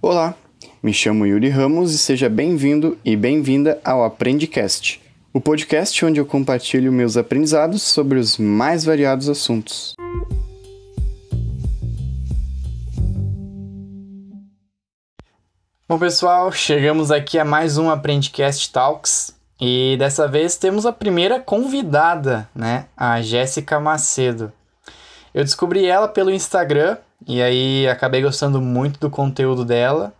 Olá, 0.00 0.36
me 0.80 0.94
chamo 0.94 1.26
Yuri 1.26 1.48
Ramos 1.48 1.92
e 1.92 1.98
seja 1.98 2.28
bem-vindo 2.28 2.96
e 3.04 3.16
bem-vinda 3.16 3.80
ao 3.84 4.04
Aprendicast, 4.04 5.02
o 5.34 5.40
podcast 5.40 6.04
onde 6.04 6.20
eu 6.20 6.24
compartilho 6.24 6.92
meus 6.92 7.16
aprendizados 7.16 7.82
sobre 7.82 8.16
os 8.16 8.38
mais 8.38 8.84
variados 8.84 9.28
assuntos. 9.28 9.96
Bom, 15.88 15.98
pessoal, 15.98 16.52
chegamos 16.52 17.10
aqui 17.10 17.36
a 17.36 17.44
mais 17.44 17.76
um 17.76 17.90
Aprendicast 17.90 18.72
Talks 18.72 19.34
e 19.60 19.96
dessa 19.98 20.28
vez 20.28 20.56
temos 20.56 20.86
a 20.86 20.92
primeira 20.92 21.40
convidada, 21.40 22.48
né? 22.54 22.86
A 22.96 23.20
Jéssica 23.20 23.80
Macedo. 23.80 24.52
Eu 25.34 25.42
descobri 25.42 25.86
ela 25.86 26.06
pelo 26.06 26.30
Instagram 26.30 26.98
e 27.26 27.42
aí 27.42 27.88
acabei 27.88 28.22
gostando 28.22 28.60
muito 28.60 29.00
do 29.00 29.10
conteúdo 29.10 29.64
dela. 29.64 30.14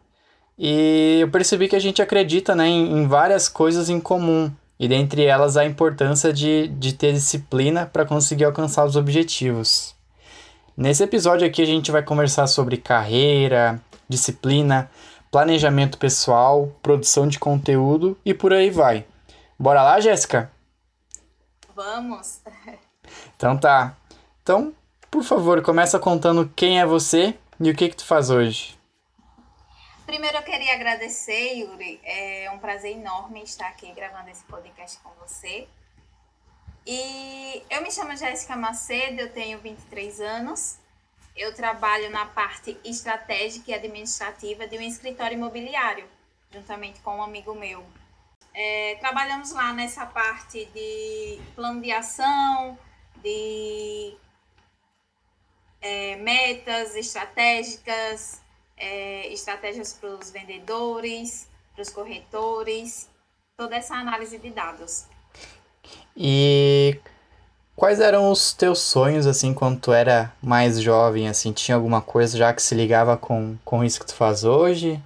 E 0.59 1.19
eu 1.21 1.31
percebi 1.31 1.69
que 1.69 1.77
a 1.77 1.81
gente 1.81 2.03
acredita 2.03 2.55
né, 2.55 2.67
em, 2.67 2.99
em 2.99 3.07
várias 3.07 3.49
coisas 3.49 3.89
em 3.89 4.01
comum. 4.01 4.51
E 4.79 4.87
dentre 4.89 5.25
elas 5.25 5.57
a 5.57 5.65
importância 5.65 6.33
de, 6.33 6.69
de 6.69 6.93
ter 6.93 7.13
disciplina 7.13 7.87
para 7.87 8.05
conseguir 8.05 8.45
alcançar 8.45 8.85
os 8.85 8.97
objetivos. 8.97 9.95
Nesse 10.77 11.03
episódio 11.03 11.47
aqui 11.47 11.63
a 11.63 11.67
gente 11.67 11.91
vai 11.91 12.03
conversar 12.03 12.47
sobre 12.47 12.77
carreira, 12.77 13.81
disciplina, 14.09 14.89
planejamento 15.31 15.99
pessoal, 15.99 16.73
produção 16.83 17.27
de 17.27 17.39
conteúdo 17.39 18.17
e 18.25 18.33
por 18.33 18.53
aí 18.53 18.71
vai. 18.71 19.05
Bora 19.59 19.83
lá, 19.83 19.99
Jéssica? 19.99 20.51
Vamos. 21.75 22.41
Então 23.37 23.57
tá. 23.57 23.97
Então, 24.43 24.73
por 25.11 25.23
favor, 25.23 25.63
começa 25.63 25.99
contando 25.99 26.51
quem 26.55 26.81
é 26.81 26.87
você 26.87 27.37
e 27.61 27.71
o 27.71 27.75
que 27.75 27.89
que 27.89 27.97
tu 27.97 28.05
faz 28.05 28.31
hoje. 28.31 28.79
Primeiro 30.07 30.39
eu 30.39 30.43
queria 30.43 30.75
agradecer, 30.75 31.55
Yuri. 31.59 32.01
É 32.03 32.51
um 32.53 32.59
prazer 32.59 32.93
enorme 32.93 33.43
estar 33.43 33.69
aqui 33.69 33.93
gravando 33.93 34.31
esse 34.31 34.45
podcast 34.45 34.99
com 35.01 35.11
você. 35.21 35.69
E 36.87 37.63
eu 37.69 37.83
me 37.83 37.91
chamo 37.91 38.17
Jéssica 38.17 38.57
Macedo, 38.57 39.21
eu 39.21 39.33
tenho 39.33 39.59
23 39.59 40.21
anos. 40.21 40.79
Eu 41.37 41.55
trabalho 41.55 42.11
na 42.11 42.27
parte 42.27 42.77
estratégica 42.85 43.71
e 43.71 43.75
administrativa 43.75 44.67
de 44.67 44.79
um 44.79 44.83
escritório 44.83 45.37
imobiliário, 45.37 46.07
juntamente 46.51 47.01
com 47.01 47.19
um 47.19 47.23
amigo 47.23 47.55
meu, 47.55 47.85
é, 48.61 48.97
trabalhamos 48.97 49.53
lá 49.53 49.73
nessa 49.73 50.05
parte 50.05 50.65
de 50.75 51.41
plano 51.55 51.81
de 51.81 51.93
ação, 51.93 52.77
de 53.23 54.17
é, 55.81 56.17
metas 56.17 56.95
estratégicas, 56.95 58.41
é, 58.77 59.33
estratégias 59.33 59.93
para 59.93 60.11
os 60.11 60.31
vendedores, 60.31 61.49
para 61.75 61.83
os 61.83 61.91
corretores, 61.91 63.09
toda 63.57 63.77
essa 63.77 63.95
análise 63.95 64.39
de 64.39 64.51
dados. 64.51 65.07
E 66.17 66.99
quais 67.77 68.01
eram 68.01 68.31
os 68.31 68.53
teus 68.53 68.81
sonhos, 68.81 69.27
assim, 69.27 69.55
quando 69.55 69.81
tu 69.81 69.93
era 69.93 70.33
mais 70.43 70.81
jovem, 70.81 71.29
assim? 71.29 71.53
Tinha 71.53 71.77
alguma 71.77 72.03
coisa 72.03 72.37
já 72.37 72.53
que 72.53 72.63
se 72.63 72.75
ligava 72.75 73.17
com, 73.17 73.57
com 73.65 73.85
isso 73.85 74.01
que 74.01 74.07
tu 74.07 74.15
faz 74.15 74.45
hoje? 74.45 75.01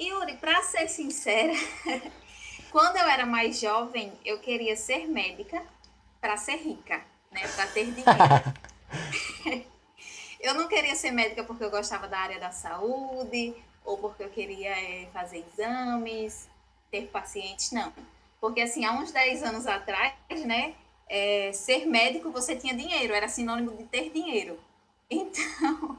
Yuri, 0.00 0.34
para 0.34 0.62
ser 0.62 0.88
sincera, 0.88 1.52
quando 2.70 2.96
eu 2.96 3.08
era 3.08 3.26
mais 3.26 3.58
jovem, 3.58 4.12
eu 4.24 4.38
queria 4.38 4.76
ser 4.76 5.08
médica 5.08 5.60
para 6.20 6.36
ser 6.36 6.56
rica, 6.56 7.00
né? 7.32 7.46
Para 7.56 7.66
ter 7.66 7.86
dinheiro. 7.90 8.67
eu 10.40 10.54
não 10.54 10.68
queria 10.68 10.94
ser 10.94 11.10
médica 11.10 11.44
porque 11.44 11.64
eu 11.64 11.70
gostava 11.70 12.08
da 12.08 12.18
área 12.18 12.40
da 12.40 12.50
saúde 12.50 13.54
ou 13.84 13.96
porque 13.98 14.22
eu 14.22 14.28
queria 14.28 14.70
é, 14.70 15.08
fazer 15.12 15.44
exames, 15.52 16.48
ter 16.90 17.06
pacientes, 17.08 17.72
não. 17.72 17.92
Porque 18.40 18.60
assim, 18.60 18.84
há 18.84 18.92
uns 18.92 19.10
10 19.10 19.42
anos 19.42 19.66
atrás, 19.66 20.14
né, 20.44 20.74
é, 21.08 21.50
ser 21.52 21.86
médico 21.86 22.30
você 22.30 22.54
tinha 22.54 22.74
dinheiro, 22.74 23.14
era 23.14 23.28
sinônimo 23.28 23.76
de 23.76 23.84
ter 23.84 24.10
dinheiro. 24.10 24.58
Então, 25.10 25.96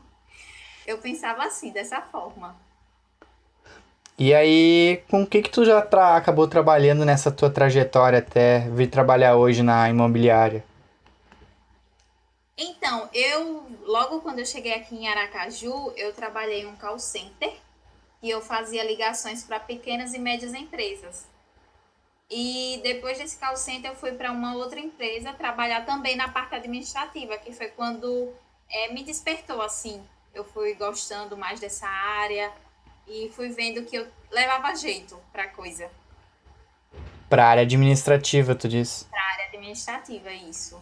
eu 0.85 0.99
pensava 0.99 1.43
assim, 1.43 1.71
dessa 1.71 1.99
forma. 1.99 2.55
E 4.19 4.35
aí, 4.35 5.01
com 5.09 5.23
o 5.23 5.25
que 5.25 5.41
que 5.41 5.49
tu 5.49 5.65
já 5.65 5.81
tra 5.81 6.15
acabou 6.15 6.47
trabalhando 6.47 7.03
nessa 7.03 7.31
tua 7.31 7.49
trajetória 7.49 8.19
até 8.19 8.69
vir 8.69 8.87
trabalhar 8.87 9.35
hoje 9.35 9.63
na 9.63 9.89
imobiliária? 9.89 10.63
Então, 12.61 13.09
eu, 13.13 13.65
logo 13.83 14.19
quando 14.19 14.39
eu 14.39 14.45
cheguei 14.45 14.73
aqui 14.73 14.93
em 14.93 15.07
Aracaju, 15.07 15.93
eu 15.95 16.13
trabalhei 16.13 16.63
em 16.63 16.65
um 16.65 16.75
call 16.75 16.99
center 16.99 17.55
e 18.21 18.29
eu 18.29 18.41
fazia 18.41 18.83
ligações 18.83 19.45
para 19.45 19.61
pequenas 19.61 20.13
e 20.13 20.19
médias 20.19 20.53
empresas. 20.53 21.25
E 22.29 22.81
depois 22.83 23.17
desse 23.17 23.39
call 23.39 23.55
center, 23.55 23.91
eu 23.91 23.95
fui 23.95 24.11
para 24.11 24.31
uma 24.31 24.55
outra 24.55 24.79
empresa 24.79 25.31
trabalhar 25.31 25.85
também 25.85 26.17
na 26.17 26.27
parte 26.27 26.53
administrativa, 26.53 27.37
que 27.37 27.53
foi 27.53 27.69
quando 27.69 28.33
é, 28.69 28.91
me 28.91 29.03
despertou 29.03 29.61
assim. 29.61 30.03
Eu 30.33 30.43
fui 30.43 30.73
gostando 30.73 31.37
mais 31.37 31.61
dessa 31.61 31.87
área, 31.87 32.51
e 33.09 33.29
fui 33.35 33.49
vendo 33.49 33.83
que 33.83 33.95
eu 33.95 34.07
levava 34.31 34.75
jeito 34.75 35.19
para 35.31 35.47
coisa. 35.47 35.89
Para 37.27 37.47
área 37.47 37.63
administrativa, 37.63 38.53
tu 38.53 38.67
disse? 38.67 39.05
Para 39.05 39.21
área 39.21 39.45
administrativa, 39.45 40.31
isso. 40.31 40.79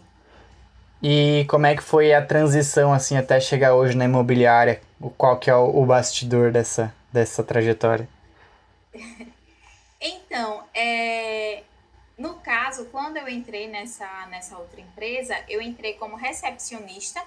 E 1.01 1.45
como 1.49 1.65
é 1.65 1.75
que 1.75 1.83
foi 1.83 2.13
a 2.13 2.25
transição 2.25 2.91
assim 2.91 3.17
até 3.17 3.39
chegar 3.39 3.75
hoje 3.75 3.95
na 3.95 4.05
imobiliária? 4.05 4.81
Qual 5.17 5.37
que 5.37 5.49
é 5.49 5.55
o, 5.55 5.81
o 5.81 5.85
bastidor 5.85 6.51
dessa, 6.51 6.93
dessa 7.11 7.43
trajetória? 7.43 8.09
então, 10.01 10.63
é, 10.73 11.63
no 12.17 12.35
caso, 12.35 12.85
quando 12.85 13.17
eu 13.17 13.29
entrei 13.29 13.67
nessa, 13.67 14.25
nessa 14.27 14.57
outra 14.57 14.81
empresa, 14.81 15.37
eu 15.47 15.61
entrei 15.61 15.93
como 15.93 16.15
recepcionista 16.15 17.21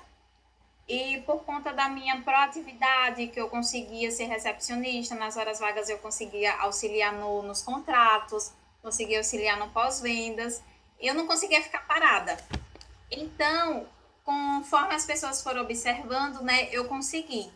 e 0.89 1.23
por 1.25 1.45
conta 1.45 1.73
da 1.73 1.89
minha 1.89 2.21
proatividade, 2.23 3.29
que 3.29 3.41
eu 3.41 3.49
conseguia 3.49 4.11
ser 4.11 4.25
recepcionista, 4.25 5.15
nas 5.15 5.37
horas 5.37 5.61
vagas 5.61 5.89
eu 5.89 5.99
conseguia 5.99 6.53
auxiliar 6.57 7.13
no, 7.13 7.43
nos 7.43 7.63
contratos, 7.63 8.53
conseguia 8.83 9.19
auxiliar 9.19 9.57
no 9.57 9.69
pós-vendas, 9.69 10.61
eu 10.99 11.15
não 11.15 11.29
conseguia 11.29 11.63
ficar 11.63 11.87
parada. 11.87 12.37
Então, 13.11 13.87
conforme 14.25 14.95
as 14.95 15.05
pessoas 15.05 15.43
foram 15.43 15.63
observando, 15.63 16.43
né, 16.43 16.69
eu 16.71 16.85
consegui 16.87 17.51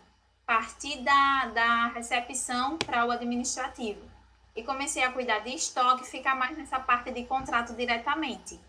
partir 0.46 1.00
da, 1.02 1.46
da 1.54 1.86
recepção 1.88 2.78
para 2.78 3.06
o 3.06 3.10
administrativo. 3.10 4.00
E 4.54 4.62
comecei 4.62 5.02
a 5.02 5.10
cuidar 5.10 5.40
de 5.40 5.50
estoque, 5.50 6.06
ficar 6.06 6.36
mais 6.36 6.56
nessa 6.56 6.78
parte 6.78 7.10
de 7.10 7.24
contrato 7.24 7.72
diretamente. 7.74 8.60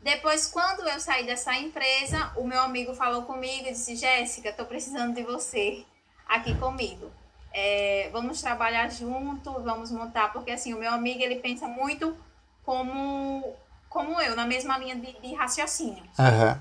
Depois, 0.00 0.46
quando 0.46 0.86
eu 0.88 0.98
saí 1.00 1.24
dessa 1.24 1.56
empresa, 1.56 2.32
o 2.36 2.44
meu 2.44 2.60
amigo 2.60 2.92
falou 2.94 3.22
comigo 3.22 3.68
e 3.68 3.72
disse: 3.72 3.96
Jéssica, 3.96 4.50
estou 4.50 4.66
precisando 4.66 5.14
de 5.14 5.22
você 5.22 5.84
aqui 6.26 6.54
comigo. 6.58 7.10
É, 7.52 8.10
vamos 8.12 8.42
trabalhar 8.42 8.90
junto, 8.90 9.52
vamos 9.62 9.92
montar, 9.92 10.32
porque 10.32 10.50
assim, 10.50 10.74
o 10.74 10.78
meu 10.78 10.90
amigo 10.90 11.22
ele 11.22 11.36
pensa 11.36 11.68
muito 11.68 12.16
como, 12.64 13.54
como 13.94 14.20
eu, 14.20 14.34
na 14.34 14.44
mesma 14.44 14.76
linha 14.76 14.96
de, 14.96 15.12
de 15.20 15.34
raciocínio. 15.34 16.02
Uhum. 16.18 16.58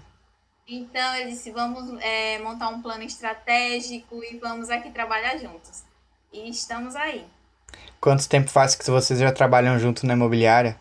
Então 0.68 1.16
ele 1.16 1.32
disse: 1.32 1.50
vamos 1.50 2.00
é, 2.00 2.38
montar 2.38 2.70
um 2.70 2.80
plano 2.80 3.04
estratégico 3.04 4.24
e 4.24 4.38
vamos 4.38 4.70
aqui 4.70 4.92
trabalhar 4.92 5.36
juntos. 5.38 5.84
E 6.32 6.48
estamos 6.48 6.96
aí. 6.96 7.26
Quanto 8.00 8.30
tempo 8.30 8.52
faz 8.52 8.76
que 8.76 8.90
vocês 8.90 9.20
já 9.20 9.32
trabalham 9.32 9.80
junto 9.80 10.06
na 10.06 10.14
imobiliária? 10.14 10.80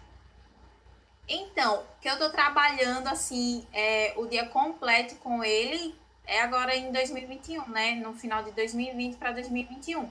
Então, 1.26 1.84
que 2.02 2.08
eu 2.08 2.18
tô 2.18 2.28
trabalhando 2.28 3.08
assim 3.08 3.66
é, 3.72 4.12
o 4.16 4.26
dia 4.26 4.44
completo 4.46 5.14
com 5.16 5.42
ele 5.42 5.94
é 6.26 6.42
agora 6.42 6.76
em 6.76 6.92
2021, 6.92 7.66
né? 7.70 7.94
No 7.94 8.12
final 8.12 8.42
de 8.42 8.50
2020 8.52 9.16
para 9.16 9.32
2021. 9.32 10.10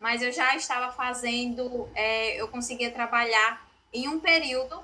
Mas 0.00 0.22
eu 0.22 0.32
já 0.32 0.56
estava 0.56 0.90
fazendo, 0.92 1.88
é, 1.94 2.40
eu 2.40 2.48
conseguia 2.48 2.90
trabalhar 2.90 3.68
em 3.92 4.08
um 4.08 4.18
período 4.18 4.82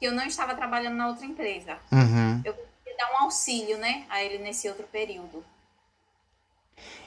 que 0.00 0.06
eu 0.06 0.12
não 0.12 0.24
estava 0.24 0.54
trabalhando 0.54 0.96
na 0.96 1.08
outra 1.08 1.26
empresa. 1.26 1.76
Uhum. 1.92 2.40
Eu 2.42 2.54
conseguia 2.54 2.96
dar 2.96 3.12
um 3.12 3.24
auxílio, 3.24 3.76
né, 3.76 4.06
a 4.08 4.24
ele 4.24 4.38
nesse 4.38 4.66
outro 4.66 4.86
período. 4.90 5.44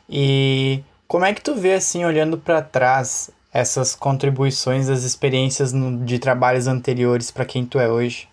E 0.07 0.83
como 1.07 1.25
é 1.25 1.33
que 1.33 1.41
tu 1.41 1.55
vê 1.55 1.73
assim, 1.73 2.05
olhando 2.05 2.37
para 2.37 2.61
trás, 2.61 3.31
essas 3.51 3.95
contribuições 3.95 4.87
das 4.87 5.01
experiências 5.01 5.73
no, 5.73 6.05
de 6.05 6.19
trabalhos 6.19 6.67
anteriores 6.67 7.31
para 7.31 7.45
quem 7.45 7.65
tu 7.65 7.79
é 7.79 7.89
hoje? 7.89 8.29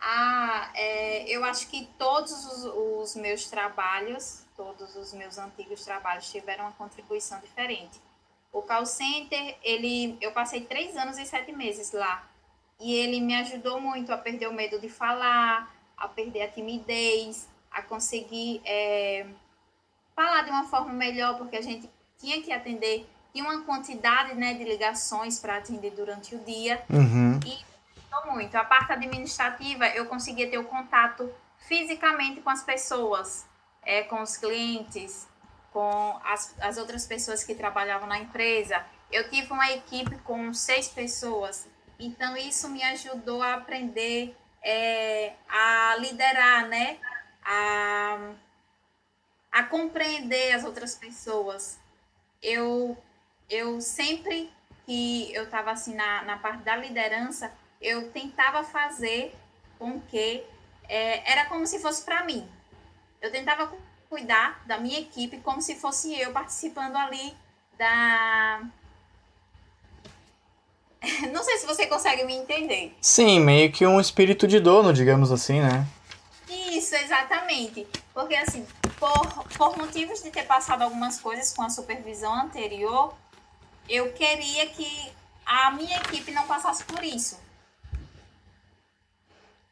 Ah, 0.00 0.70
é, 0.74 1.28
eu 1.28 1.44
acho 1.44 1.66
que 1.68 1.88
todos 1.98 2.30
os, 2.30 2.64
os, 2.64 3.16
meus 3.16 3.46
trabalhos, 3.46 4.42
todos 4.56 4.94
os 4.94 5.12
meus 5.14 5.36
antigos 5.36 5.84
trabalhos 5.84 6.30
tiveram 6.30 6.64
uma 6.64 6.72
contribuição 6.72 7.40
diferente. 7.40 8.00
O 8.52 8.62
call 8.62 8.86
center, 8.86 9.56
ele, 9.64 10.16
eu 10.20 10.30
passei 10.30 10.60
três 10.60 10.96
anos 10.96 11.18
e 11.18 11.26
sete 11.26 11.50
meses 11.50 11.90
lá. 11.90 12.24
E 12.80 12.94
ele 12.94 13.20
me 13.20 13.34
ajudou 13.36 13.80
muito 13.80 14.12
a 14.12 14.18
perder 14.18 14.48
o 14.48 14.52
medo 14.52 14.78
de 14.78 14.88
falar, 14.88 15.72
a 15.96 16.08
perder 16.08 16.42
a 16.42 16.48
timidez, 16.48 17.48
a 17.70 17.82
conseguir 17.82 18.60
é, 18.64 19.26
falar 20.14 20.42
de 20.42 20.50
uma 20.50 20.64
forma 20.64 20.92
melhor, 20.92 21.38
porque 21.38 21.56
a 21.56 21.62
gente 21.62 21.88
tinha 22.18 22.42
que 22.42 22.52
atender, 22.52 23.06
tinha 23.32 23.44
uma 23.44 23.62
quantidade 23.62 24.34
né, 24.34 24.54
de 24.54 24.64
ligações 24.64 25.38
para 25.38 25.56
atender 25.56 25.90
durante 25.92 26.34
o 26.34 26.38
dia. 26.38 26.82
Uhum. 26.90 27.40
E 27.46 27.74
muito. 28.26 28.54
A 28.56 28.64
parte 28.64 28.92
administrativa, 28.92 29.86
eu 29.88 30.06
conseguia 30.06 30.48
ter 30.50 30.58
o 30.58 30.64
contato 30.64 31.32
fisicamente 31.58 32.40
com 32.40 32.50
as 32.50 32.62
pessoas, 32.62 33.46
é, 33.82 34.02
com 34.02 34.20
os 34.22 34.36
clientes, 34.36 35.26
com 35.72 36.20
as, 36.24 36.54
as 36.60 36.76
outras 36.76 37.06
pessoas 37.06 37.42
que 37.42 37.54
trabalhavam 37.54 38.06
na 38.06 38.18
empresa. 38.18 38.84
Eu 39.10 39.28
tive 39.30 39.52
uma 39.52 39.70
equipe 39.70 40.16
com 40.18 40.52
seis 40.52 40.88
pessoas, 40.88 41.66
então 42.04 42.36
isso 42.36 42.68
me 42.68 42.82
ajudou 42.82 43.42
a 43.42 43.54
aprender 43.54 44.36
é, 44.62 45.34
a 45.48 45.96
liderar, 45.96 46.66
né? 46.68 46.98
A, 47.44 48.32
a 49.52 49.62
compreender 49.64 50.52
as 50.52 50.64
outras 50.64 50.94
pessoas. 50.94 51.78
Eu, 52.42 52.96
eu 53.48 53.80
sempre 53.80 54.52
que 54.84 55.32
eu 55.34 55.44
estava 55.44 55.70
assim 55.70 55.94
na, 55.94 56.22
na 56.22 56.38
parte 56.38 56.62
da 56.62 56.76
liderança, 56.76 57.52
eu 57.80 58.10
tentava 58.10 58.62
fazer 58.62 59.34
com 59.78 60.00
que 60.00 60.44
é, 60.88 61.30
era 61.30 61.46
como 61.46 61.66
se 61.66 61.80
fosse 61.80 62.04
para 62.04 62.24
mim. 62.24 62.48
Eu 63.20 63.30
tentava 63.30 63.72
cuidar 64.08 64.62
da 64.66 64.78
minha 64.78 65.00
equipe 65.00 65.40
como 65.40 65.60
se 65.62 65.74
fosse 65.74 66.18
eu 66.18 66.32
participando 66.32 66.96
ali 66.96 67.34
da. 67.78 68.62
Não 71.32 71.42
sei 71.42 71.58
se 71.58 71.66
você 71.66 71.86
consegue 71.86 72.24
me 72.24 72.34
entender. 72.34 72.96
Sim, 73.00 73.40
meio 73.40 73.70
que 73.70 73.86
um 73.86 74.00
espírito 74.00 74.46
de 74.46 74.60
dono, 74.60 74.92
digamos 74.92 75.30
assim, 75.30 75.60
né? 75.60 75.86
Isso, 76.48 76.94
exatamente. 76.96 77.86
Porque, 78.12 78.34
assim, 78.34 78.66
por, 78.98 79.44
por 79.56 79.76
motivos 79.76 80.22
de 80.22 80.30
ter 80.30 80.44
passado 80.44 80.82
algumas 80.82 81.20
coisas 81.20 81.52
com 81.52 81.62
a 81.62 81.70
supervisão 81.70 82.34
anterior, 82.34 83.14
eu 83.88 84.12
queria 84.12 84.66
que 84.66 85.12
a 85.44 85.70
minha 85.72 85.96
equipe 85.98 86.30
não 86.32 86.46
passasse 86.46 86.84
por 86.84 87.02
isso. 87.04 87.38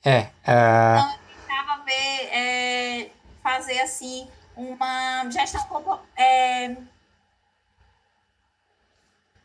É. 0.04 0.20
Uh... 0.20 0.28
Então, 0.44 1.12
eu 1.12 1.18
tentava 1.46 1.84
ver, 1.84 2.28
é, 2.32 3.10
fazer 3.42 3.80
assim, 3.80 4.28
uma 4.56 5.30
gestão 5.30 6.00
é... 6.16 6.76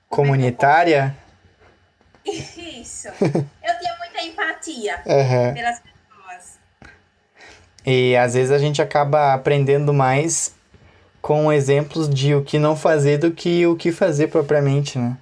comunitária. 0.10 1.16
Isso. 2.28 3.08
eu 3.22 3.80
tinha 3.80 3.98
muita 3.98 4.22
empatia 4.24 5.02
uhum. 5.06 5.54
pelas 5.54 5.80
pessoas. 5.80 6.60
E 7.86 8.16
às 8.16 8.34
vezes 8.34 8.52
a 8.52 8.58
gente 8.58 8.82
acaba 8.82 9.34
aprendendo 9.34 9.94
mais 9.94 10.56
com 11.22 11.52
exemplos 11.52 12.10
de 12.10 12.36
o 12.36 12.44
que 12.44 12.60
não 12.60 12.76
fazer 12.76 13.18
do 13.18 13.32
que 13.32 13.66
o 13.66 13.76
que 13.76 13.92
fazer 13.92 14.28
propriamente, 14.28 14.98
né? 14.98 15.18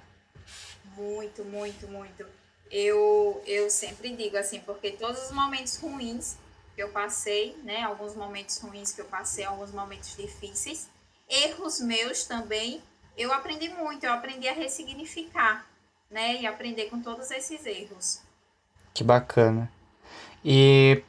Muito, 0.96 1.44
muito, 1.44 1.88
muito 1.88 2.26
eu, 2.70 3.42
eu 3.46 3.70
sempre 3.70 4.14
digo 4.14 4.36
assim, 4.36 4.60
porque 4.60 4.90
todos 4.90 5.24
os 5.24 5.32
momentos 5.32 5.76
ruins 5.78 6.36
que 6.74 6.82
eu 6.82 6.90
passei, 6.90 7.56
né, 7.64 7.82
alguns 7.82 8.14
momentos 8.14 8.58
ruins 8.58 8.92
que 8.92 9.00
eu 9.00 9.06
passei, 9.06 9.44
alguns 9.44 9.72
momentos 9.72 10.14
difíceis, 10.14 10.88
erros 11.28 11.80
meus 11.80 12.24
também, 12.24 12.82
eu 13.16 13.32
aprendi 13.32 13.70
muito, 13.70 14.04
eu 14.04 14.12
aprendi 14.12 14.46
a 14.46 14.52
ressignificar, 14.52 15.66
né, 16.10 16.40
e 16.40 16.46
aprender 16.46 16.86
com 16.90 17.00
todos 17.00 17.30
esses 17.30 17.64
erros. 17.66 18.22
Que 18.94 19.04
bacana. 19.04 19.70
E 20.44 21.02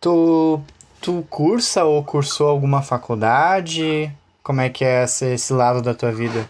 tu, 0.00 0.62
tu 1.00 1.26
cursa 1.28 1.84
ou 1.84 2.04
cursou 2.04 2.48
alguma 2.48 2.82
faculdade? 2.82 4.14
Como 4.42 4.60
é 4.60 4.68
que 4.68 4.84
é 4.84 5.04
esse, 5.04 5.34
esse 5.34 5.52
lado 5.52 5.80
da 5.80 5.94
tua 5.94 6.12
vida? 6.12 6.48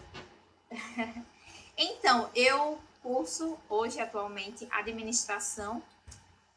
então, 1.77 2.29
eu 2.35 2.79
curso 3.03 3.59
hoje, 3.69 4.01
atualmente, 4.01 4.67
administração. 4.71 5.83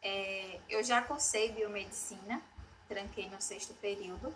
É, 0.02 0.60
eu 0.70 0.84
já 0.84 1.02
cursei 1.02 1.52
biomedicina, 1.52 2.42
tranquei 2.88 3.30
no 3.30 3.42
sexto 3.42 3.74
período. 3.76 4.34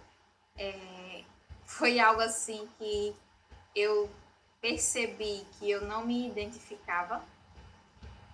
É, 0.58 1.24
foi 1.66 2.00
algo 2.00 2.22
assim 2.22 2.68
que 2.78 3.16
eu 3.76 4.10
percebi 4.62 5.46
que 5.54 5.70
eu 5.70 5.82
não 5.86 6.06
me 6.06 6.28
identificava 6.28 7.22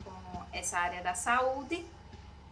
com 0.03 0.43
essa 0.51 0.79
área 0.79 1.01
da 1.01 1.13
saúde 1.13 1.85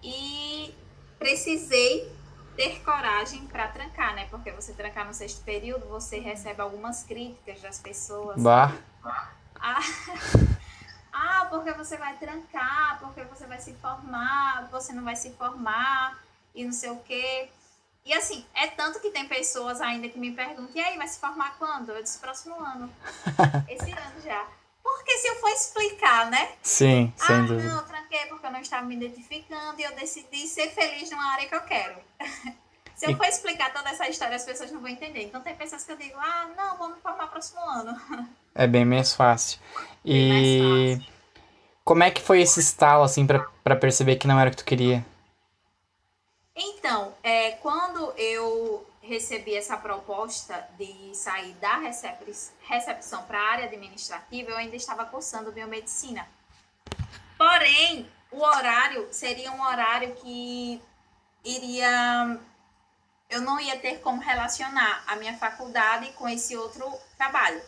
e 0.01 0.73
precisei 1.17 2.11
ter 2.55 2.83
coragem 2.83 3.47
para 3.47 3.67
trancar, 3.69 4.13
né? 4.13 4.27
Porque 4.29 4.51
você 4.51 4.73
trancar 4.73 5.05
no 5.05 5.13
sexto 5.13 5.43
período, 5.43 5.87
você 5.87 6.19
recebe 6.19 6.61
algumas 6.61 7.03
críticas 7.03 7.61
das 7.61 7.79
pessoas. 7.79 8.41
Bah. 8.41 8.71
Ah, 9.55 9.79
ah, 11.11 11.47
porque 11.49 11.71
você 11.71 11.97
vai 11.97 12.15
trancar, 12.17 12.99
porque 12.99 13.23
você 13.23 13.45
vai 13.47 13.59
se 13.59 13.73
formar, 13.75 14.67
você 14.71 14.93
não 14.93 15.03
vai 15.03 15.15
se 15.15 15.31
formar 15.31 16.19
e 16.53 16.63
não 16.63 16.73
sei 16.73 16.91
o 16.91 16.99
quê. 16.99 17.49
E 18.05 18.13
assim, 18.13 18.45
é 18.53 18.67
tanto 18.67 18.99
que 18.99 19.09
tem 19.11 19.27
pessoas 19.27 19.79
ainda 19.79 20.09
que 20.09 20.19
me 20.19 20.31
perguntam, 20.31 20.69
e 20.75 20.79
aí, 20.79 20.97
vai 20.97 21.07
se 21.07 21.19
formar 21.19 21.57
quando? 21.57 21.91
Eu 21.91 22.03
disse, 22.03 22.19
próximo 22.19 22.55
ano. 22.59 22.89
Esse 23.69 23.91
ano 23.91 24.21
já. 24.23 24.45
Porque 24.83 25.17
se 25.17 25.27
eu 25.27 25.35
for 25.35 25.49
explicar, 25.49 26.29
né? 26.29 26.49
Sim, 26.61 27.13
sem 27.15 27.35
ah, 27.35 27.41
dúvida. 27.41 27.69
não, 27.69 27.77
eu 27.77 27.85
tranquei 27.85 28.25
porque 28.27 28.45
eu 28.45 28.51
não 28.51 28.59
estava 28.59 28.85
me 28.85 28.95
identificando 28.95 29.79
e 29.79 29.83
eu 29.83 29.95
decidi 29.95 30.45
ser 30.45 30.69
feliz 30.71 31.09
numa 31.09 31.31
área 31.31 31.47
que 31.47 31.55
eu 31.55 31.61
quero. 31.61 31.95
se 32.93 33.09
eu 33.09 33.15
for 33.15 33.25
explicar 33.25 33.71
toda 33.71 33.89
essa 33.89 34.09
história, 34.09 34.35
as 34.35 34.43
pessoas 34.43 34.71
não 34.71 34.81
vão 34.81 34.89
entender. 34.89 35.23
Então 35.23 35.41
tem 35.41 35.55
pessoas 35.55 35.85
que 35.85 35.91
eu 35.93 35.97
digo, 35.97 36.17
ah, 36.17 36.49
não, 36.57 36.77
vou 36.77 36.89
me 36.89 36.99
formar 37.01 37.27
próximo 37.27 37.61
ano. 37.61 37.99
É 38.55 38.67
bem 38.67 38.85
mais 38.85 39.15
fácil. 39.15 39.59
E 40.05 40.99
como 41.83 42.03
é 42.03 42.11
que 42.11 42.21
foi 42.21 42.39
esse 42.39 42.59
estalo, 42.59 43.03
assim, 43.03 43.25
para 43.25 43.75
perceber 43.75 44.17
que 44.17 44.27
não 44.27 44.39
era 44.39 44.47
o 44.47 44.51
que 44.51 44.57
tu 44.57 44.63
queria? 44.63 45.03
Então, 46.55 47.15
é, 47.23 47.51
quando 47.53 48.13
eu 48.15 48.87
recebi 49.01 49.55
essa 49.55 49.75
proposta 49.75 50.67
de 50.77 51.15
sair 51.15 51.53
da 51.55 51.77
recep 51.77 52.31
recepção 52.61 53.23
para 53.23 53.39
a 53.39 53.51
área 53.51 53.65
administrativa, 53.65 54.51
eu 54.51 54.57
ainda 54.57 54.75
estava 54.75 55.05
cursando 55.05 55.51
biomedicina. 55.51 56.27
Porém, 57.37 58.09
o 58.31 58.41
horário 58.41 59.07
seria 59.11 59.51
um 59.51 59.61
horário 59.61 60.15
que 60.15 60.81
iria. 61.43 62.39
Eu 63.29 63.41
não 63.41 63.59
ia 63.59 63.77
ter 63.79 63.99
como 63.99 64.21
relacionar 64.21 65.03
a 65.07 65.15
minha 65.15 65.35
faculdade 65.37 66.11
com 66.13 66.29
esse 66.29 66.55
outro 66.55 66.85
trabalho. 67.17 67.61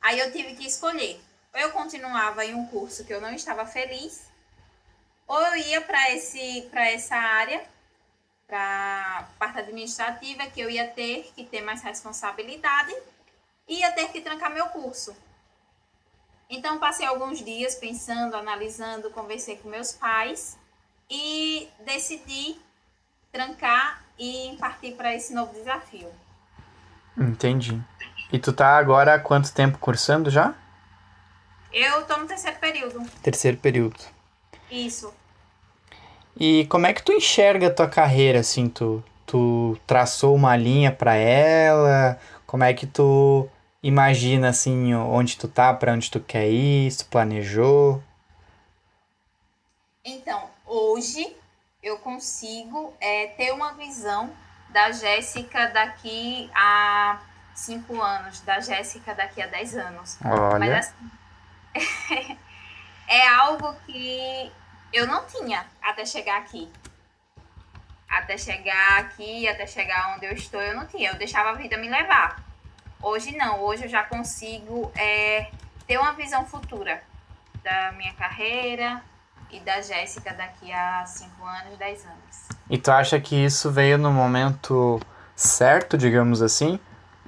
Aí 0.00 0.18
eu 0.18 0.32
tive 0.32 0.56
que 0.56 0.66
escolher. 0.66 1.20
Ou 1.54 1.60
eu 1.60 1.70
continuava 1.72 2.44
em 2.44 2.54
um 2.54 2.66
curso 2.66 3.04
que 3.04 3.12
eu 3.12 3.20
não 3.20 3.32
estava 3.32 3.64
feliz, 3.66 4.28
ou 5.26 5.40
eu 5.40 5.56
ia 5.56 5.80
para 5.80 6.10
essa 6.88 7.16
área, 7.16 7.64
para 8.50 9.18
a 9.18 9.22
parte 9.38 9.60
administrativa, 9.60 10.44
que 10.46 10.60
eu 10.60 10.68
ia 10.68 10.88
ter 10.88 11.30
que 11.36 11.44
ter 11.44 11.60
mais 11.60 11.82
responsabilidade 11.82 12.92
e 13.68 13.78
ia 13.78 13.92
ter 13.92 14.08
que 14.08 14.20
trancar 14.20 14.52
meu 14.52 14.66
curso. 14.66 15.16
Então 16.50 16.80
passei 16.80 17.06
alguns 17.06 17.42
dias 17.44 17.76
pensando, 17.76 18.34
analisando, 18.34 19.08
conversei 19.10 19.56
com 19.56 19.68
meus 19.68 19.92
pais 19.92 20.58
e 21.08 21.68
decidi 21.84 22.58
trancar 23.30 24.02
e 24.18 24.56
partir 24.58 24.96
para 24.96 25.14
esse 25.14 25.32
novo 25.32 25.52
desafio. 25.52 26.08
Entendi. 27.16 27.80
E 28.32 28.38
tu 28.38 28.52
tá 28.52 28.76
agora 28.76 29.14
há 29.14 29.20
quanto 29.20 29.54
tempo 29.54 29.78
cursando 29.78 30.28
já? 30.28 30.54
Eu 31.72 32.04
tô 32.04 32.16
no 32.16 32.26
terceiro 32.26 32.58
período. 32.58 33.00
Terceiro 33.22 33.56
período. 33.58 34.00
Isso. 34.68 35.14
E 36.40 36.64
como 36.70 36.86
é 36.86 36.94
que 36.94 37.02
tu 37.02 37.12
enxerga 37.12 37.66
a 37.66 37.74
tua 37.74 37.86
carreira, 37.86 38.40
assim? 38.40 38.66
Tu, 38.66 39.04
tu 39.26 39.78
traçou 39.86 40.34
uma 40.34 40.56
linha 40.56 40.90
para 40.90 41.14
ela? 41.14 42.18
Como 42.46 42.64
é 42.64 42.72
que 42.72 42.86
tu 42.86 43.46
imagina, 43.82 44.48
assim, 44.48 44.94
onde 44.94 45.36
tu 45.36 45.46
tá, 45.46 45.74
para 45.74 45.92
onde 45.92 46.10
tu 46.10 46.18
quer 46.18 46.48
ir? 46.48 46.90
Se 46.90 47.04
tu 47.04 47.10
planejou? 47.10 48.02
Então, 50.02 50.48
hoje 50.66 51.36
eu 51.82 51.98
consigo 51.98 52.94
é, 52.98 53.26
ter 53.26 53.52
uma 53.52 53.74
visão 53.74 54.30
da 54.70 54.92
Jéssica 54.92 55.66
daqui 55.66 56.50
a 56.54 57.20
cinco 57.54 58.00
anos, 58.00 58.40
da 58.40 58.60
Jéssica 58.60 59.14
daqui 59.14 59.42
a 59.42 59.46
dez 59.46 59.76
anos. 59.76 60.16
Olha. 60.24 60.58
Mas 60.58 60.94
assim, 61.74 62.38
é 63.06 63.28
algo 63.28 63.74
que 63.86 64.50
eu 64.92 65.06
não 65.06 65.24
tinha 65.24 65.64
até 65.82 66.04
chegar 66.04 66.38
aqui. 66.38 66.70
Até 68.08 68.36
chegar 68.36 68.98
aqui, 68.98 69.48
até 69.48 69.66
chegar 69.66 70.14
onde 70.16 70.26
eu 70.26 70.32
estou, 70.32 70.60
eu 70.60 70.74
não 70.74 70.86
tinha. 70.86 71.10
Eu 71.10 71.16
deixava 71.16 71.50
a 71.50 71.54
vida 71.54 71.76
me 71.76 71.88
levar. 71.88 72.42
Hoje 73.02 73.36
não, 73.36 73.60
hoje 73.60 73.84
eu 73.84 73.88
já 73.88 74.02
consigo 74.02 74.90
é, 74.96 75.50
ter 75.86 75.98
uma 75.98 76.12
visão 76.12 76.44
futura 76.44 77.02
da 77.62 77.92
minha 77.92 78.12
carreira 78.14 79.02
e 79.50 79.60
da 79.60 79.80
Jéssica 79.80 80.32
daqui 80.34 80.72
a 80.72 81.04
cinco 81.06 81.44
anos, 81.44 81.78
dez 81.78 82.04
anos. 82.04 82.48
E 82.68 82.76
tu 82.78 82.90
acha 82.90 83.18
que 83.20 83.36
isso 83.36 83.70
veio 83.70 83.96
no 83.96 84.12
momento 84.12 85.00
certo, 85.34 85.96
digamos 85.96 86.42
assim? 86.42 86.78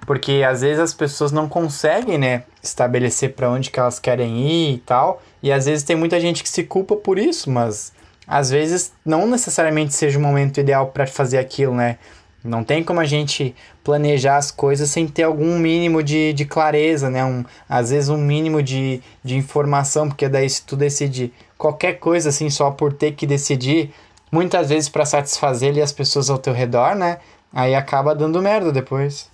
Porque 0.06 0.42
às 0.46 0.60
vezes 0.62 0.80
as 0.80 0.94
pessoas 0.94 1.32
não 1.32 1.48
conseguem, 1.48 2.18
né, 2.18 2.44
estabelecer 2.62 3.34
para 3.34 3.50
onde 3.50 3.70
que 3.70 3.78
elas 3.78 3.98
querem 3.98 4.38
ir 4.38 4.74
e 4.74 4.78
tal, 4.78 5.22
e 5.42 5.52
às 5.52 5.66
vezes 5.66 5.84
tem 5.84 5.96
muita 5.96 6.20
gente 6.20 6.42
que 6.42 6.48
se 6.48 6.64
culpa 6.64 6.96
por 6.96 7.18
isso, 7.18 7.50
mas 7.50 7.92
às 8.26 8.50
vezes 8.50 8.92
não 9.04 9.26
necessariamente 9.26 9.94
seja 9.94 10.18
o 10.18 10.22
momento 10.22 10.58
ideal 10.60 10.88
para 10.88 11.06
fazer 11.06 11.38
aquilo, 11.38 11.74
né? 11.74 11.98
Não 12.44 12.64
tem 12.64 12.82
como 12.82 12.98
a 12.98 13.04
gente 13.04 13.54
planejar 13.84 14.36
as 14.36 14.50
coisas 14.50 14.90
sem 14.90 15.06
ter 15.06 15.22
algum 15.22 15.58
mínimo 15.58 16.02
de, 16.02 16.32
de 16.32 16.44
clareza, 16.44 17.08
né? 17.08 17.24
Um, 17.24 17.44
às 17.68 17.90
vezes 17.90 18.08
um 18.08 18.16
mínimo 18.16 18.60
de, 18.62 19.00
de 19.22 19.36
informação, 19.36 20.08
porque 20.08 20.28
daí 20.28 20.50
se 20.50 20.62
tu 20.64 20.74
decide 20.76 21.32
qualquer 21.56 21.94
coisa 22.00 22.30
assim 22.30 22.50
só 22.50 22.70
por 22.72 22.92
ter 22.92 23.12
que 23.12 23.26
decidir, 23.26 23.94
muitas 24.30 24.68
vezes 24.68 24.88
para 24.88 25.04
satisfazer 25.04 25.70
ali 25.70 25.80
as 25.80 25.92
pessoas 25.92 26.28
ao 26.28 26.38
teu 26.38 26.52
redor, 26.52 26.96
né? 26.96 27.18
Aí 27.52 27.74
acaba 27.74 28.14
dando 28.14 28.42
merda 28.42 28.72
depois. 28.72 29.31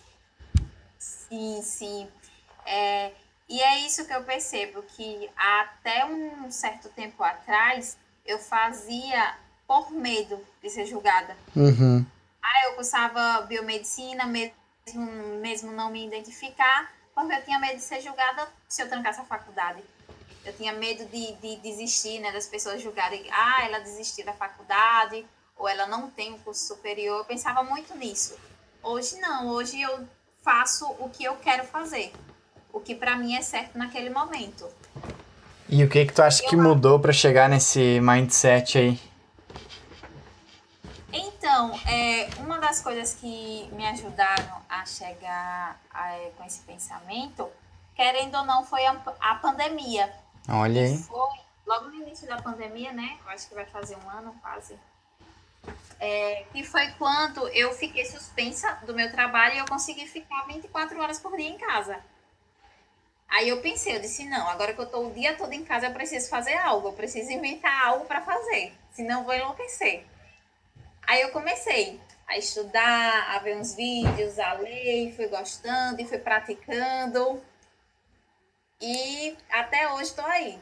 Sim, 1.29 1.63
sim. 1.63 2.09
É, 2.65 3.13
e 3.49 3.61
é 3.61 3.79
isso 3.81 4.07
que 4.07 4.13
eu 4.13 4.23
percebo, 4.25 4.83
que 4.83 5.31
até 5.37 6.05
um 6.05 6.51
certo 6.51 6.89
tempo 6.91 7.23
atrás 7.23 7.97
eu 8.27 8.39
fazia 8.39 9.37
por 9.67 9.91
medo 9.91 10.39
de 10.63 10.69
ser 10.69 10.87
julgada. 10.87 11.37
Uhum. 11.57 12.05
Ah, 12.43 12.67
eu 12.67 12.75
cursava 12.75 13.43
biomedicina, 13.43 14.27
mesmo, 14.27 14.55
mesmo 15.41 15.73
não 15.73 15.91
me 15.91 16.07
identificar, 16.07 16.93
porque 17.15 17.35
eu 17.35 17.45
tinha 17.45 17.59
medo 17.59 17.77
de 17.77 17.83
ser 17.83 18.01
julgada 18.01 18.49
se 18.69 18.83
eu 18.83 18.89
trancasse 18.89 19.21
a 19.21 19.25
faculdade. 19.25 19.83
Eu 20.45 20.55
tinha 20.55 20.73
medo 20.73 21.05
de, 21.07 21.33
de 21.35 21.57
desistir, 21.57 22.21
né, 22.21 22.33
das 22.33 22.47
pessoas 22.47 22.81
julgarem, 22.81 23.27
ah, 23.31 23.65
ela 23.65 23.81
desistiu 23.81 24.25
da 24.25 24.33
faculdade, 24.33 25.27
ou 25.57 25.69
ela 25.69 25.87
não 25.87 26.11
tem 26.11 26.33
um 26.33 26.39
curso 26.39 26.67
superior. 26.67 27.19
Eu 27.19 27.25
pensava 27.25 27.63
muito 27.63 27.95
nisso. 27.97 28.39
Hoje 28.83 29.19
não, 29.21 29.49
hoje 29.49 29.81
eu 29.81 30.09
faço 30.43 30.87
o 30.99 31.09
que 31.09 31.25
eu 31.25 31.37
quero 31.37 31.65
fazer, 31.65 32.13
o 32.73 32.81
que 32.81 32.95
para 32.95 33.17
mim 33.17 33.35
é 33.35 33.43
certo 33.43 33.77
naquele 33.77 34.11
momento. 34.11 34.69
E 35.69 35.85
o 35.85 35.89
que 35.89 36.07
que 36.07 36.13
tu 36.13 36.23
acha 36.23 36.43
eu 36.45 36.49
que 36.49 36.57
mudou 36.57 36.99
para 36.99 37.13
chegar 37.13 37.49
nesse 37.49 38.01
mindset 38.01 38.79
aí? 38.79 39.01
Então, 41.13 41.79
é, 41.87 42.29
uma 42.39 42.59
das 42.59 42.83
coisas 42.83 43.15
que 43.15 43.69
me 43.73 43.87
ajudaram 43.87 44.63
a 44.69 44.85
chegar 44.85 45.81
a, 45.93 46.17
com 46.37 46.45
esse 46.45 46.61
pensamento, 46.61 47.49
querendo 47.95 48.37
ou 48.37 48.45
não, 48.45 48.65
foi 48.65 48.85
a, 48.87 48.97
a 49.21 49.35
pandemia. 49.37 50.13
Olha 50.49 50.83
aí. 50.83 50.97
Foi 50.99 51.29
logo 51.67 51.89
no 51.89 51.95
início 51.97 52.27
da 52.27 52.41
pandemia, 52.41 52.93
né? 52.93 53.19
Eu 53.25 53.31
acho 53.31 53.49
que 53.49 53.55
vai 53.55 53.67
fazer 53.67 53.97
um 54.05 54.11
ano 54.11 54.35
quase. 54.41 54.75
É, 56.01 56.45
que 56.53 56.63
foi 56.63 56.89
quando 56.93 57.49
eu 57.49 57.73
fiquei 57.73 58.05
suspensa 58.05 58.79
do 58.87 58.95
meu 58.95 59.11
trabalho 59.11 59.57
e 59.57 59.59
eu 59.59 59.67
consegui 59.67 60.07
ficar 60.07 60.47
24 60.47 61.01
horas 61.01 61.19
por 61.19 61.37
dia 61.37 61.49
em 61.49 61.59
casa. 61.59 61.99
Aí 63.29 63.49
eu 63.49 63.61
pensei, 63.61 63.97
eu 63.97 64.01
disse, 64.01 64.25
não, 64.25 64.49
agora 64.49 64.73
que 64.73 64.81
eu 64.81 64.87
tô 64.87 65.07
o 65.07 65.13
dia 65.13 65.37
todo 65.37 65.53
em 65.53 65.65
casa, 65.65 65.87
eu 65.87 65.93
preciso 65.93 66.31
fazer 66.31 66.55
algo, 66.55 66.89
eu 66.89 66.93
preciso 66.93 67.31
inventar 67.31 67.87
algo 67.87 68.07
para 68.07 68.23
fazer, 68.23 68.73
senão 68.93 69.25
vou 69.25 69.35
enlouquecer. 69.35 70.07
Aí 71.07 71.21
eu 71.21 71.31
comecei 71.31 72.01
a 72.27 72.37
estudar, 72.37 73.35
a 73.35 73.39
ver 73.39 73.57
uns 73.57 73.75
vídeos, 73.75 74.39
a 74.39 74.53
ler, 74.53 75.15
fui 75.17 75.27
gostando 75.29 76.01
e 76.01 76.07
fui 76.07 76.19
praticando. 76.19 77.43
E 78.81 79.37
até 79.51 79.93
hoje 79.93 80.11
estou 80.11 80.27
aí. 80.27 80.59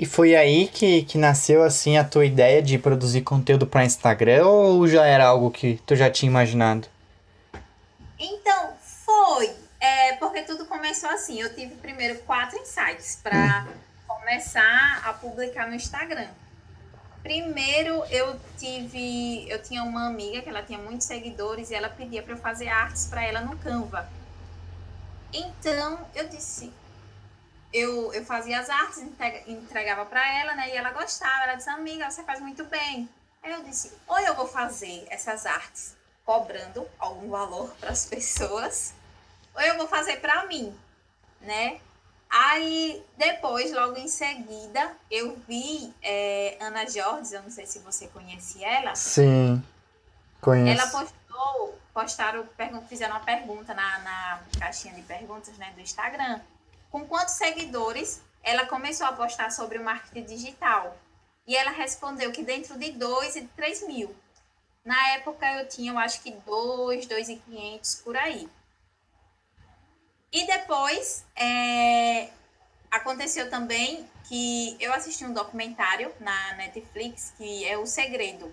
E 0.00 0.06
foi 0.06 0.34
aí 0.34 0.66
que, 0.66 1.02
que 1.02 1.18
nasceu 1.18 1.62
assim 1.62 1.98
a 1.98 2.04
tua 2.04 2.24
ideia 2.24 2.62
de 2.62 2.78
produzir 2.78 3.20
conteúdo 3.20 3.66
para 3.66 3.84
Instagram 3.84 4.46
ou 4.46 4.88
já 4.88 5.04
era 5.04 5.26
algo 5.26 5.50
que 5.50 5.78
tu 5.84 5.94
já 5.94 6.10
tinha 6.10 6.30
imaginado? 6.30 6.88
Então, 8.18 8.72
foi. 8.80 9.54
É, 9.78 10.14
porque 10.14 10.40
tudo 10.40 10.64
começou 10.64 11.10
assim. 11.10 11.38
Eu 11.38 11.54
tive 11.54 11.74
primeiro 11.74 12.18
quatro 12.20 12.58
insights 12.58 13.20
para 13.22 13.66
hum. 13.68 13.72
começar 14.08 15.02
a 15.04 15.12
publicar 15.12 15.68
no 15.68 15.74
Instagram. 15.74 16.28
Primeiro, 17.22 18.02
eu 18.10 18.40
tive, 18.56 19.46
eu 19.50 19.62
tinha 19.62 19.82
uma 19.82 20.06
amiga 20.06 20.40
que 20.40 20.48
ela 20.48 20.62
tinha 20.62 20.78
muitos 20.78 21.06
seguidores 21.06 21.70
e 21.70 21.74
ela 21.74 21.90
pedia 21.90 22.22
para 22.22 22.32
eu 22.32 22.38
fazer 22.38 22.68
artes 22.68 23.04
para 23.04 23.22
ela 23.22 23.42
no 23.42 23.54
Canva. 23.58 24.08
Então, 25.30 25.98
eu 26.14 26.26
disse, 26.26 26.72
eu, 27.72 28.12
eu 28.12 28.24
fazia 28.24 28.60
as 28.60 28.68
artes, 28.68 28.98
entregava 29.46 30.04
para 30.04 30.26
ela, 30.40 30.54
né? 30.54 30.70
E 30.70 30.76
ela 30.76 30.90
gostava, 30.90 31.44
ela 31.44 31.54
disse, 31.54 31.70
amiga, 31.70 32.10
você 32.10 32.22
faz 32.24 32.40
muito 32.40 32.64
bem. 32.64 33.08
Aí 33.42 33.52
eu 33.52 33.62
disse, 33.62 33.92
ou 34.06 34.18
eu 34.18 34.34
vou 34.34 34.46
fazer 34.46 35.06
essas 35.08 35.46
artes 35.46 35.96
cobrando 36.24 36.86
algum 36.98 37.30
valor 37.30 37.74
para 37.80 37.90
as 37.90 38.06
pessoas, 38.06 38.94
ou 39.54 39.62
eu 39.62 39.76
vou 39.76 39.86
fazer 39.86 40.20
para 40.20 40.46
mim, 40.46 40.76
né? 41.40 41.80
Aí, 42.28 43.04
depois, 43.16 43.72
logo 43.72 43.96
em 43.96 44.06
seguida, 44.06 44.94
eu 45.10 45.36
vi 45.48 45.92
é, 46.00 46.56
Ana 46.60 46.88
Jorge, 46.88 47.34
eu 47.34 47.42
não 47.42 47.50
sei 47.50 47.66
se 47.66 47.80
você 47.80 48.06
conhece 48.06 48.62
ela. 48.62 48.94
Sim, 48.94 49.60
conheço. 50.40 50.80
Ela 50.80 50.90
postou, 50.92 51.78
postaram, 51.92 52.48
fizeram 52.88 53.16
uma 53.16 53.24
pergunta 53.24 53.74
na, 53.74 53.98
na 53.98 54.42
caixinha 54.60 54.94
de 54.94 55.02
perguntas 55.02 55.58
né, 55.58 55.72
do 55.74 55.80
Instagram. 55.80 56.40
Com 56.90 57.06
quantos 57.06 57.34
seguidores 57.34 58.20
ela 58.42 58.66
começou 58.66 59.06
a 59.06 59.12
postar 59.12 59.50
sobre 59.50 59.78
o 59.78 59.84
marketing 59.84 60.24
digital? 60.24 60.96
E 61.46 61.56
ela 61.56 61.70
respondeu 61.70 62.32
que 62.32 62.42
dentro 62.42 62.78
de 62.78 62.92
2 62.92 63.36
e 63.36 63.42
3 63.42 63.86
mil. 63.86 64.14
Na 64.84 65.10
época 65.10 65.46
eu 65.60 65.68
tinha, 65.68 65.92
eu 65.92 65.98
acho 65.98 66.20
que 66.22 66.32
2, 66.32 67.06
2,500 67.06 67.94
por 67.96 68.16
aí. 68.16 68.48
E 70.32 70.46
depois, 70.46 71.24
é, 71.36 72.28
aconteceu 72.90 73.50
também 73.50 74.08
que 74.24 74.76
eu 74.80 74.92
assisti 74.92 75.24
um 75.24 75.32
documentário 75.32 76.12
na 76.20 76.54
Netflix 76.54 77.32
que 77.36 77.66
é 77.66 77.76
O 77.76 77.86
Segredo. 77.86 78.52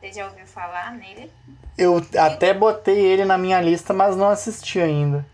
Você 0.00 0.12
já 0.12 0.26
ouviu 0.26 0.46
falar 0.46 0.92
nele? 0.92 1.30
Eu 1.76 2.02
até 2.18 2.54
botei 2.54 2.98
ele 2.98 3.24
na 3.24 3.36
minha 3.36 3.60
lista, 3.60 3.92
mas 3.92 4.16
não 4.16 4.28
assisti 4.28 4.80
ainda. 4.80 5.26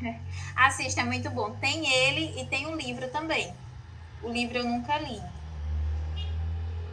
Assista, 0.56 1.00
é 1.00 1.04
muito 1.04 1.30
bom. 1.30 1.54
Tem 1.56 1.86
ele 1.88 2.40
e 2.40 2.46
tem 2.46 2.66
um 2.66 2.76
livro 2.76 3.08
também. 3.08 3.54
O 4.22 4.28
livro 4.28 4.58
eu 4.58 4.64
nunca 4.64 4.98
li. 4.98 5.20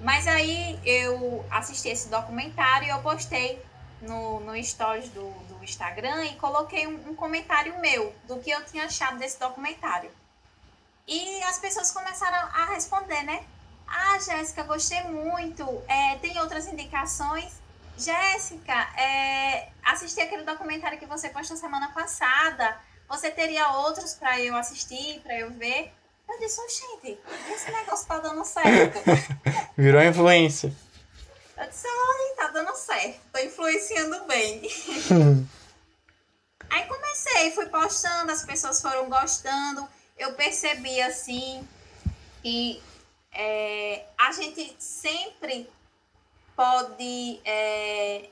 Mas 0.01 0.27
aí 0.27 0.79
eu 0.85 1.45
assisti 1.49 1.87
esse 1.87 2.09
documentário 2.09 2.87
e 2.87 2.89
eu 2.89 2.99
postei 3.01 3.63
no, 4.01 4.41
no 4.41 4.61
stories 4.61 5.09
do, 5.09 5.29
do 5.47 5.63
Instagram 5.63 6.25
e 6.25 6.35
coloquei 6.35 6.85
um, 6.87 7.11
um 7.11 7.15
comentário 7.15 7.79
meu 7.79 8.13
do 8.27 8.37
que 8.39 8.49
eu 8.51 8.65
tinha 8.65 8.85
achado 8.85 9.17
desse 9.17 9.39
documentário. 9.39 10.11
E 11.07 11.43
as 11.43 11.57
pessoas 11.59 11.91
começaram 11.91 12.49
a 12.53 12.65
responder, 12.73 13.23
né? 13.23 13.43
Ah, 13.87 14.19
Jéssica, 14.19 14.63
gostei 14.63 15.03
muito. 15.03 15.63
É, 15.87 16.15
tem 16.17 16.37
outras 16.39 16.67
indicações? 16.67 17.61
Jéssica, 17.97 18.73
é, 18.97 19.69
assisti 19.83 20.19
aquele 20.19 20.43
documentário 20.43 20.97
que 20.97 21.05
você 21.05 21.29
postou 21.29 21.55
semana 21.55 21.89
passada. 21.89 22.77
Você 23.13 23.29
teria 23.29 23.69
outros 23.73 24.15
para 24.15 24.41
eu 24.41 24.55
assistir, 24.55 25.21
para 25.21 25.37
eu 25.37 25.51
ver? 25.51 25.93
Eu 26.27 26.39
disse, 26.39 26.59
gente, 26.67 27.19
esse 27.53 27.71
negócio 27.71 28.07
tá 28.07 28.17
dando 28.17 28.43
certo. 28.43 28.97
Virou 29.77 30.01
influência. 30.01 30.75
Eu 31.55 31.69
disse, 31.69 31.87
olha, 31.87 32.35
tá 32.37 32.47
dando 32.47 32.75
certo, 32.75 33.21
tô 33.31 33.37
influenciando 33.37 34.25
bem. 34.25 34.63
Aí 36.71 36.87
comecei, 36.87 37.51
fui 37.51 37.67
postando, 37.67 38.31
as 38.31 38.43
pessoas 38.43 38.81
foram 38.81 39.07
gostando. 39.07 39.87
Eu 40.17 40.33
percebi 40.33 40.99
assim 40.99 41.67
que 42.41 42.81
é, 43.31 44.05
a 44.17 44.31
gente 44.31 44.75
sempre 44.79 45.69
pode 46.55 47.39
é, 47.45 48.27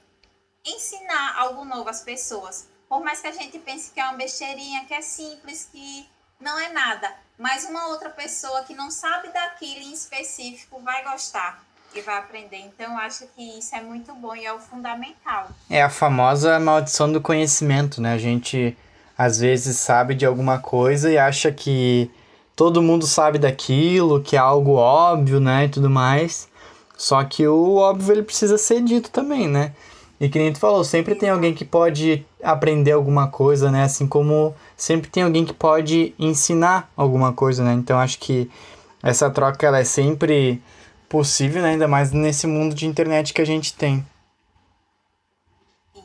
ensinar 0.65 1.37
algo 1.37 1.65
novo 1.65 1.87
às 1.87 2.01
pessoas. 2.01 2.70
Por 2.91 3.01
mais 3.01 3.21
que 3.21 3.27
a 3.27 3.31
gente 3.31 3.57
pense 3.57 3.89
que 3.91 4.01
é 4.01 4.03
uma 4.03 4.17
besteirinha, 4.17 4.83
que 4.83 4.93
é 4.93 4.99
simples, 4.99 5.69
que 5.71 6.05
não 6.41 6.59
é 6.59 6.73
nada. 6.73 7.09
Mas 7.39 7.63
uma 7.63 7.87
outra 7.87 8.09
pessoa 8.09 8.63
que 8.63 8.75
não 8.75 8.91
sabe 8.91 9.29
daquilo 9.29 9.79
em 9.79 9.93
específico 9.93 10.77
vai 10.83 11.01
gostar 11.05 11.63
e 11.95 12.01
vai 12.01 12.17
aprender. 12.17 12.57
Então, 12.57 12.97
acho 12.97 13.27
que 13.27 13.57
isso 13.57 13.73
é 13.73 13.79
muito 13.79 14.13
bom 14.15 14.35
e 14.35 14.45
é 14.45 14.51
o 14.51 14.59
fundamental. 14.59 15.47
É 15.69 15.81
a 15.81 15.89
famosa 15.89 16.59
maldição 16.59 17.09
do 17.09 17.21
conhecimento, 17.21 18.01
né? 18.01 18.11
A 18.11 18.17
gente 18.17 18.77
às 19.17 19.39
vezes 19.39 19.77
sabe 19.77 20.13
de 20.13 20.25
alguma 20.25 20.59
coisa 20.59 21.09
e 21.09 21.17
acha 21.17 21.49
que 21.49 22.11
todo 22.57 22.81
mundo 22.81 23.07
sabe 23.07 23.39
daquilo, 23.39 24.21
que 24.21 24.35
é 24.35 24.39
algo 24.39 24.73
óbvio, 24.73 25.39
né, 25.39 25.63
e 25.63 25.69
tudo 25.69 25.89
mais. 25.89 26.49
Só 26.97 27.23
que 27.23 27.47
o 27.47 27.75
óbvio 27.75 28.15
ele 28.15 28.23
precisa 28.23 28.57
ser 28.57 28.81
dito 28.81 29.09
também, 29.11 29.47
né? 29.47 29.73
E 30.21 30.29
que 30.29 30.37
nem 30.37 30.53
tu 30.53 30.59
falou, 30.59 30.83
sempre 30.83 31.15
tem 31.15 31.31
alguém 31.31 31.51
que 31.51 31.65
pode 31.65 32.23
aprender 32.43 32.91
alguma 32.91 33.27
coisa, 33.27 33.71
né? 33.71 33.85
Assim 33.85 34.07
como 34.07 34.53
sempre 34.77 35.09
tem 35.09 35.23
alguém 35.23 35.43
que 35.43 35.51
pode 35.51 36.13
ensinar 36.19 36.91
alguma 36.95 37.33
coisa, 37.33 37.63
né? 37.63 37.73
Então 37.73 37.97
acho 37.97 38.19
que 38.19 38.47
essa 39.01 39.31
troca 39.31 39.65
ela 39.65 39.79
é 39.79 39.83
sempre 39.83 40.61
possível, 41.09 41.63
né? 41.63 41.69
ainda 41.69 41.87
mais 41.87 42.11
nesse 42.11 42.45
mundo 42.45 42.75
de 42.75 42.85
internet 42.85 43.33
que 43.33 43.41
a 43.41 43.45
gente 43.45 43.73
tem. 43.73 44.05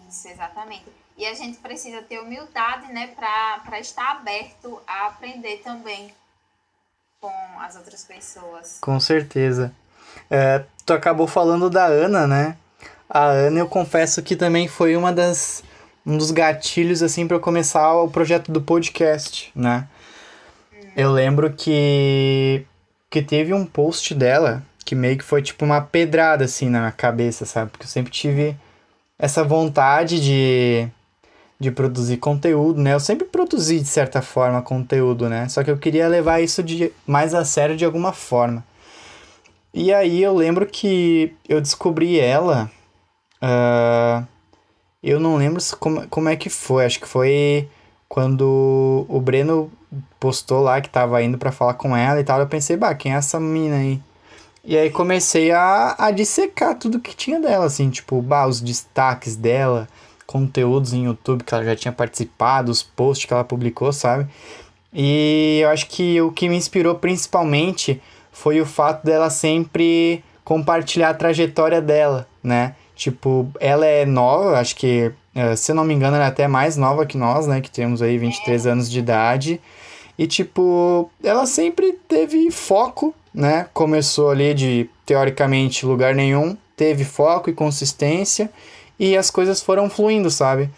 Isso, 0.09 0.29
exatamente. 0.29 0.87
E 1.19 1.27
a 1.27 1.35
gente 1.35 1.59
precisa 1.59 2.01
ter 2.01 2.19
humildade, 2.19 2.91
né, 2.95 3.09
para 3.09 3.79
estar 3.79 4.13
aberto 4.13 4.81
a 4.87 5.09
aprender 5.09 5.59
também 5.59 6.11
com 7.21 7.33
as 7.61 7.77
outras 7.77 8.03
pessoas. 8.03 8.79
Com 8.81 8.99
certeza. 8.99 9.75
É, 10.31 10.65
tu 10.87 10.95
acabou 10.95 11.27
falando 11.27 11.69
da 11.69 11.85
Ana, 11.85 12.27
né? 12.27 12.57
A 13.09 13.25
Ana, 13.27 13.61
eu 13.61 13.69
confesso 13.69 14.23
que 14.23 14.37
também 14.37 14.69
foi 14.69 14.97
uma 14.97 15.13
das 15.13 15.63
um 16.05 16.17
dos 16.17 16.31
gatilhos 16.31 17.03
assim 17.03 17.27
para 17.27 17.39
começar 17.39 17.95
o 17.95 18.09
projeto 18.09 18.53
do 18.53 18.61
podcast, 18.61 19.51
né? 19.55 19.89
Eu 20.97 21.13
lembro 21.13 21.53
que 21.53 22.65
que 23.11 23.23
teve 23.23 23.53
um 23.55 23.65
post 23.65 24.15
dela 24.15 24.63
que 24.85 24.95
meio 24.95 25.19
que 25.19 25.25
foi 25.25 25.43
tipo 25.43 25.65
uma 25.65 25.81
pedrada 25.81 26.45
assim 26.45 26.69
na 26.69 26.81
minha 26.81 26.93
cabeça, 26.93 27.45
sabe? 27.45 27.71
Porque 27.71 27.85
eu 27.85 27.91
sempre 27.91 28.13
tive 28.13 28.57
essa 29.19 29.43
vontade 29.45 30.21
de 30.21 30.89
de 31.59 31.71
produzir 31.71 32.19
conteúdo, 32.19 32.81
né? 32.81 32.95
Eu 32.95 33.01
sempre 33.01 33.27
produzi 33.27 33.81
de 33.81 33.89
certa 33.89 34.21
forma 34.23 34.61
conteúdo, 34.63 35.29
né? 35.29 35.49
Só 35.49 35.65
que 35.65 35.71
eu 35.71 35.79
queria 35.79 36.07
levar 36.09 36.41
isso 36.41 36.63
de 36.63 36.93
mais 37.07 37.35
a 37.35 37.45
sério 37.45 37.77
de 37.77 37.85
alguma 37.85 38.13
forma. 38.13 38.65
E 39.73 39.93
aí 39.93 40.23
eu 40.23 40.35
lembro 40.35 40.67
que 40.67 41.35
eu 41.49 41.61
descobri 41.61 42.19
ela. 42.21 42.71
Uh, 43.43 44.27
eu 45.03 45.21
não 45.21 45.37
lembro 45.37 45.63
como, 45.79 46.07
como 46.09 46.29
é 46.29 46.37
que 46.37 46.49
foi. 46.49 46.85
Acho 46.85 47.01
que 47.01 47.09
foi 47.09 47.69
quando 48.09 49.07
o 49.09 49.21
Breno 49.21 49.71
postou 50.19 50.63
lá 50.63 50.81
que 50.81 50.89
tava 50.89 51.23
indo 51.23 51.39
para 51.39 51.53
falar 51.53 51.75
com 51.75 51.97
ela 51.97 52.21
e 52.21 52.25
tal. 52.25 52.41
Eu 52.41 52.47
pensei, 52.47 52.77
bah, 52.77 52.95
quem 52.95 53.15
é 53.15 53.17
essa 53.17 53.39
menina 53.39 53.77
aí? 53.77 54.01
E 54.65 54.77
aí 54.77 54.91
comecei 54.91 55.53
a, 55.53 55.95
a 55.97 56.11
dissecar 56.11 56.77
tudo 56.77 56.99
que 56.99 57.15
tinha 57.15 57.39
dela, 57.39 57.67
assim, 57.67 57.89
tipo, 57.89 58.21
bah, 58.21 58.47
os 58.47 58.61
destaques 58.61 59.37
dela 59.37 59.89
conteúdos 60.27 60.93
em 60.93 61.05
YouTube 61.05 61.45
que 61.45 61.55
ela 61.55 61.65
já 61.65 61.77
tinha 61.77 61.93
participado, 61.93 62.73
os 62.73 62.83
posts 62.83 63.27
que 63.27 63.33
ela 63.33 63.45
publicou, 63.45 63.93
sabe? 63.93 64.29
E 64.93 65.61
eu 65.63 65.69
acho 65.69 65.87
que 65.87 66.21
o 66.21 66.33
que 66.33 66.49
me 66.49 66.57
inspirou 66.57 66.97
principalmente 66.97 68.03
foi 68.33 68.61
o 68.61 68.67
fato 68.67 69.05
dela 69.05 69.31
sempre 69.31 70.25
compartilhar 70.45 71.11
a 71.11 71.15
trajetória 71.15 71.81
dela, 71.81 72.27
né? 72.43 72.75
Tipo, 72.97 73.47
ela 73.61 73.85
é 73.87 74.07
nova, 74.07 74.59
acho 74.59 74.75
que, 74.75 75.13
eh, 75.35 75.55
se 75.55 75.73
não 75.75 75.85
me 75.85 75.95
engano, 75.95 76.17
ela 76.17 76.25
é 76.25 76.29
até 76.29 76.49
mais 76.49 76.77
nova 76.77 77.05
que 77.05 77.19
nós, 77.19 77.47
né? 77.47 77.61
Que 77.61 77.71
temos 77.71 78.01
aí 78.03 78.17
23 78.17 78.67
anos 78.67 78.91
de 78.91 78.99
idade. 78.99 79.61
E, 80.19 80.27
tipo, 80.27 81.11
ela 81.23 81.45
sempre 81.47 81.93
teve 82.09 82.51
foco, 82.51 83.15
né? 83.35 83.69
Começou 83.75 84.31
ali 84.31 84.55
de, 84.55 84.89
teoricamente, 85.05 85.85
lugar 85.85 86.15
nenhum, 86.15 86.57
teve 86.75 87.05
foco 87.05 87.51
e 87.51 87.53
consistência 87.53 88.51
e 88.99 89.17
as 89.17 89.31
coisas 89.31 89.63
foram 89.63 89.91
fluindo, 89.91 90.31
sabe? 90.31 90.71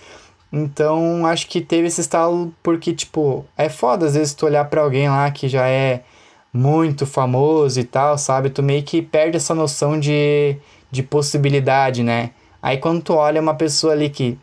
Então, 0.53 1.27
acho 1.27 1.47
que 1.47 1.61
teve 1.61 1.89
esse 1.89 2.01
estalo 2.01 2.53
porque, 2.63 2.93
tipo, 2.93 3.45
é 3.57 3.69
foda 3.69 4.07
às 4.07 4.15
vezes 4.15 4.35
tu 4.35 4.47
olhar 4.47 4.65
para 4.65 4.81
alguém 4.83 5.09
lá 5.09 5.31
que 5.31 5.49
já 5.49 5.69
é 5.69 6.03
muito 6.53 7.07
famoso 7.07 7.79
e 7.79 7.85
tal, 7.85 8.19
sabe? 8.19 8.51
Tu 8.51 8.63
meio 8.63 8.83
que 8.83 9.03
perde 9.03 9.37
essa 9.37 9.55
noção 9.55 10.01
de, 10.01 10.57
de 10.91 11.03
possibilidade, 11.03 12.03
né? 12.03 12.31
Aí 12.63 12.79
quando 12.79 13.03
tu 13.03 13.15
olha 13.15 13.41
uma 13.41 13.55
pessoa 13.55 13.93
ali 13.93 14.11
que 14.11 14.39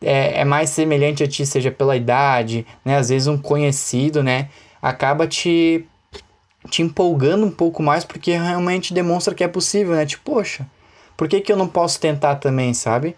é, 0.00 0.40
é 0.40 0.44
mais 0.44 0.70
semelhante 0.70 1.22
a 1.22 1.28
ti, 1.28 1.46
seja 1.46 1.70
pela 1.70 1.96
idade, 1.96 2.66
né? 2.84 2.96
Às 2.96 3.08
vezes 3.08 3.28
um 3.28 3.38
conhecido, 3.38 4.22
né? 4.22 4.48
Acaba 4.80 5.26
te, 5.26 5.86
te 6.68 6.82
empolgando 6.82 7.46
um 7.46 7.50
pouco 7.50 7.82
mais 7.82 8.04
porque 8.04 8.32
realmente 8.32 8.92
demonstra 8.92 9.34
que 9.34 9.44
é 9.44 9.48
possível, 9.48 9.94
né? 9.94 10.04
Tipo, 10.04 10.32
poxa, 10.32 10.66
por 11.16 11.28
que, 11.28 11.40
que 11.40 11.52
eu 11.52 11.56
não 11.56 11.68
posso 11.68 12.00
tentar 12.00 12.36
também, 12.36 12.74
sabe? 12.74 13.16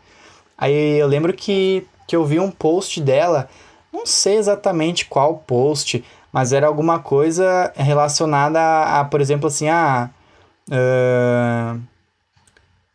Aí 0.59 0.99
eu 0.99 1.07
lembro 1.07 1.33
que, 1.33 1.87
que 2.07 2.15
eu 2.15 2.25
vi 2.25 2.39
um 2.39 2.51
post 2.51 3.01
dela, 3.01 3.49
não 3.93 4.05
sei 4.07 4.37
exatamente 4.37 5.07
qual 5.07 5.39
post, 5.47 6.05
mas 6.33 6.53
era 6.53 6.67
alguma 6.67 6.99
coisa 6.99 7.73
relacionada 7.77 8.61
a, 8.61 9.01
a 9.01 9.05
por 9.05 9.21
exemplo, 9.21 9.47
assim, 9.47 9.69
a. 9.69 10.11
Uh, 10.69 11.81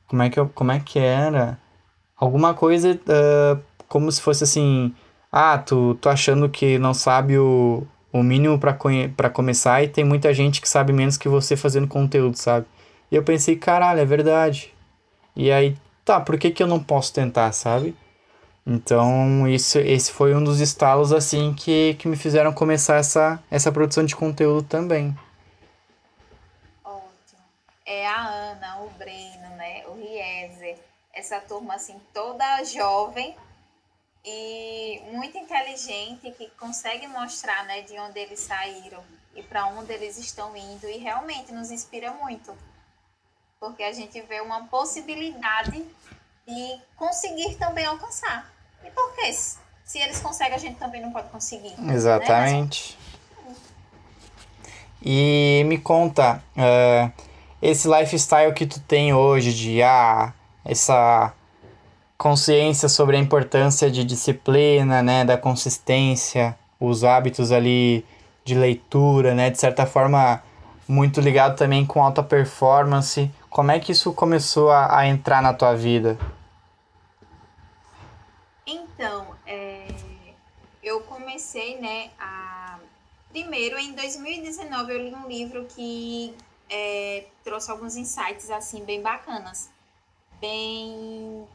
como, 0.09 0.21
é 0.21 0.29
que 0.29 0.39
eu, 0.39 0.49
como 0.49 0.71
é 0.73 0.79
que 0.79 0.99
era? 0.99 1.57
Alguma 2.17 2.53
coisa 2.53 2.91
uh, 2.91 3.63
como 3.87 4.11
se 4.11 4.21
fosse 4.21 4.43
assim. 4.43 4.93
Ah, 5.31 5.57
tu, 5.57 5.95
tu 6.01 6.09
achando 6.09 6.49
que 6.49 6.77
não 6.77 6.93
sabe 6.93 7.37
o, 7.37 7.87
o 8.11 8.23
mínimo 8.23 8.59
para 8.59 9.29
começar 9.29 9.83
e 9.83 9.87
tem 9.87 10.03
muita 10.03 10.33
gente 10.33 10.59
que 10.59 10.67
sabe 10.67 10.91
menos 10.91 11.17
que 11.17 11.29
você 11.29 11.55
fazendo 11.55 11.87
conteúdo, 11.87 12.35
sabe? 12.35 12.65
E 13.11 13.15
eu 13.15 13.23
pensei, 13.23 13.55
caralho, 13.55 13.99
é 13.99 14.05
verdade. 14.05 14.73
E 15.35 15.51
aí, 15.51 15.77
tá, 16.03 16.19
por 16.19 16.37
que, 16.37 16.51
que 16.51 16.61
eu 16.61 16.67
não 16.67 16.81
posso 16.81 17.13
tentar, 17.13 17.51
sabe? 17.51 17.95
Então, 18.65 19.47
isso, 19.47 19.79
esse 19.79 20.11
foi 20.11 20.35
um 20.35 20.43
dos 20.43 20.59
estalos, 20.59 21.11
assim, 21.11 21.53
que, 21.53 21.95
que 21.95 22.07
me 22.07 22.15
fizeram 22.15 22.53
começar 22.53 22.97
essa, 22.97 23.41
essa 23.49 23.71
produção 23.71 24.05
de 24.05 24.15
conteúdo 24.15 24.67
também. 24.67 25.15
Ótimo. 26.83 27.41
É 27.85 28.07
a 28.07 28.27
Ana, 28.27 28.81
o 28.81 28.89
Breno, 28.97 29.55
né? 29.57 29.83
O 29.87 29.95
Riezer. 29.95 30.77
Essa 31.19 31.39
turma, 31.41 31.75
assim, 31.75 31.99
toda 32.13 32.63
jovem 32.63 33.35
e 34.25 35.01
muito 35.11 35.37
inteligente, 35.37 36.31
que 36.31 36.49
consegue 36.51 37.07
mostrar, 37.07 37.65
né, 37.65 37.81
de 37.81 37.97
onde 37.99 38.19
eles 38.19 38.39
saíram 38.39 39.03
e 39.35 39.43
para 39.43 39.67
onde 39.67 39.91
eles 39.93 40.17
estão 40.17 40.55
indo. 40.55 40.87
E 40.87 40.97
realmente 40.97 41.51
nos 41.51 41.71
inspira 41.71 42.11
muito 42.13 42.55
porque 43.59 43.83
a 43.83 43.91
gente 43.91 44.21
vê 44.21 44.39
uma 44.39 44.63
possibilidade 44.67 45.83
de 46.47 46.79
conseguir 46.95 47.55
também 47.55 47.85
alcançar. 47.85 48.49
E 48.83 48.89
por 48.89 49.13
quê? 49.15 49.31
Se 49.33 49.99
eles 49.99 50.19
conseguem, 50.19 50.53
a 50.53 50.59
gente 50.59 50.79
também 50.79 51.01
não 51.01 51.11
pode 51.11 51.29
conseguir. 51.29 51.79
Né? 51.79 51.93
Exatamente. 51.93 52.97
Né? 53.45 53.55
E 55.01 55.63
me 55.65 55.77
conta, 55.77 56.41
uh, 56.55 57.11
esse 57.61 57.87
lifestyle 57.87 58.53
que 58.53 58.65
tu 58.65 58.79
tem 58.81 59.13
hoje 59.13 59.53
de 59.53 59.81
ah, 59.83 60.33
essa 60.69 61.33
consciência 62.15 62.87
sobre 62.87 63.17
a 63.17 63.19
importância 63.19 63.89
de 63.89 64.03
disciplina, 64.03 65.01
né, 65.01 65.25
da 65.25 65.37
consistência, 65.37 66.55
os 66.79 67.03
hábitos 67.03 67.51
ali 67.51 68.05
de 68.45 68.53
leitura, 68.53 69.33
né, 69.33 69.49
de 69.49 69.59
certa 69.59 69.85
forma 69.85 70.43
muito 70.87 71.19
ligado 71.19 71.57
também 71.57 71.85
com 71.85 72.03
alta 72.03 72.21
performance. 72.21 73.31
Como 73.49 73.71
é 73.71 73.79
que 73.79 73.91
isso 73.91 74.13
começou 74.13 74.69
a, 74.69 74.99
a 74.99 75.07
entrar 75.07 75.41
na 75.41 75.53
tua 75.53 75.75
vida? 75.75 76.19
Então, 78.65 79.27
é, 79.47 79.87
eu 80.83 81.01
comecei, 81.01 81.79
né, 81.79 82.11
a... 82.19 82.77
Primeiro, 83.31 83.77
em 83.77 83.93
2019, 83.93 84.91
eu 84.91 85.03
li 85.03 85.13
um 85.13 85.27
livro 85.27 85.65
que 85.65 86.35
é, 86.69 87.25
trouxe 87.43 87.71
alguns 87.71 87.95
insights, 87.95 88.49
assim, 88.49 88.83
bem 88.83 89.01
bacanas. 89.01 89.69
Bem... 90.39 91.47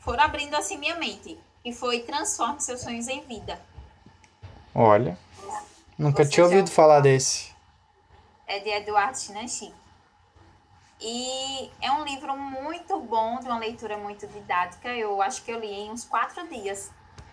Foram 0.00 0.24
abrindo, 0.24 0.54
assim, 0.54 0.76
minha 0.76 0.96
mente. 0.96 1.38
E 1.64 1.72
foi 1.72 2.00
Transforme 2.00 2.60
Seus 2.60 2.80
Sonhos 2.80 3.06
em 3.08 3.20
Vida. 3.22 3.60
Olha, 4.74 5.18
nunca 5.96 6.24
Você 6.24 6.30
tinha 6.30 6.44
ouvido 6.44 6.66
já... 6.66 6.74
falar 6.74 7.00
desse. 7.00 7.52
É 8.46 8.58
de 8.58 8.68
Eduardo 8.68 9.18
Chinanchi. 9.18 9.72
E 11.00 11.70
é 11.80 11.90
um 11.92 12.04
livro 12.04 12.36
muito 12.36 12.98
bom, 13.00 13.38
de 13.40 13.46
uma 13.46 13.58
leitura 13.58 13.96
muito 13.96 14.26
didática. 14.28 14.88
Eu 14.88 15.20
acho 15.20 15.42
que 15.42 15.50
eu 15.50 15.58
li 15.58 15.72
em 15.72 15.90
uns 15.90 16.04
quatro 16.04 16.46
dias. 16.48 16.90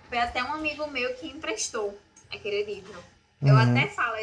Foi 0.09 0.17
até 0.17 0.43
um 0.43 0.53
amigo 0.53 0.87
meu 0.87 1.13
que 1.15 1.27
emprestou 1.27 1.97
aquele 2.31 2.63
livro. 2.63 2.97
Eu 3.41 3.53
uhum. 3.53 3.71
até 3.71 3.87
falo, 3.87 4.15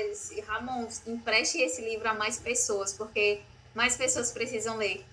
Ramon, 0.47 0.87
empreste 1.07 1.59
esse 1.59 1.81
livro 1.81 2.09
a 2.09 2.15
mais 2.15 2.39
pessoas, 2.39 2.93
porque 2.93 3.41
mais 3.75 3.97
pessoas 3.97 4.31
precisam 4.33 4.77
ler. 4.77 5.07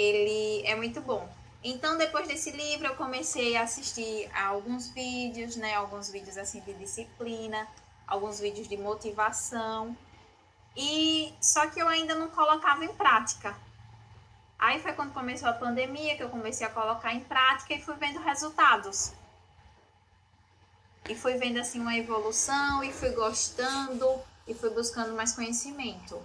Ele 0.00 0.66
é 0.66 0.74
muito 0.74 1.02
bom. 1.02 1.28
Então, 1.62 1.98
depois 1.98 2.26
desse 2.26 2.50
livro, 2.52 2.86
eu 2.86 2.96
comecei 2.96 3.54
a 3.54 3.64
assistir 3.64 4.30
a 4.32 4.46
alguns 4.46 4.88
vídeos, 4.88 5.56
né? 5.56 5.74
Alguns 5.74 6.08
vídeos 6.08 6.38
assim 6.38 6.60
de 6.60 6.72
disciplina, 6.72 7.68
alguns 8.06 8.40
vídeos 8.40 8.66
de 8.66 8.78
motivação. 8.78 9.94
E 10.74 11.34
só 11.38 11.66
que 11.66 11.78
eu 11.78 11.86
ainda 11.86 12.14
não 12.14 12.28
colocava 12.30 12.82
em 12.82 12.94
prática. 12.94 13.54
Aí 14.58 14.80
foi 14.80 14.94
quando 14.94 15.12
começou 15.12 15.50
a 15.50 15.52
pandemia 15.52 16.16
que 16.16 16.22
eu 16.22 16.30
comecei 16.30 16.66
a 16.66 16.70
colocar 16.70 17.12
em 17.12 17.20
prática 17.20 17.74
e 17.74 17.82
fui 17.82 17.94
vendo 17.96 18.20
resultados. 18.20 19.12
E 21.10 21.14
fui 21.14 21.34
vendo 21.34 21.58
assim 21.58 21.78
uma 21.78 21.94
evolução 21.94 22.82
e 22.82 22.90
fui 22.90 23.10
gostando 23.10 24.18
e 24.46 24.54
fui 24.54 24.70
buscando 24.70 25.14
mais 25.14 25.32
conhecimento. 25.32 26.18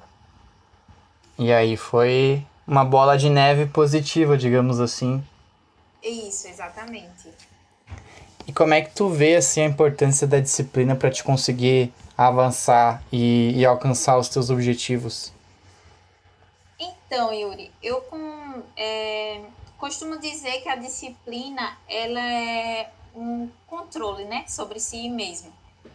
E 1.38 1.52
aí 1.52 1.76
foi 1.76 2.46
uma 2.67 2.84
bola 2.84 3.17
de 3.17 3.30
neve 3.30 3.67
positiva, 3.67 4.38
digamos 4.38 4.80
assim. 4.80 5.23
Isso, 6.01 6.47
exatamente. 6.47 7.30
E 8.47 8.54
como 8.54 8.73
é 8.73 8.82
que 8.82 8.91
tu 8.91 9.10
vê 9.10 9.36
assim 9.36 9.62
a 9.62 9.65
importância 9.65 10.28
da 10.28 10.39
disciplina 10.39 10.95
para 10.95 11.10
te 11.10 11.23
conseguir 11.23 11.91
avançar 12.17 13.04
e, 13.12 13.54
e 13.56 13.65
alcançar 13.65 14.17
os 14.17 14.30
teus 14.30 14.49
objetivos? 14.49 15.34
Então, 16.80 17.34
Yuri, 17.34 17.71
eu 17.82 18.01
com, 18.01 18.63
é, 18.78 19.41
costumo 19.78 20.19
dizer 20.19 20.62
que 20.62 20.69
a 20.69 20.75
disciplina 20.75 21.78
ela 21.88 22.19
é 22.19 22.91
um 23.15 23.49
controle, 23.67 24.25
né, 24.25 24.45
sobre 24.47 24.80
si 24.80 25.10
mesmo. 25.10 25.51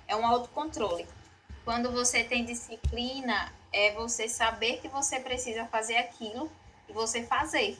É 0.08 0.16
um 0.16 0.26
autocontrole. 0.26 1.06
Quando 1.64 1.90
você 1.92 2.24
tem 2.24 2.44
disciplina, 2.44 3.52
é 3.72 3.92
você 3.92 4.28
saber 4.28 4.78
que 4.78 4.88
você 4.88 5.20
precisa 5.20 5.66
fazer 5.66 5.96
aquilo 5.98 6.50
você 6.92 7.22
fazer. 7.22 7.78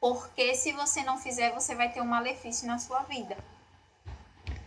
Porque 0.00 0.54
se 0.54 0.72
você 0.72 1.02
não 1.02 1.18
fizer, 1.18 1.52
você 1.52 1.74
vai 1.74 1.92
ter 1.92 2.00
um 2.00 2.06
malefício 2.06 2.66
na 2.66 2.78
sua 2.78 3.00
vida. 3.00 3.36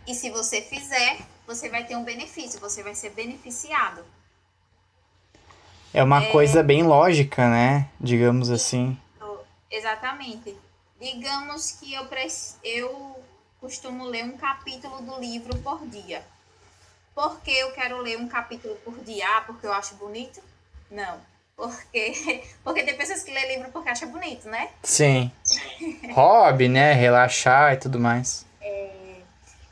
E 0.06 0.14
se 0.14 0.30
você 0.30 0.60
fizer, 0.60 1.18
você 1.46 1.68
vai 1.68 1.84
ter 1.84 1.96
um 1.96 2.04
benefício, 2.04 2.60
você 2.60 2.82
vai 2.82 2.94
ser 2.94 3.10
beneficiado. 3.10 4.04
É 5.92 6.02
uma 6.02 6.22
é... 6.22 6.30
coisa 6.30 6.62
bem 6.62 6.82
lógica, 6.82 7.48
né? 7.48 7.88
Digamos 8.00 8.50
assim. 8.50 8.98
Exatamente. 9.70 10.56
Digamos 11.00 11.72
que 11.72 11.92
eu, 11.92 12.08
eu 12.62 13.24
costumo 13.60 14.04
ler 14.04 14.24
um 14.24 14.36
capítulo 14.36 15.02
do 15.02 15.18
livro 15.18 15.56
por 15.58 15.84
dia. 15.86 16.24
Por 17.14 17.40
que 17.40 17.50
eu 17.50 17.72
quero 17.72 17.98
ler 17.98 18.18
um 18.18 18.28
capítulo 18.28 18.74
por 18.84 18.98
dia? 19.04 19.24
Ah, 19.36 19.40
porque 19.42 19.66
eu 19.66 19.72
acho 19.72 19.94
bonito? 19.96 20.40
Não. 20.90 21.20
Porque, 21.56 22.44
porque 22.62 22.82
tem 22.82 22.96
pessoas 22.96 23.22
que 23.22 23.32
lê 23.32 23.54
livro 23.54 23.70
porque 23.70 23.88
acha 23.88 24.06
bonito, 24.06 24.48
né? 24.48 24.70
Sim. 24.82 25.30
Hobby, 26.12 26.68
né? 26.68 26.92
Relaxar 26.92 27.74
e 27.74 27.76
tudo 27.76 28.00
mais. 28.00 28.44
É... 28.60 29.20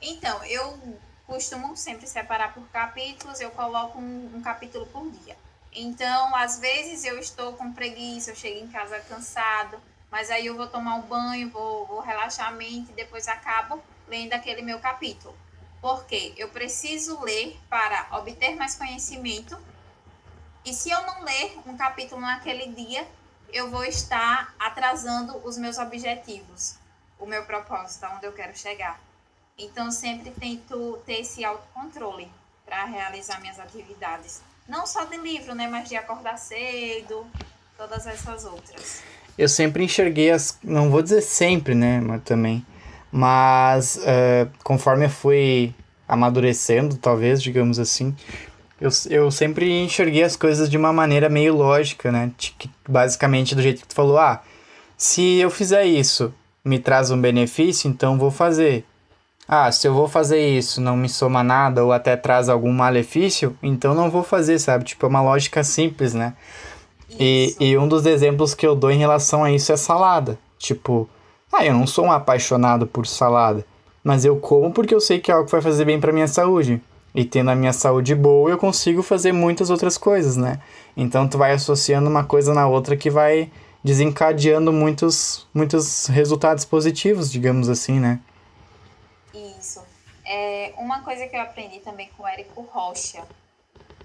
Então, 0.00 0.42
eu 0.44 0.78
costumo 1.26 1.76
sempre 1.76 2.06
separar 2.06 2.52
por 2.52 2.62
capítulos, 2.68 3.40
eu 3.40 3.50
coloco 3.50 3.98
um, 3.98 4.30
um 4.34 4.42
capítulo 4.42 4.86
por 4.86 5.10
dia. 5.10 5.36
Então, 5.74 6.36
às 6.36 6.58
vezes 6.58 7.04
eu 7.04 7.18
estou 7.18 7.54
com 7.54 7.72
preguiça, 7.72 8.30
eu 8.30 8.36
chego 8.36 8.58
em 8.58 8.68
casa 8.68 9.00
cansado, 9.08 9.80
mas 10.10 10.30
aí 10.30 10.46
eu 10.46 10.54
vou 10.54 10.66
tomar 10.66 10.96
um 10.96 11.02
banho, 11.02 11.48
vou, 11.48 11.86
vou 11.86 12.00
relaxar 12.00 12.48
a 12.48 12.52
mente 12.52 12.90
e 12.90 12.94
depois 12.94 13.26
acabo 13.26 13.82
lendo 14.06 14.34
aquele 14.34 14.60
meu 14.60 14.78
capítulo. 14.78 15.34
Porque 15.80 16.34
eu 16.36 16.48
preciso 16.50 17.18
ler 17.22 17.58
para 17.70 18.06
obter 18.12 18.54
mais 18.54 18.76
conhecimento. 18.76 19.58
E 20.64 20.72
se 20.72 20.90
eu 20.90 21.02
não 21.02 21.24
ler 21.24 21.58
um 21.66 21.76
capítulo 21.76 22.20
naquele 22.20 22.68
dia, 22.72 23.06
eu 23.52 23.70
vou 23.70 23.84
estar 23.84 24.54
atrasando 24.58 25.36
os 25.44 25.58
meus 25.58 25.78
objetivos, 25.78 26.76
o 27.18 27.26
meu 27.26 27.44
propósito, 27.44 28.04
aonde 28.04 28.26
eu 28.26 28.32
quero 28.32 28.56
chegar. 28.56 29.00
Então, 29.58 29.90
sempre 29.90 30.30
tento 30.30 30.98
ter 31.04 31.20
esse 31.20 31.44
autocontrole 31.44 32.28
para 32.64 32.84
realizar 32.84 33.40
minhas 33.40 33.60
atividades. 33.60 34.40
Não 34.68 34.86
só 34.86 35.04
de 35.04 35.16
livro, 35.18 35.54
né? 35.54 35.68
Mas 35.68 35.88
de 35.88 35.96
acordar 35.96 36.38
cedo, 36.38 37.26
todas 37.76 38.06
essas 38.06 38.44
outras. 38.44 39.02
Eu 39.36 39.48
sempre 39.48 39.84
enxerguei 39.84 40.30
as. 40.30 40.58
Não 40.62 40.90
vou 40.90 41.02
dizer 41.02 41.20
sempre, 41.20 41.74
né? 41.74 42.00
Mas 42.00 42.22
também. 42.22 42.64
Mas 43.10 43.96
uh, 43.96 44.50
conforme 44.62 45.06
eu 45.06 45.10
fui 45.10 45.74
amadurecendo, 46.08 46.96
talvez, 46.96 47.42
digamos 47.42 47.78
assim, 47.78 48.16
eu, 48.82 48.90
eu 49.10 49.30
sempre 49.30 49.70
enxerguei 49.70 50.24
as 50.24 50.34
coisas 50.34 50.68
de 50.68 50.76
uma 50.76 50.92
maneira 50.92 51.28
meio 51.28 51.54
lógica, 51.54 52.10
né? 52.10 52.32
Basicamente 52.88 53.54
do 53.54 53.62
jeito 53.62 53.82
que 53.82 53.88
tu 53.88 53.94
falou, 53.94 54.18
ah, 54.18 54.42
se 54.96 55.38
eu 55.38 55.50
fizer 55.50 55.84
isso, 55.84 56.34
me 56.64 56.80
traz 56.80 57.10
um 57.12 57.20
benefício, 57.20 57.88
então 57.88 58.18
vou 58.18 58.30
fazer. 58.30 58.84
Ah, 59.46 59.70
se 59.70 59.86
eu 59.86 59.94
vou 59.94 60.08
fazer 60.08 60.40
isso, 60.40 60.80
não 60.80 60.96
me 60.96 61.08
soma 61.08 61.44
nada 61.44 61.84
ou 61.84 61.92
até 61.92 62.16
traz 62.16 62.48
algum 62.48 62.72
malefício, 62.72 63.56
então 63.62 63.94
não 63.94 64.10
vou 64.10 64.24
fazer, 64.24 64.58
sabe? 64.58 64.84
Tipo, 64.84 65.06
é 65.06 65.08
uma 65.08 65.22
lógica 65.22 65.62
simples, 65.62 66.12
né? 66.12 66.34
E, 67.20 67.54
e 67.60 67.78
um 67.78 67.86
dos 67.86 68.04
exemplos 68.04 68.54
que 68.54 68.66
eu 68.66 68.74
dou 68.74 68.90
em 68.90 68.98
relação 68.98 69.44
a 69.44 69.52
isso 69.52 69.70
é 69.72 69.76
salada. 69.76 70.38
Tipo, 70.58 71.08
ah, 71.52 71.64
eu 71.64 71.74
não 71.74 71.86
sou 71.86 72.06
um 72.06 72.12
apaixonado 72.12 72.86
por 72.86 73.06
salada, 73.06 73.64
mas 74.02 74.24
eu 74.24 74.36
como 74.36 74.72
porque 74.72 74.94
eu 74.94 75.00
sei 75.00 75.20
que 75.20 75.30
é 75.30 75.34
algo 75.34 75.46
que 75.46 75.52
vai 75.52 75.60
fazer 75.60 75.84
bem 75.84 76.00
para 76.00 76.12
minha 76.12 76.28
saúde. 76.28 76.80
E 77.14 77.24
tendo 77.24 77.50
a 77.50 77.54
minha 77.54 77.72
saúde 77.72 78.14
boa, 78.14 78.50
eu 78.50 78.56
consigo 78.56 79.02
fazer 79.02 79.32
muitas 79.32 79.68
outras 79.68 79.98
coisas, 79.98 80.36
né? 80.36 80.60
Então 80.96 81.28
tu 81.28 81.36
vai 81.36 81.52
associando 81.52 82.08
uma 82.08 82.24
coisa 82.24 82.54
na 82.54 82.66
outra 82.66 82.96
que 82.96 83.10
vai 83.10 83.50
desencadeando 83.84 84.72
muitos, 84.72 85.46
muitos 85.52 86.06
resultados 86.06 86.64
positivos, 86.64 87.30
digamos 87.30 87.68
assim, 87.68 87.98
né? 87.98 88.20
Isso. 89.34 89.82
É, 90.24 90.72
uma 90.78 91.02
coisa 91.02 91.26
que 91.26 91.36
eu 91.36 91.40
aprendi 91.40 91.80
também 91.80 92.08
com 92.16 92.22
o 92.22 92.26
Érico 92.26 92.62
Rocha, 92.62 93.22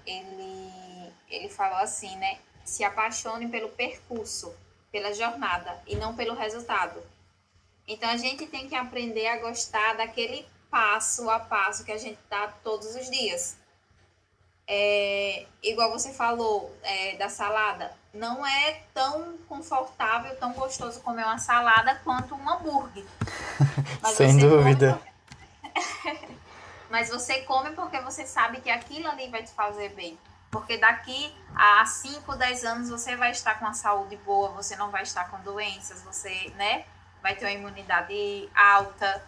ele, 0.06 1.10
ele 1.30 1.48
falou 1.48 1.78
assim, 1.78 2.14
né? 2.16 2.38
Se 2.64 2.84
apaixone 2.84 3.48
pelo 3.48 3.68
percurso, 3.70 4.52
pela 4.92 5.14
jornada 5.14 5.80
e 5.86 5.96
não 5.96 6.14
pelo 6.14 6.34
resultado. 6.34 7.00
Então 7.86 8.10
a 8.10 8.16
gente 8.18 8.46
tem 8.46 8.68
que 8.68 8.74
aprender 8.74 9.26
a 9.28 9.38
gostar 9.38 9.96
daquele 9.96 10.44
passo 10.70 11.28
a 11.30 11.40
passo 11.40 11.84
que 11.84 11.92
a 11.92 11.98
gente 11.98 12.18
dá 12.28 12.48
todos 12.62 12.94
os 12.94 13.10
dias. 13.10 13.56
É, 14.70 15.46
igual 15.62 15.90
você 15.90 16.12
falou 16.12 16.76
é, 16.82 17.16
da 17.16 17.30
salada, 17.30 17.96
não 18.12 18.46
é 18.46 18.82
tão 18.92 19.38
confortável, 19.48 20.36
tão 20.36 20.52
gostoso 20.52 21.00
comer 21.00 21.24
uma 21.24 21.38
salada 21.38 21.98
quanto 22.04 22.34
um 22.34 22.48
hambúrguer. 22.48 23.04
Sem 24.14 24.36
dúvida. 24.36 25.00
Come... 25.72 26.28
Mas 26.90 27.08
você 27.08 27.40
come 27.42 27.70
porque 27.72 28.00
você 28.00 28.26
sabe 28.26 28.60
que 28.60 28.70
aquilo 28.70 29.08
ali 29.08 29.28
vai 29.28 29.42
te 29.42 29.52
fazer 29.52 29.90
bem. 29.90 30.18
Porque 30.50 30.78
daqui 30.78 31.34
a 31.54 31.84
5, 31.84 32.34
10 32.36 32.64
anos 32.64 32.88
você 32.88 33.14
vai 33.16 33.30
estar 33.30 33.58
com 33.58 33.66
a 33.66 33.74
saúde 33.74 34.16
boa, 34.16 34.48
você 34.50 34.76
não 34.76 34.90
vai 34.90 35.02
estar 35.02 35.30
com 35.30 35.38
doenças, 35.40 36.02
você, 36.02 36.52
né, 36.56 36.84
vai 37.22 37.34
ter 37.34 37.44
uma 37.44 37.52
imunidade 37.52 38.48
alta. 38.54 39.22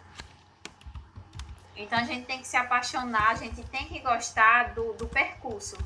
Então 1.77 1.99
a 1.99 2.05
gente 2.05 2.27
tem 2.27 2.39
que 2.39 2.47
se 2.47 2.57
apaixonar, 2.57 3.31
a 3.31 3.35
gente 3.35 3.63
tem 3.65 3.87
que 3.87 4.01
gostar 4.01 4.75
do, 4.75 4.93
do 4.95 5.07
percurso. 5.07 5.77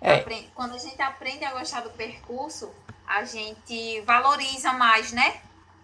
É. 0.00 0.22
Quando 0.54 0.74
a 0.74 0.78
gente 0.78 1.00
aprende 1.00 1.44
a 1.44 1.52
gostar 1.52 1.80
do 1.80 1.90
percurso, 1.90 2.70
a 3.06 3.24
gente 3.24 4.02
valoriza 4.02 4.72
mais, 4.74 5.12
né? 5.12 5.36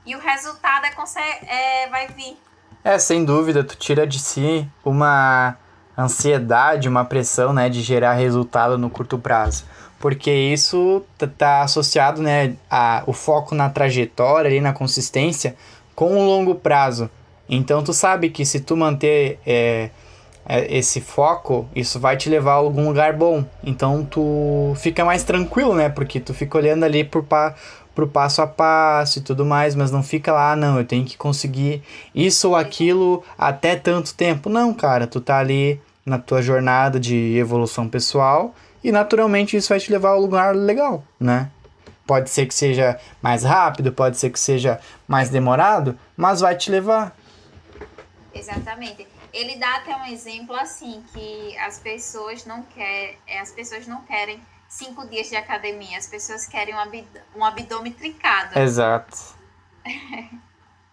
E 0.04 0.14
o 0.14 0.18
resultado 0.18 0.84
é, 0.84 1.84
é 1.84 1.88
vai 1.88 2.08
vir. 2.08 2.36
É, 2.82 2.98
sem 2.98 3.24
dúvida, 3.24 3.64
tu 3.64 3.76
tira 3.76 4.06
de 4.06 4.18
si 4.18 4.68
uma 4.84 5.56
ansiedade, 5.96 6.88
uma 6.88 7.04
pressão, 7.04 7.52
né, 7.52 7.68
de 7.68 7.82
gerar 7.82 8.14
resultado 8.14 8.78
no 8.78 8.88
curto 8.88 9.18
prazo. 9.18 9.64
Porque 9.98 10.30
isso 10.30 11.04
tá 11.36 11.62
associado, 11.62 12.22
né, 12.22 12.56
a, 12.70 13.02
o 13.06 13.12
foco 13.12 13.54
na 13.54 13.68
trajetória, 13.68 14.48
ali 14.48 14.60
na 14.60 14.72
consistência, 14.72 15.54
com 15.94 16.16
o 16.16 16.24
longo 16.24 16.54
prazo. 16.54 17.10
Então 17.50 17.82
tu 17.82 17.92
sabe 17.92 18.30
que 18.30 18.46
se 18.46 18.60
tu 18.60 18.76
manter 18.76 19.40
é, 19.44 19.90
é, 20.46 20.76
esse 20.76 21.00
foco, 21.00 21.68
isso 21.74 21.98
vai 21.98 22.16
te 22.16 22.30
levar 22.30 22.52
a 22.52 22.54
algum 22.54 22.86
lugar 22.86 23.12
bom. 23.12 23.44
Então 23.64 24.04
tu 24.04 24.72
fica 24.76 25.04
mais 25.04 25.24
tranquilo, 25.24 25.74
né? 25.74 25.88
Porque 25.88 26.20
tu 26.20 26.32
fica 26.32 26.56
olhando 26.56 26.84
ali 26.84 27.02
pa, 27.04 27.54
pro 27.92 28.06
passo 28.06 28.40
a 28.40 28.46
passo 28.46 29.18
e 29.18 29.22
tudo 29.22 29.44
mais, 29.44 29.74
mas 29.74 29.90
não 29.90 30.02
fica 30.02 30.32
lá, 30.32 30.52
ah, 30.52 30.56
não, 30.56 30.78
eu 30.78 30.84
tenho 30.84 31.04
que 31.04 31.16
conseguir 31.16 31.82
isso 32.14 32.50
ou 32.50 32.56
aquilo 32.56 33.24
até 33.36 33.74
tanto 33.74 34.14
tempo. 34.14 34.48
Não, 34.48 34.72
cara, 34.72 35.08
tu 35.08 35.20
tá 35.20 35.38
ali 35.38 35.80
na 36.06 36.18
tua 36.18 36.40
jornada 36.40 37.00
de 37.00 37.36
evolução 37.36 37.88
pessoal 37.88 38.54
e 38.82 38.90
naturalmente 38.92 39.56
isso 39.56 39.68
vai 39.68 39.78
te 39.78 39.90
levar 39.90 40.10
a 40.10 40.16
um 40.16 40.20
lugar 40.20 40.54
legal, 40.54 41.02
né? 41.18 41.50
Pode 42.06 42.30
ser 42.30 42.46
que 42.46 42.54
seja 42.54 42.98
mais 43.22 43.44
rápido, 43.44 43.92
pode 43.92 44.16
ser 44.16 44.30
que 44.30 44.40
seja 44.40 44.80
mais 45.06 45.30
demorado, 45.30 45.96
mas 46.16 46.40
vai 46.40 46.56
te 46.56 46.70
levar. 46.70 47.16
Exatamente. 48.34 49.06
Ele 49.32 49.56
dá 49.56 49.76
até 49.76 49.94
um 49.96 50.06
exemplo 50.06 50.54
assim 50.54 51.02
que 51.12 51.56
as 51.58 51.78
pessoas 51.78 52.44
não 52.44 52.62
querem, 52.62 53.16
é, 53.26 53.40
as 53.40 53.50
pessoas 53.50 53.86
não 53.86 54.02
querem 54.02 54.40
cinco 54.68 55.06
dias 55.08 55.28
de 55.28 55.36
academia, 55.36 55.98
as 55.98 56.06
pessoas 56.06 56.46
querem 56.46 56.74
um, 56.74 56.78
abd 56.78 57.06
um 57.34 57.44
abdômen 57.44 57.92
trincado. 57.92 58.58
Exato. 58.58 59.16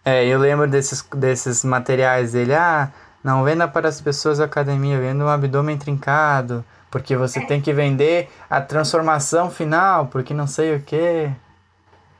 é, 0.04 0.26
eu 0.26 0.38
lembro 0.38 0.68
desses, 0.68 1.02
desses 1.14 1.64
materiais 1.64 2.32
dele, 2.32 2.54
ah, 2.54 2.92
não 3.22 3.44
venda 3.44 3.68
para 3.68 3.88
as 3.88 4.00
pessoas 4.00 4.38
da 4.38 4.44
academia, 4.44 4.98
venda 4.98 5.24
um 5.24 5.28
abdômen 5.28 5.78
trincado, 5.78 6.64
porque 6.90 7.16
você 7.16 7.38
é. 7.38 7.46
tem 7.46 7.60
que 7.60 7.72
vender 7.72 8.28
a 8.50 8.60
transformação 8.60 9.50
final, 9.50 10.06
porque 10.06 10.34
não 10.34 10.46
sei 10.46 10.74
o 10.74 10.82
que. 10.82 11.30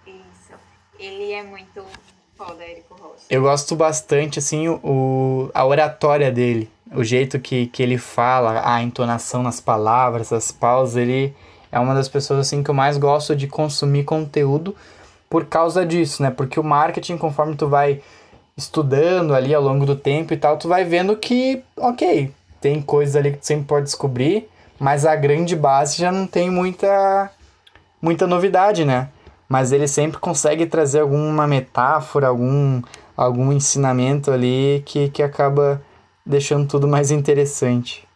Isso. 0.07 0.52
Ele 0.98 1.33
é 1.33 1.42
muito 1.42 1.85
Érico 2.61 2.94
Rocha. 2.94 3.24
Eu 3.29 3.42
gosto 3.42 3.74
bastante, 3.77 4.38
assim, 4.38 4.68
o, 4.68 5.51
a 5.53 5.64
oratória 5.66 6.31
dele. 6.31 6.70
O 6.94 7.05
jeito 7.05 7.38
que, 7.38 7.66
que 7.66 7.83
ele 7.83 7.98
fala, 7.98 8.62
a 8.64 8.83
entonação 8.83 9.42
nas 9.42 9.61
palavras, 9.61 10.33
as 10.33 10.51
pausas, 10.51 10.96
ele 10.96 11.35
é 11.70 11.79
uma 11.79 11.94
das 11.94 12.09
pessoas, 12.09 12.40
assim, 12.40 12.62
que 12.62 12.70
eu 12.70 12.74
mais 12.74 12.96
gosto 12.96 13.37
de 13.37 13.46
consumir 13.46 14.05
conteúdo 14.05 14.74
por 15.29 15.44
causa 15.44 15.85
disso, 15.85 16.22
né? 16.22 16.31
Porque 16.31 16.59
o 16.59 16.64
marketing, 16.64 17.18
conforme 17.18 17.55
tu 17.55 17.68
vai 17.68 18.01
estudando 18.57 19.35
ali 19.35 19.55
ao 19.55 19.62
longo 19.62 19.85
do 19.85 19.94
tempo 19.94 20.33
e 20.33 20.37
tal, 20.37 20.57
tu 20.57 20.66
vai 20.68 20.85
vendo 20.85 21.14
que, 21.16 21.62
ok, 21.77 22.33
tem 22.61 22.81
coisas 22.81 23.14
ali 23.14 23.33
que 23.33 23.38
tu 23.38 23.46
sempre 23.46 23.66
pode 23.66 23.85
descobrir, 23.85 24.48
mas 24.79 25.05
a 25.05 25.14
grande 25.14 25.55
base 25.55 25.98
já 25.98 26.11
não 26.11 26.27
tem 26.27 26.51
muita, 26.51 27.31
muita 28.01 28.27
novidade, 28.27 28.85
né? 28.85 29.09
Mas 29.48 29.72
ele 29.72 29.88
sempre 29.88 30.18
consegue 30.18 30.66
trazer 30.66 31.00
alguma 31.00 31.46
metáfora, 31.46 32.28
algum, 32.28 32.82
algum 33.16 33.52
ensinamento 33.52 34.30
ali 34.30 34.82
que, 34.84 35.08
que 35.08 35.22
acaba 35.22 35.82
deixando 36.24 36.68
tudo 36.68 36.87
mais 36.87 37.11
interessante. 37.11 38.06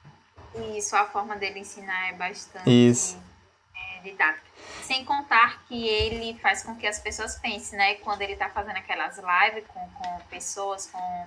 Isso, 0.76 0.94
a 0.94 1.06
forma 1.06 1.36
dele 1.36 1.60
ensinar 1.60 2.10
é 2.10 2.12
bastante 2.12 2.70
Isso. 2.70 3.18
É, 3.74 4.00
didática. 4.02 4.42
Sem 4.82 5.04
contar 5.04 5.62
que 5.66 5.88
ele 5.88 6.38
faz 6.38 6.62
com 6.62 6.76
que 6.76 6.86
as 6.86 6.98
pessoas 6.98 7.36
pensem, 7.36 7.78
né? 7.78 7.94
Quando 7.94 8.20
ele 8.20 8.34
está 8.34 8.50
fazendo 8.50 8.76
aquelas 8.76 9.16
lives 9.16 9.64
com, 9.68 9.80
com 9.88 10.18
pessoas, 10.28 10.86
com 10.86 11.26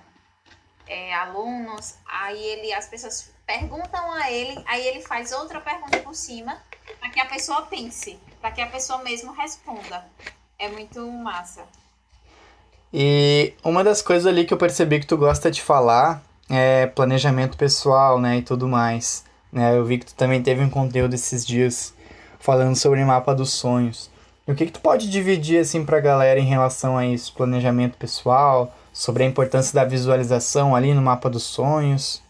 é, 0.86 1.12
alunos, 1.14 1.96
aí 2.06 2.40
ele, 2.40 2.72
as 2.72 2.86
pessoas 2.86 3.32
perguntam 3.44 4.12
a 4.12 4.30
ele, 4.30 4.62
aí 4.66 4.86
ele 4.86 5.00
faz 5.00 5.32
outra 5.32 5.60
pergunta 5.60 5.98
por 5.98 6.14
cima, 6.14 6.62
para 7.00 7.10
que 7.10 7.20
a 7.20 7.26
pessoa 7.26 7.62
pense, 7.62 8.20
para 8.40 8.50
que 8.50 8.60
a 8.60 8.66
pessoa 8.66 9.02
mesmo 9.02 9.32
responda. 9.32 10.04
É 10.58 10.68
muito 10.68 11.00
massa. 11.10 11.62
E 12.92 13.52
uma 13.62 13.84
das 13.84 14.00
coisas 14.00 14.26
ali 14.26 14.44
que 14.44 14.54
eu 14.54 14.58
percebi 14.58 15.00
que 15.00 15.06
tu 15.06 15.16
gosta 15.16 15.50
de 15.50 15.60
falar 15.60 16.22
é 16.48 16.86
planejamento 16.86 17.56
pessoal, 17.56 18.20
né, 18.20 18.38
e 18.38 18.42
tudo 18.42 18.68
mais. 18.68 19.24
Né? 19.52 19.76
Eu 19.76 19.84
vi 19.84 19.98
que 19.98 20.06
tu 20.06 20.14
também 20.14 20.42
teve 20.42 20.62
um 20.62 20.70
conteúdo 20.70 21.14
esses 21.14 21.44
dias 21.44 21.94
falando 22.38 22.76
sobre 22.76 23.04
mapa 23.04 23.34
dos 23.34 23.52
sonhos. 23.52 24.10
E 24.46 24.52
o 24.52 24.54
que 24.54 24.66
que 24.66 24.72
tu 24.72 24.80
pode 24.80 25.10
dividir 25.10 25.58
assim 25.60 25.84
pra 25.84 25.98
galera 25.98 26.38
em 26.38 26.44
relação 26.44 26.96
a 26.96 27.04
isso, 27.04 27.34
planejamento 27.34 27.98
pessoal, 27.98 28.72
sobre 28.92 29.24
a 29.24 29.26
importância 29.26 29.74
da 29.74 29.84
visualização 29.84 30.74
ali 30.74 30.94
no 30.94 31.02
mapa 31.02 31.28
dos 31.28 31.42
sonhos? 31.42 32.22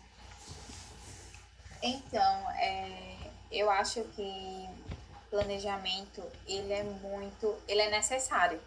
Então, 1.83 2.51
é, 2.59 2.89
eu 3.53 3.71
acho 3.71 4.03
que 4.17 4.56
planejamento 5.37 6.23
ele 6.47 6.73
é 6.73 6.83
muito, 6.83 7.55
ele 7.69 7.83
é 7.83 7.91
necessário. 7.91 8.59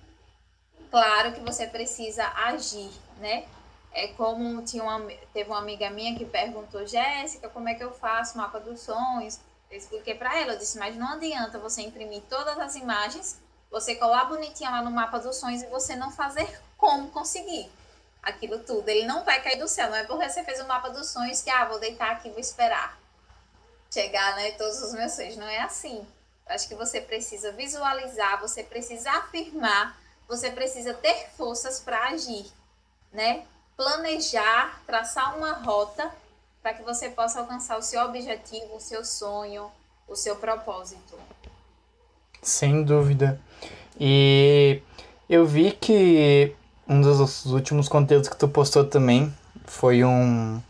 Claro 0.92 1.34
que 1.34 1.40
você 1.40 1.66
precisa 1.66 2.28
agir, 2.36 2.92
né? 3.18 3.48
É 3.92 4.10
como 4.10 4.62
tinha 4.64 4.84
uma, 4.84 5.02
teve 5.34 5.50
uma 5.50 5.58
amiga 5.58 5.90
minha 5.90 6.16
que 6.16 6.26
perguntou, 6.26 6.86
Jéssica, 6.86 7.50
como 7.50 7.70
é 7.70 7.74
que 7.74 7.84
eu 7.84 7.92
faço 7.92 8.38
mapa 8.38 8.60
dos 8.60 8.82
sonhos? 8.82 9.40
Eu 9.70 9.78
expliquei 9.78 10.14
para 10.14 10.40
ela, 10.40 10.54
eu 10.54 10.60
disse, 10.60 10.78
mas 10.78 10.96
não 10.96 11.14
adianta 11.14 11.58
você 11.58 11.82
imprimir 11.82 12.22
todas 12.30 12.58
as 12.60 12.76
imagens, 12.76 13.40
você 13.72 13.96
colar 13.96 14.26
bonitinha 14.26 14.70
lá 14.70 14.84
no 14.84 14.92
mapa 14.92 15.18
dos 15.20 15.38
sonhos 15.38 15.64
e 15.64 15.68
você 15.68 15.96
não 15.96 16.12
fazer 16.12 16.48
como 16.78 17.10
conseguir 17.10 17.70
aquilo 18.22 18.60
tudo. 18.60 18.88
Ele 18.88 19.08
não 19.08 19.24
vai 19.24 19.42
cair 19.42 19.58
do 19.58 19.68
céu, 19.68 19.90
não 19.90 19.98
é 19.98 20.04
porque 20.04 20.30
você 20.30 20.44
fez 20.44 20.60
o 20.60 20.68
mapa 20.68 20.90
dos 20.90 21.10
sonhos 21.10 21.42
que, 21.42 21.50
ah, 21.50 21.66
vou 21.66 21.80
deitar 21.80 22.12
aqui, 22.12 22.30
vou 22.30 22.40
esperar 22.40 23.00
chegar, 23.92 24.36
né, 24.36 24.52
todos 24.52 24.82
os 24.84 24.94
meus 24.94 25.14
sonhos. 25.14 25.36
Não 25.36 25.48
é 25.48 25.62
assim. 25.62 26.06
Acho 26.50 26.68
que 26.68 26.76
você 26.76 27.00
precisa 27.00 27.52
visualizar, 27.52 28.42
você 28.42 28.64
precisa 28.64 29.12
afirmar, 29.12 29.98
você 30.28 30.52
precisa 30.52 30.94
ter 30.94 31.30
forças 31.38 31.80
para 31.80 32.10
agir, 32.10 32.46
né? 33.14 33.46
planejar, 33.80 34.82
traçar 34.86 35.38
uma 35.38 35.54
rota 35.54 36.12
para 36.62 36.74
que 36.74 36.84
você 36.84 37.08
possa 37.08 37.40
alcançar 37.40 37.80
o 37.80 37.82
seu 37.82 38.02
objetivo, 38.02 38.76
o 38.76 38.82
seu 38.82 39.06
sonho, 39.06 39.72
o 40.06 40.18
seu 40.18 40.36
propósito. 40.36 41.16
Sem 42.42 42.84
dúvida. 42.84 43.40
E 43.98 44.82
eu 45.30 45.46
vi 45.46 45.72
que 45.72 46.54
um 46.86 47.00
dos 47.00 47.46
últimos 47.46 47.88
conteúdos 47.88 48.28
que 48.28 48.36
tu 48.36 48.50
postou 48.50 48.84
também 48.84 49.34
foi 49.66 50.04
um 50.04 50.62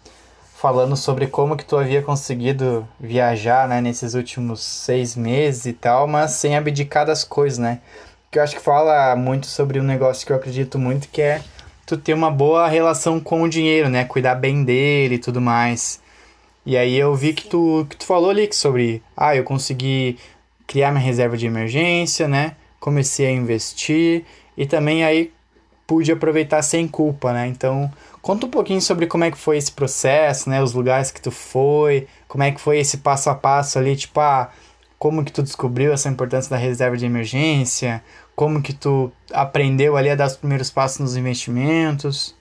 falando 0.59 0.97
sobre 0.97 1.25
como 1.27 1.55
que 1.55 1.63
tu 1.63 1.77
havia 1.77 2.01
conseguido 2.01 2.85
viajar, 2.99 3.65
né, 3.65 3.79
nesses 3.79 4.13
últimos 4.13 4.61
seis 4.61 5.15
meses 5.15 5.65
e 5.65 5.71
tal, 5.71 6.05
mas 6.05 6.31
sem 6.31 6.57
abdicar 6.57 7.05
das 7.05 7.23
coisas, 7.23 7.57
né? 7.57 7.79
Que 8.29 8.37
eu 8.37 8.43
acho 8.43 8.57
que 8.57 8.61
fala 8.61 9.15
muito 9.15 9.47
sobre 9.47 9.79
um 9.79 9.83
negócio 9.83 10.27
que 10.27 10.33
eu 10.33 10.35
acredito 10.35 10.77
muito 10.77 11.07
que 11.07 11.21
é 11.21 11.41
tu 11.85 11.95
ter 11.95 12.13
uma 12.13 12.29
boa 12.29 12.67
relação 12.67 13.21
com 13.21 13.43
o 13.43 13.49
dinheiro, 13.49 13.87
né? 13.87 14.03
Cuidar 14.03 14.35
bem 14.35 14.65
dele 14.65 15.15
e 15.15 15.19
tudo 15.19 15.39
mais. 15.39 16.01
E 16.65 16.75
aí 16.75 16.99
eu 16.99 17.15
vi 17.15 17.31
que 17.31 17.47
tu, 17.47 17.87
que 17.89 17.95
tu 17.95 18.05
falou 18.05 18.29
ali 18.29 18.49
sobre, 18.51 19.01
ah, 19.15 19.33
eu 19.33 19.45
consegui 19.45 20.17
criar 20.67 20.91
minha 20.91 21.03
reserva 21.03 21.37
de 21.37 21.47
emergência, 21.47 22.27
né? 22.27 22.57
Comecei 22.81 23.27
a 23.27 23.31
investir 23.31 24.25
e 24.57 24.65
também 24.65 25.05
aí 25.05 25.31
pude 25.89 26.11
aproveitar 26.11 26.61
sem 26.61 26.87
culpa, 26.87 27.33
né? 27.33 27.47
Então, 27.47 27.91
conta 28.21 28.45
um 28.45 28.49
pouquinho 28.51 28.79
sobre 28.79 29.07
como 29.07 29.23
é 29.23 29.31
que 29.31 29.37
foi 29.39 29.57
esse 29.57 29.71
processo, 29.71 30.47
né? 30.47 30.61
Os 30.61 30.71
lugares 30.71 31.09
que 31.09 31.19
tu 31.19 31.31
foi, 31.31 32.07
como 32.27 32.43
é 32.43 32.51
que 32.51 32.61
foi 32.61 32.77
esse 32.77 32.99
passo 32.99 33.27
a 33.31 33.33
passo 33.33 33.79
ali, 33.79 33.95
tipo, 33.95 34.19
ah, 34.19 34.51
como 34.99 35.25
que 35.25 35.31
tu 35.31 35.41
descobriu 35.41 35.91
essa 35.91 36.07
importância 36.07 36.51
da 36.51 36.57
reserva 36.57 36.95
de 36.95 37.07
emergência? 37.07 38.03
Como 38.35 38.61
que 38.61 38.71
tu 38.71 39.11
aprendeu 39.33 39.97
ali 39.97 40.11
a 40.11 40.15
dar 40.15 40.27
os 40.27 40.37
primeiros 40.37 40.69
passos 40.69 40.99
nos 40.99 41.15
investimentos? 41.15 42.35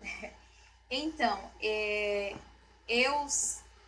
Então, 0.96 1.36
é, 1.60 2.34
eu 2.88 3.26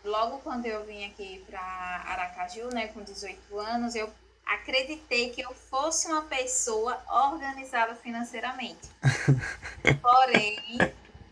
logo 0.05 0.39
quando 0.39 0.67
eu 0.67 0.85
vim 0.85 1.05
aqui 1.05 1.41
para 1.49 1.61
Aracaju, 1.61 2.69
né, 2.75 2.89
com 2.89 3.01
18 3.01 3.61
anos, 3.61 3.95
eu 3.95 4.11
acreditei 4.47 5.31
que 5.31 5.41
eu 5.41 5.53
fosse 5.53 6.07
uma 6.07 6.23
pessoa 6.23 7.03
organizada 7.09 7.97
financeiramente. 7.97 8.89
Porém, 10.01 10.79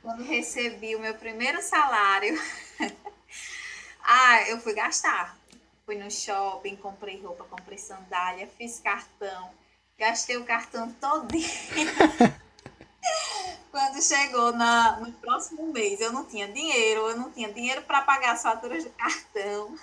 quando 0.03 0.25
recebi 0.25 0.97
o 0.97 1.01
meu 1.01 1.15
primeiro 1.15 1.63
salário, 1.63 2.37
ah, 4.03 4.43
eu 4.49 4.61
fui 4.61 4.75
gastar. 4.75 5.39
Fui 5.87 5.97
no 5.97 6.11
shopping, 6.11 6.77
comprei 6.77 7.21
roupa, 7.23 7.45
comprei 7.45 7.79
sandália, 7.79 8.49
fiz 8.59 8.81
cartão, 8.81 9.51
gastei 9.99 10.37
o 10.37 10.45
cartão 10.45 10.91
todinho. 10.93 11.45
Quando 13.71 14.01
chegou 14.01 14.53
na, 14.53 14.99
no 15.01 15.13
próximo 15.13 15.71
mês, 15.73 16.01
eu 16.01 16.11
não 16.13 16.25
tinha 16.25 16.49
dinheiro, 16.49 17.09
eu 17.09 17.17
não 17.19 17.31
tinha 17.31 17.53
dinheiro 17.53 17.83
para 17.83 18.01
pagar 18.01 18.33
as 18.33 18.43
faturas 18.43 18.85
do 18.85 18.91
cartão, 18.91 19.77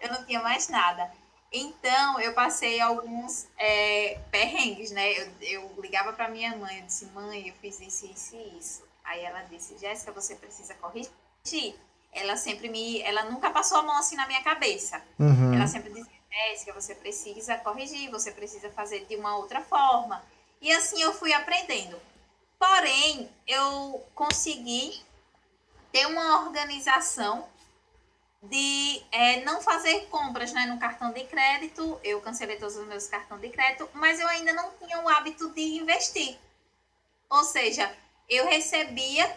eu 0.00 0.10
não 0.10 0.24
tinha 0.24 0.42
mais 0.42 0.68
nada. 0.68 1.12
Então, 1.56 2.20
eu 2.20 2.32
passei 2.34 2.80
alguns 2.80 3.46
é, 3.58 4.18
perrengues, 4.30 4.90
né? 4.90 5.12
Eu, 5.12 5.28
eu 5.40 5.80
ligava 5.80 6.12
para 6.12 6.28
minha 6.28 6.56
mãe, 6.56 6.80
eu 6.80 6.86
disse, 6.86 7.06
mãe, 7.06 7.48
eu 7.48 7.54
fiz 7.54 7.80
isso, 7.80 8.06
isso 8.06 8.36
e 8.36 8.58
isso. 8.58 8.84
Aí 9.04 9.24
ela 9.24 9.42
disse, 9.42 9.78
Jéssica, 9.78 10.12
você 10.12 10.34
precisa 10.34 10.74
corrigir 10.74 11.74
ela 12.16 12.36
sempre 12.36 12.68
me. 12.68 13.00
Ela 13.02 13.24
nunca 13.24 13.50
passou 13.50 13.78
a 13.78 13.82
mão 13.82 13.96
assim 13.98 14.16
na 14.16 14.26
minha 14.26 14.42
cabeça. 14.42 15.02
Uhum. 15.18 15.54
Ela 15.54 15.66
sempre 15.66 15.90
dizia, 15.90 16.10
Jéssica, 16.32 16.72
você 16.72 16.94
precisa 16.94 17.56
corrigir, 17.58 18.10
você 18.10 18.32
precisa 18.32 18.70
fazer 18.70 19.04
de 19.04 19.16
uma 19.16 19.36
outra 19.36 19.60
forma. 19.60 20.22
E 20.60 20.72
assim 20.72 21.00
eu 21.02 21.12
fui 21.12 21.32
aprendendo. 21.32 22.00
Porém, 22.58 23.28
eu 23.46 24.02
consegui 24.14 25.02
ter 25.92 26.06
uma 26.06 26.42
organização 26.46 27.46
de 28.42 29.02
é, 29.10 29.44
não 29.44 29.60
fazer 29.60 30.06
compras 30.06 30.52
né, 30.52 30.66
no 30.66 30.78
cartão 30.78 31.12
de 31.12 31.24
crédito. 31.24 31.98
Eu 32.04 32.20
cancelei 32.20 32.56
todos 32.56 32.76
os 32.76 32.86
meus 32.86 33.06
cartões 33.08 33.40
de 33.40 33.48
crédito, 33.48 33.88
mas 33.92 34.20
eu 34.20 34.28
ainda 34.28 34.52
não 34.52 34.70
tinha 34.78 35.00
o 35.00 35.08
hábito 35.08 35.50
de 35.52 35.78
investir. 35.78 36.38
Ou 37.28 37.42
seja, 37.42 37.92
eu 38.28 38.46
recebia 38.46 39.34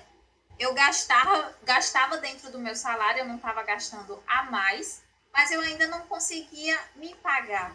eu 0.60 0.74
gastava, 0.74 1.54
gastava 1.64 2.18
dentro 2.18 2.52
do 2.52 2.60
meu 2.60 2.76
salário, 2.76 3.22
eu 3.22 3.26
não 3.26 3.38
estava 3.38 3.64
gastando 3.64 4.22
a 4.28 4.44
mais, 4.44 5.02
mas 5.34 5.50
eu 5.52 5.62
ainda 5.62 5.88
não 5.88 6.02
conseguia 6.02 6.78
me 6.98 7.16
pagar. 7.16 7.72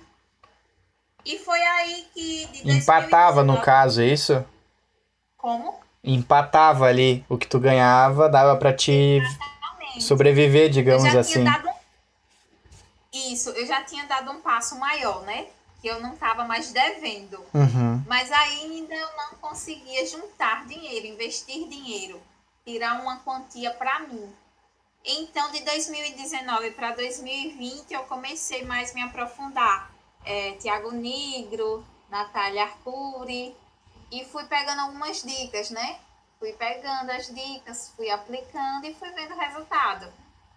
E 1.24 1.38
foi 1.38 1.60
aí 1.62 2.06
que. 2.12 2.42
Empatava 2.62 3.42
2019, 3.42 3.46
no 3.46 3.62
caso, 3.62 4.02
é 4.02 4.06
isso? 4.06 4.44
Como? 5.38 5.80
Empatava 6.02 6.84
ali 6.84 7.24
o 7.26 7.38
que 7.38 7.46
tu 7.46 7.58
ganhava, 7.58 8.28
dava 8.28 8.54
para 8.56 8.74
te 8.74 8.92
Exatamente. 8.92 9.53
Sobreviver, 10.00 10.70
digamos 10.70 11.14
assim. 11.14 11.44
Isso, 13.12 13.50
eu 13.50 13.66
já 13.66 13.82
tinha 13.82 14.04
dado 14.06 14.30
um 14.32 14.40
passo 14.40 14.78
maior, 14.78 15.22
né? 15.22 15.46
Que 15.80 15.88
eu 15.88 16.00
não 16.00 16.14
estava 16.14 16.44
mais 16.44 16.72
devendo. 16.72 17.44
Uhum. 17.54 18.02
Mas 18.06 18.32
ainda 18.32 18.94
eu 18.94 19.08
não 19.16 19.34
conseguia 19.40 20.04
juntar 20.06 20.66
dinheiro, 20.66 21.06
investir 21.06 21.68
dinheiro 21.68 22.20
tirar 22.64 23.00
uma 23.00 23.18
quantia 23.18 23.70
para 23.72 24.00
mim. 24.00 24.32
Então, 25.04 25.52
de 25.52 25.60
2019 25.60 26.70
para 26.70 26.94
2020, 26.94 27.92
eu 27.92 28.04
comecei 28.04 28.64
mais 28.64 28.94
me 28.94 29.02
aprofundar. 29.02 29.92
É, 30.24 30.52
Tiago 30.52 30.90
Negro, 30.90 31.84
Natália 32.08 32.62
Arcuri, 32.62 33.54
e 34.10 34.24
fui 34.24 34.44
pegando 34.44 34.80
algumas 34.80 35.22
dicas, 35.22 35.68
né? 35.70 35.98
Fui 36.38 36.52
pegando 36.52 37.10
as 37.10 37.26
dicas, 37.26 37.92
fui 37.96 38.10
aplicando 38.10 38.86
e 38.86 38.94
fui 38.94 39.10
vendo 39.12 39.34
o 39.34 39.38
resultado. 39.38 40.12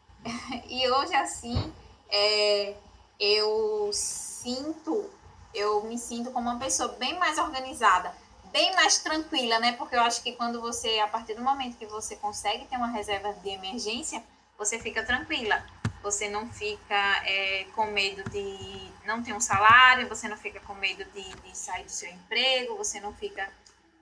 e 0.68 0.90
hoje, 0.90 1.16
assim, 1.16 1.74
é, 2.10 2.76
eu 3.20 3.90
sinto, 3.94 5.10
eu 5.54 5.84
me 5.84 5.98
sinto 5.98 6.32
como 6.32 6.50
uma 6.50 6.60
pessoa 6.60 6.90
bem 6.90 7.18
mais 7.18 7.38
organizada 7.38 8.14
bem 8.52 8.74
mais 8.76 9.00
tranquila, 9.00 9.60
né? 9.60 9.74
Porque 9.74 9.96
eu 9.96 10.02
acho 10.02 10.22
que 10.24 10.34
quando 10.34 10.60
você, 10.60 11.00
a 11.00 11.08
partir 11.08 11.36
do 11.36 11.44
momento 11.44 11.78
que 11.78 11.86
você 11.86 12.16
consegue 12.16 12.66
ter 12.66 12.76
uma 12.76 12.88
reserva 12.88 13.34
de 13.34 13.50
emergência, 13.50 14.24
você 14.58 14.80
fica 14.80 15.04
tranquila. 15.04 15.64
Você 16.02 16.30
não 16.30 16.50
fica 16.50 17.24
é, 17.26 17.66
com 17.76 17.86
medo 17.88 18.28
de 18.30 18.92
não 19.06 19.22
ter 19.22 19.34
um 19.34 19.40
salário, 19.40 20.08
você 20.08 20.28
não 20.28 20.38
fica 20.38 20.60
com 20.62 20.74
medo 20.76 21.04
de, 21.06 21.24
de 21.24 21.58
sair 21.58 21.84
do 21.84 21.92
seu 21.92 22.10
emprego, 22.10 22.78
você 22.78 23.00
não 23.00 23.14
fica 23.14 23.48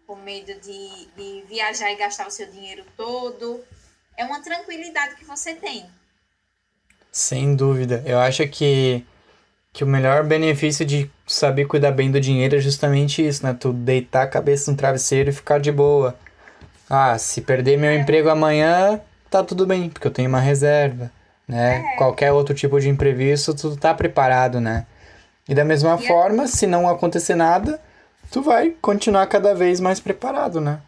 com 0.06 0.16
medo 0.16 0.54
de, 0.62 1.08
de 1.16 1.44
viajar 1.48 1.92
e 1.92 1.96
gastar 1.96 2.28
o 2.28 2.32
seu 2.32 2.48
dinheiro 2.48 2.84
todo. 2.96 3.62
É 4.18 4.24
uma 4.24 4.42
tranquilidade 4.42 5.16
que 5.16 5.26
você 5.26 5.54
tem. 5.54 5.86
Sem 7.12 7.56
dúvida. 7.56 8.04
Eu 8.06 8.20
acho 8.20 8.48
que, 8.48 9.06
que 9.74 9.84
o 9.84 9.88
melhor 9.88 10.24
benefício 10.26 10.86
de 10.86 11.10
saber 11.26 11.66
cuidar 11.66 11.92
bem 11.92 12.12
do 12.12 12.20
dinheiro 12.20 12.56
é 12.56 12.60
justamente 12.60 13.26
isso, 13.26 13.46
né? 13.46 13.56
Tu 13.58 13.74
deitar 13.74 14.24
a 14.24 14.28
cabeça 14.28 14.70
no 14.72 14.78
travesseiro 14.78 15.30
e 15.30 15.34
ficar 15.34 15.60
de 15.60 15.72
boa. 15.72 16.16
Ah, 16.90 17.18
se 17.18 17.42
perder 17.42 17.78
meu 17.78 17.90
é. 17.90 17.96
emprego 17.96 18.30
amanhã, 18.30 19.02
tá 19.30 19.44
tudo 19.44 19.66
bem, 19.66 19.90
porque 19.90 20.08
eu 20.08 20.12
tenho 20.12 20.30
uma 20.30 20.40
reserva, 20.40 21.12
né? 21.48 21.78
É. 21.78 21.98
Qualquer 21.98 22.32
outro 22.32 22.54
tipo 22.54 22.80
de 22.80 22.90
imprevisto, 22.90 23.56
tu 23.56 23.76
tá 23.76 23.94
preparado, 23.94 24.60
né? 24.62 24.86
E 25.48 25.56
da 25.56 25.66
mesma 25.66 25.98
e 26.00 26.08
forma, 26.08 26.44
é... 26.44 26.48
se 26.48 26.68
não 26.68 26.88
acontecer 26.88 27.36
nada, 27.36 27.80
tu 28.36 28.42
vai 28.42 28.72
continuar 28.82 29.28
cada 29.28 29.56
vez 29.56 29.80
mais 29.80 30.02
preparado, 30.02 30.60
né? 30.60 30.82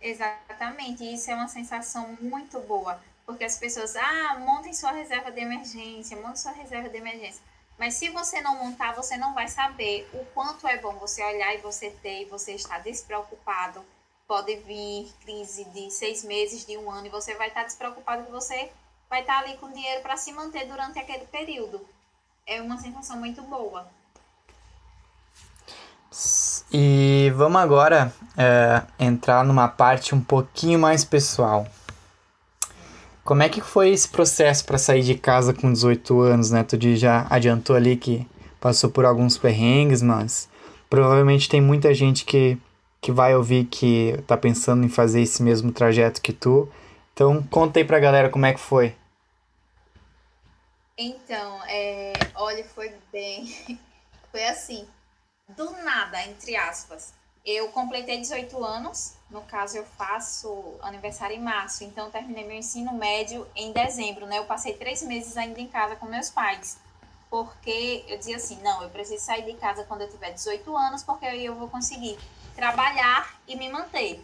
Exatamente, 0.00 1.04
isso 1.04 1.30
é 1.30 1.34
uma 1.34 1.48
sensação 1.48 2.16
muito 2.18 2.58
boa, 2.60 2.98
porque 3.26 3.44
as 3.44 3.58
pessoas, 3.58 3.94
ah, 3.94 4.38
montem 4.38 4.72
sua 4.72 4.90
reserva 4.90 5.30
de 5.30 5.38
emergência, 5.38 6.16
montem 6.16 6.36
sua 6.36 6.52
reserva 6.52 6.88
de 6.88 6.96
emergência. 6.96 7.42
Mas 7.78 7.92
se 7.92 8.08
você 8.08 8.40
não 8.40 8.56
montar, 8.56 8.94
você 8.94 9.18
não 9.18 9.34
vai 9.34 9.48
saber 9.48 10.08
o 10.14 10.24
quanto 10.32 10.66
é 10.66 10.78
bom 10.78 10.94
você 10.94 11.22
olhar 11.22 11.54
e 11.54 11.58
você 11.58 11.90
ter, 11.90 12.22
e 12.22 12.24
você 12.24 12.54
estar 12.54 12.78
despreocupado. 12.78 13.84
Pode 14.26 14.56
vir 14.60 15.12
crise 15.20 15.64
de 15.64 15.90
seis 15.90 16.24
meses, 16.24 16.64
de 16.64 16.74
um 16.78 16.90
ano, 16.90 17.06
e 17.06 17.10
você 17.10 17.34
vai 17.34 17.48
estar 17.48 17.64
despreocupado 17.64 18.24
que 18.24 18.32
você 18.32 18.72
vai 19.10 19.20
estar 19.20 19.40
ali 19.40 19.58
com 19.58 19.70
dinheiro 19.70 20.00
para 20.00 20.16
se 20.16 20.32
manter 20.32 20.66
durante 20.66 20.98
aquele 20.98 21.26
período. 21.26 21.86
É 22.46 22.62
uma 22.62 22.78
sensação 22.78 23.18
muito 23.18 23.42
boa. 23.42 23.86
E 26.72 27.32
vamos 27.36 27.60
agora 27.60 28.12
é, 28.36 28.82
entrar 28.98 29.44
numa 29.44 29.68
parte 29.68 30.14
um 30.14 30.20
pouquinho 30.20 30.78
mais 30.78 31.04
pessoal. 31.04 31.66
Como 33.24 33.42
é 33.42 33.48
que 33.48 33.60
foi 33.60 33.90
esse 33.90 34.08
processo 34.08 34.64
para 34.64 34.76
sair 34.76 35.02
de 35.02 35.14
casa 35.14 35.54
com 35.54 35.72
18 35.72 36.20
anos, 36.20 36.50
né? 36.50 36.64
Tu 36.64 36.96
já 36.96 37.26
adiantou 37.30 37.76
ali 37.76 37.96
que 37.96 38.26
passou 38.60 38.90
por 38.90 39.04
alguns 39.04 39.38
perrengues, 39.38 40.02
mas 40.02 40.48
provavelmente 40.88 41.48
tem 41.48 41.60
muita 41.60 41.94
gente 41.94 42.24
que, 42.24 42.58
que 43.00 43.12
vai 43.12 43.34
ouvir 43.36 43.66
que 43.66 44.18
tá 44.26 44.36
pensando 44.36 44.84
em 44.84 44.88
fazer 44.88 45.20
esse 45.20 45.42
mesmo 45.42 45.70
trajeto 45.70 46.20
que 46.20 46.32
tu. 46.32 46.68
Então, 47.14 47.42
conta 47.44 47.78
aí 47.78 47.84
pra 47.84 48.00
galera 48.00 48.28
como 48.28 48.46
é 48.46 48.52
que 48.52 48.60
foi. 48.60 48.94
Então, 50.98 51.60
é, 51.68 52.12
olha, 52.34 52.64
foi 52.64 52.92
bem. 53.12 53.48
Foi 54.32 54.44
assim 54.44 54.86
do 55.56 55.70
nada, 55.82 56.22
entre 56.26 56.56
aspas. 56.56 57.12
Eu 57.44 57.68
completei 57.68 58.20
18 58.20 58.62
anos, 58.62 59.14
no 59.30 59.40
caso 59.42 59.78
eu 59.78 59.84
faço 59.84 60.74
aniversário 60.82 61.36
em 61.36 61.40
março, 61.40 61.84
então 61.84 62.10
terminei 62.10 62.46
meu 62.46 62.56
ensino 62.56 62.92
médio 62.92 63.46
em 63.56 63.72
dezembro, 63.72 64.26
né? 64.26 64.38
Eu 64.38 64.44
passei 64.44 64.74
três 64.74 65.02
meses 65.02 65.36
ainda 65.36 65.58
em 65.58 65.66
casa 65.66 65.96
com 65.96 66.06
meus 66.06 66.28
pais, 66.28 66.78
porque 67.30 68.04
eu 68.08 68.18
dizia 68.18 68.36
assim, 68.36 68.60
não, 68.60 68.82
eu 68.82 68.90
preciso 68.90 69.24
sair 69.24 69.44
de 69.44 69.54
casa 69.54 69.84
quando 69.84 70.02
eu 70.02 70.10
tiver 70.10 70.32
18 70.32 70.76
anos, 70.76 71.02
porque 71.02 71.24
aí 71.24 71.44
eu 71.44 71.54
vou 71.54 71.68
conseguir 71.68 72.18
trabalhar 72.54 73.34
e 73.48 73.56
me 73.56 73.70
manter. 73.70 74.22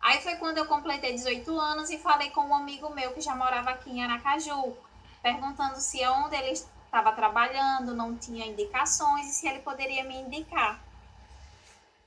Aí 0.00 0.20
foi 0.22 0.36
quando 0.36 0.58
eu 0.58 0.66
completei 0.66 1.12
18 1.12 1.58
anos 1.58 1.90
e 1.90 1.98
falei 1.98 2.30
com 2.30 2.42
um 2.42 2.54
amigo 2.54 2.88
meu 2.90 3.12
que 3.12 3.20
já 3.20 3.34
morava 3.34 3.70
aqui 3.70 3.90
em 3.90 4.02
Aracaju, 4.02 4.74
perguntando 5.22 5.80
se 5.80 6.06
onde 6.06 6.36
ele 6.36 6.52
estava 6.94 7.10
trabalhando, 7.10 7.92
não 7.92 8.16
tinha 8.16 8.46
indicações 8.46 9.26
e 9.26 9.34
se 9.34 9.48
ele 9.48 9.58
poderia 9.58 10.04
me 10.04 10.14
indicar. 10.14 10.80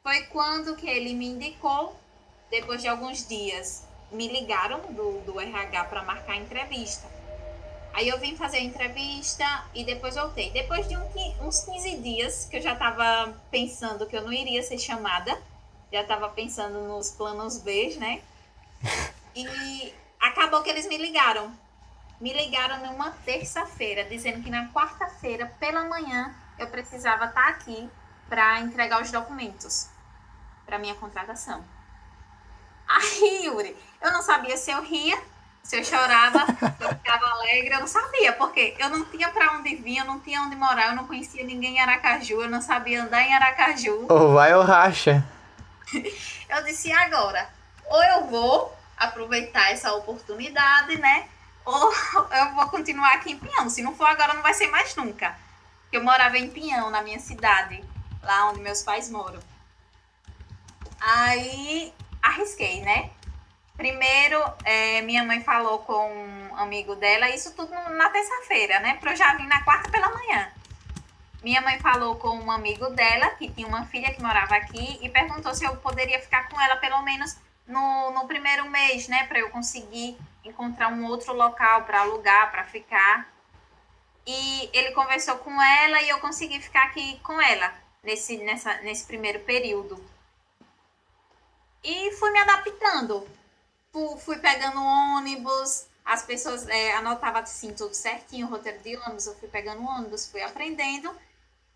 Foi 0.02 0.22
quando 0.28 0.78
que 0.78 0.90
ele 0.90 1.14
me 1.14 1.28
indicou, 1.28 1.94
depois 2.50 2.82
de 2.82 2.88
alguns 2.88 3.28
dias, 3.28 3.86
me 4.10 4.30
ligaram 4.30 4.80
do, 4.94 5.20
do 5.26 5.42
RH 5.42 5.84
para 5.86 6.04
marcar 6.04 6.34
a 6.34 6.38
entrevista. 6.38 7.06
Aí 7.94 8.08
eu 8.08 8.18
vim 8.18 8.38
fazer 8.38 8.58
a 8.58 8.64
entrevista 8.64 9.66
e 9.76 9.84
depois 9.84 10.16
voltei. 10.16 10.52
Depois 10.52 10.88
de 10.88 10.96
um, 10.96 11.04
uns 11.42 11.66
15 11.66 11.98
dias 11.98 12.46
que 12.46 12.56
eu 12.56 12.62
já 12.62 12.72
estava 12.72 13.36
pensando 13.52 14.06
que 14.06 14.16
eu 14.16 14.22
não 14.22 14.32
iria 14.32 14.64
ser 14.64 14.80
chamada, 14.80 15.38
já 15.92 16.02
estava 16.02 16.30
pensando 16.30 16.88
nos 16.88 17.12
planos 17.12 17.58
B, 17.58 17.98
né? 18.00 18.22
E 19.36 19.94
acabou 20.20 20.64
que 20.64 20.70
eles 20.72 20.88
me 20.88 20.98
ligaram 20.98 21.54
me 22.20 22.34
ligaram 22.34 22.80
numa 22.86 23.12
terça-feira, 23.26 24.04
dizendo 24.06 24.44
que 24.44 24.50
na 24.50 24.68
quarta-feira, 24.70 25.46
pela 25.60 25.84
manhã, 25.86 26.34
eu 26.58 26.68
precisava 26.68 27.26
estar 27.26 27.48
aqui 27.50 27.90
para 28.28 28.60
entregar 28.60 29.02
os 29.02 29.12
documentos 29.12 29.90
para 30.66 30.80
minha 30.80 30.96
contratação. 30.96 31.64
Aí, 32.88 33.46
Yuri, 33.46 33.76
eu 34.02 34.12
não 34.12 34.22
sabia 34.22 34.58
se 34.58 34.72
eu 34.72 34.82
ria, 34.82 35.18
se 35.62 35.78
eu 35.78 35.84
chorava, 35.84 36.46
se 36.46 36.84
eu 36.84 36.90
ficava 36.90 37.26
alegre, 37.26 37.74
eu 37.74 37.80
não 37.82 37.88
sabia, 37.88 38.34
porque 38.34 38.76
eu 38.80 38.90
não 38.90 39.06
tinha 39.06 39.30
para 39.30 39.54
onde 39.54 39.76
vir, 39.76 39.98
eu 39.98 40.06
não 40.06 40.20
tinha 40.20 40.42
onde 40.42 40.56
morar, 40.56 40.88
eu 40.88 40.96
não 40.96 41.06
conhecia 41.06 41.44
ninguém 41.44 41.76
em 41.76 41.80
Aracaju, 41.82 42.42
eu 42.42 42.50
não 42.50 42.62
sabia 42.62 43.04
andar 43.04 43.22
em 43.22 43.34
Aracaju. 43.34 44.08
Ou 44.10 44.34
vai 44.34 44.54
ou 44.54 44.64
racha. 44.64 45.24
eu 45.94 46.64
disse, 46.64 46.92
agora, 46.92 47.50
ou 47.86 48.04
eu 48.04 48.26
vou 48.28 48.78
aproveitar 48.98 49.72
essa 49.72 49.94
oportunidade, 49.94 50.98
né? 50.98 51.28
Ou 51.68 51.92
eu 52.32 52.56
vou 52.56 52.68
continuar 52.70 53.14
aqui 53.16 53.34
em 53.34 53.38
Pinhão. 53.38 53.70
Se 53.70 53.82
não 53.82 53.94
for 53.94 54.06
agora, 54.06 54.34
não 54.34 54.42
vai 54.42 54.54
ser 54.54 54.68
mais 54.68 54.96
nunca. 54.96 55.38
Eu 55.92 56.02
morava 56.02 56.38
em 56.38 56.50
Pinhão, 56.50 56.90
na 56.90 57.02
minha 57.02 57.20
cidade, 57.20 57.84
lá 58.24 58.50
onde 58.50 58.62
meus 58.62 58.82
pais 58.82 59.10
moram. 59.10 59.40
Aí 61.00 61.94
arrisquei, 62.22 62.82
né? 62.82 63.12
Primeiro, 63.76 64.42
é, 64.64 65.02
minha 65.02 65.24
mãe 65.24 65.44
falou 65.44 65.80
com 65.80 66.10
um 66.10 66.56
amigo 66.56 66.96
dela, 66.96 67.30
isso 67.30 67.54
tudo 67.54 67.72
na 67.72 68.10
terça-feira, 68.10 68.80
né? 68.80 68.96
Pra 68.96 69.12
eu 69.12 69.16
já 69.16 69.36
vir 69.36 69.46
na 69.46 69.62
quarta 69.64 69.92
pela 69.92 70.10
manhã. 70.10 70.50
Minha 71.44 71.62
mãe 71.62 71.80
falou 71.80 72.16
com 72.16 72.30
um 72.40 72.50
amigo 72.50 72.90
dela, 72.92 73.30
que 73.32 73.50
tinha 73.52 73.68
uma 73.68 73.86
filha 73.86 74.12
que 74.14 74.22
morava 74.22 74.56
aqui, 74.56 75.00
e 75.02 75.10
perguntou 75.10 75.54
se 75.54 75.66
eu 75.66 75.76
poderia 75.78 76.20
ficar 76.20 76.50
com 76.50 76.60
ela 76.60 76.78
pelo 76.78 77.02
menos 77.04 77.38
no, 77.68 78.12
no 78.12 78.26
primeiro 78.26 78.70
mês, 78.70 79.08
né? 79.08 79.26
Para 79.26 79.40
eu 79.40 79.50
conseguir 79.50 80.18
encontrar 80.48 80.92
um 80.92 81.06
outro 81.06 81.34
local 81.34 81.84
para 81.84 82.02
alugar, 82.02 82.52
para 82.52 82.64
ficar. 82.64 83.32
E 84.26 84.70
ele 84.74 84.92
conversou 84.92 85.38
com 85.38 85.62
ela 85.62 86.02
e 86.02 86.10
eu 86.10 86.20
consegui 86.20 86.60
ficar 86.60 86.84
aqui 86.84 87.20
com 87.20 87.40
ela 87.42 87.74
nesse, 88.04 88.38
nessa, 88.38 88.74
nesse 88.82 89.06
primeiro 89.06 89.40
período. 89.42 90.04
E 91.84 92.12
fui 92.14 92.32
me 92.32 92.40
adaptando. 92.40 93.28
Fui, 94.20 94.38
pegando 94.38 94.80
ônibus, 94.80 95.88
as 96.06 96.22
pessoas 96.24 96.68
é, 96.68 96.94
anotavam 96.94 97.42
assim 97.42 97.74
tudo 97.74 97.96
certinho, 97.96 98.46
o 98.46 98.50
roteiro 98.50 98.80
de 98.80 98.96
ônibus, 98.96 99.26
eu 99.26 99.36
fui 99.36 99.48
pegando 99.48 99.82
ônibus, 99.82 100.30
fui 100.30 100.42
aprendendo. 100.42 101.10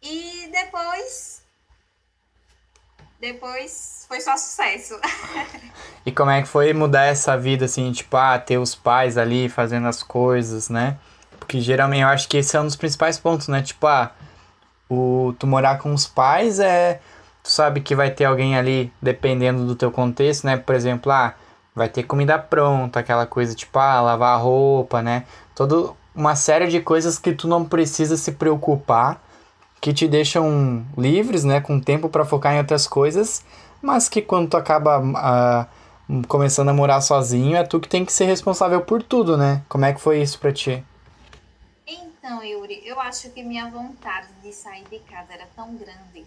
E 0.01 0.47
depois 0.51 1.40
depois 3.21 4.05
foi 4.07 4.19
só 4.19 4.36
sucesso. 4.36 4.99
e 6.03 6.12
como 6.12 6.31
é 6.31 6.41
que 6.41 6.47
foi 6.47 6.73
mudar 6.73 7.05
essa 7.05 7.38
vida, 7.38 7.65
assim, 7.65 7.91
tipo, 7.91 8.17
ah, 8.17 8.38
ter 8.39 8.57
os 8.57 8.73
pais 8.73 9.15
ali 9.17 9.47
fazendo 9.47 9.88
as 9.88 10.01
coisas, 10.01 10.69
né? 10.69 10.97
Porque 11.39 11.62
geralmente 11.62 12.01
eu 12.01 12.07
acho 12.07 12.27
que 12.27 12.38
esse 12.38 12.57
é 12.57 12.60
um 12.60 12.65
dos 12.65 12.75
principais 12.75 13.19
pontos, 13.19 13.47
né? 13.47 13.62
Tipo, 13.62 13.86
ah, 13.86 14.12
o, 14.89 15.36
tu 15.38 15.45
morar 15.45 15.77
com 15.77 15.93
os 15.93 16.07
pais 16.07 16.60
é. 16.60 16.99
Tu 17.43 17.49
sabe 17.49 17.81
que 17.81 17.95
vai 17.95 18.12
ter 18.12 18.25
alguém 18.25 18.55
ali 18.55 18.91
dependendo 19.01 19.65
do 19.65 19.75
teu 19.75 19.91
contexto, 19.91 20.45
né? 20.45 20.57
Por 20.57 20.75
exemplo, 20.75 21.12
ah, 21.12 21.36
vai 21.75 21.89
ter 21.89 22.03
comida 22.03 22.38
pronta, 22.38 22.99
aquela 22.99 23.25
coisa 23.25 23.55
tipo, 23.55 23.77
ah, 23.79 24.01
lavar 24.01 24.36
a 24.36 24.38
roupa, 24.38 25.01
né? 25.01 25.25
Toda 25.55 25.93
uma 26.13 26.36
série 26.36 26.67
de 26.67 26.81
coisas 26.81 27.17
que 27.17 27.34
tu 27.34 27.47
não 27.47 27.65
precisa 27.65 28.17
se 28.17 28.34
preocupar 28.34 29.21
que 29.82 29.91
te 29.91 30.08
deixam 30.08 30.86
livres, 30.95 31.43
né, 31.43 31.60
com 31.60 31.80
tempo 31.80 32.08
para 32.08 32.24
focar 32.24 32.53
em 32.53 32.60
outras 32.60 32.88
coisas, 32.88 33.43
mas 33.82 34.08
que 34.08 34.22
quando 34.22 34.47
tu 34.47 34.55
acaba 34.55 35.01
uh, 35.01 36.28
começando 36.28 36.70
a 36.70 36.74
morar 36.74 37.01
sozinho, 37.01 37.58
é 37.58 37.64
tu 37.64 37.80
que 37.80 37.89
tem 37.89 38.05
que 38.05 38.14
ser 38.14 38.26
responsável 38.26 38.82
por 38.82 39.01
tudo, 39.01 39.36
né? 39.36 39.64
Como 39.68 39.84
é 39.84 39.91
que 39.91 39.99
foi 39.99 40.22
isso 40.22 40.38
para 40.38 40.53
ti? 40.53 40.84
Então, 41.88 42.43
Yuri, 42.43 42.84
eu 42.86 42.99
acho 42.99 43.32
que 43.32 43.41
minha 43.41 43.72
vontade 43.72 44.28
de 44.43 44.53
sair 44.53 44.84
de 44.84 44.99
casa 44.99 45.34
era 45.34 45.47
tão 45.55 45.76
grande 45.76 46.26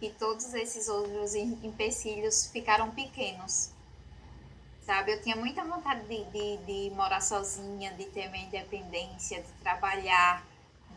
que 0.00 0.10
todos 0.10 0.52
esses 0.52 0.88
outros 0.88 1.34
empecilhos 1.34 2.50
ficaram 2.52 2.90
pequenos. 2.90 3.70
Sabe, 4.84 5.12
eu 5.12 5.22
tinha 5.22 5.36
muita 5.36 5.64
vontade 5.64 6.02
de, 6.08 6.24
de, 6.24 6.56
de 6.58 6.94
morar 6.94 7.20
sozinha, 7.20 7.92
de 7.92 8.04
ter 8.06 8.28
minha 8.30 8.46
independência, 8.46 9.40
de 9.40 9.52
trabalhar, 9.62 10.44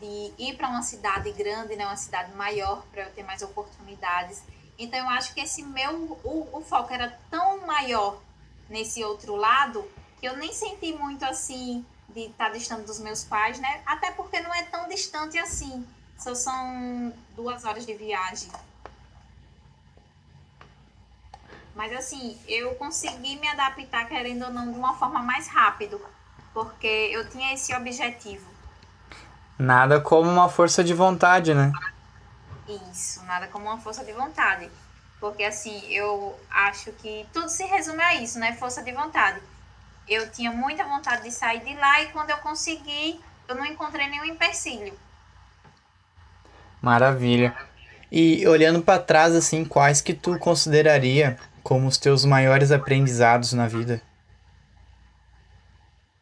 de 0.00 0.32
ir 0.38 0.56
para 0.56 0.68
uma 0.68 0.82
cidade 0.82 1.30
grande, 1.32 1.76
né, 1.76 1.86
uma 1.86 1.96
cidade 1.96 2.32
maior, 2.34 2.82
para 2.90 3.02
eu 3.02 3.10
ter 3.12 3.22
mais 3.22 3.42
oportunidades. 3.42 4.42
Então, 4.78 4.98
eu 4.98 5.08
acho 5.10 5.34
que 5.34 5.40
esse 5.40 5.62
meu, 5.62 6.18
o, 6.24 6.48
o 6.58 6.62
foco 6.62 6.92
era 6.92 7.18
tão 7.30 7.66
maior 7.66 8.20
nesse 8.68 9.04
outro 9.04 9.36
lado, 9.36 9.86
que 10.18 10.26
eu 10.26 10.36
nem 10.36 10.52
senti 10.52 10.92
muito 10.92 11.24
assim 11.24 11.84
de 12.08 12.22
estar 12.22 12.46
tá 12.46 12.50
distante 12.50 12.86
dos 12.86 12.98
meus 12.98 13.24
pais, 13.24 13.58
né? 13.58 13.82
Até 13.86 14.10
porque 14.12 14.40
não 14.40 14.54
é 14.54 14.62
tão 14.64 14.88
distante 14.88 15.38
assim. 15.38 15.86
Só 16.18 16.34
são 16.34 17.12
duas 17.34 17.64
horas 17.64 17.86
de 17.86 17.94
viagem. 17.94 18.50
Mas 21.74 21.92
assim, 21.92 22.38
eu 22.46 22.74
consegui 22.74 23.36
me 23.36 23.48
adaptar, 23.48 24.06
querendo 24.08 24.44
ou 24.44 24.52
não, 24.52 24.70
de 24.70 24.78
uma 24.78 24.94
forma 24.96 25.22
mais 25.22 25.46
rápido, 25.46 26.00
porque 26.52 26.86
eu 26.86 27.28
tinha 27.30 27.54
esse 27.54 27.74
objetivo. 27.74 28.49
Nada 29.60 30.00
como 30.00 30.26
uma 30.30 30.48
força 30.48 30.82
de 30.82 30.94
vontade, 30.94 31.52
né? 31.52 31.70
Isso, 32.90 33.22
nada 33.26 33.46
como 33.46 33.66
uma 33.66 33.76
força 33.76 34.02
de 34.02 34.10
vontade. 34.10 34.70
Porque 35.20 35.44
assim, 35.44 35.86
eu 35.90 36.34
acho 36.50 36.90
que 36.92 37.26
tudo 37.30 37.46
se 37.50 37.64
resume 37.64 38.02
a 38.02 38.14
isso, 38.14 38.38
né? 38.38 38.54
Força 38.54 38.82
de 38.82 38.90
vontade. 38.90 39.38
Eu 40.08 40.30
tinha 40.30 40.50
muita 40.50 40.82
vontade 40.84 41.24
de 41.24 41.30
sair 41.30 41.60
de 41.60 41.74
lá 41.74 42.00
e 42.00 42.06
quando 42.06 42.30
eu 42.30 42.38
consegui, 42.38 43.20
eu 43.46 43.54
não 43.54 43.66
encontrei 43.66 44.08
nenhum 44.08 44.24
empecilho. 44.24 44.94
Maravilha. 46.80 47.54
E 48.10 48.48
olhando 48.48 48.80
para 48.80 48.98
trás 49.02 49.34
assim, 49.34 49.62
quais 49.62 50.00
que 50.00 50.14
tu 50.14 50.38
consideraria 50.38 51.38
como 51.62 51.86
os 51.86 51.98
teus 51.98 52.24
maiores 52.24 52.72
aprendizados 52.72 53.52
na 53.52 53.68
vida? 53.68 54.00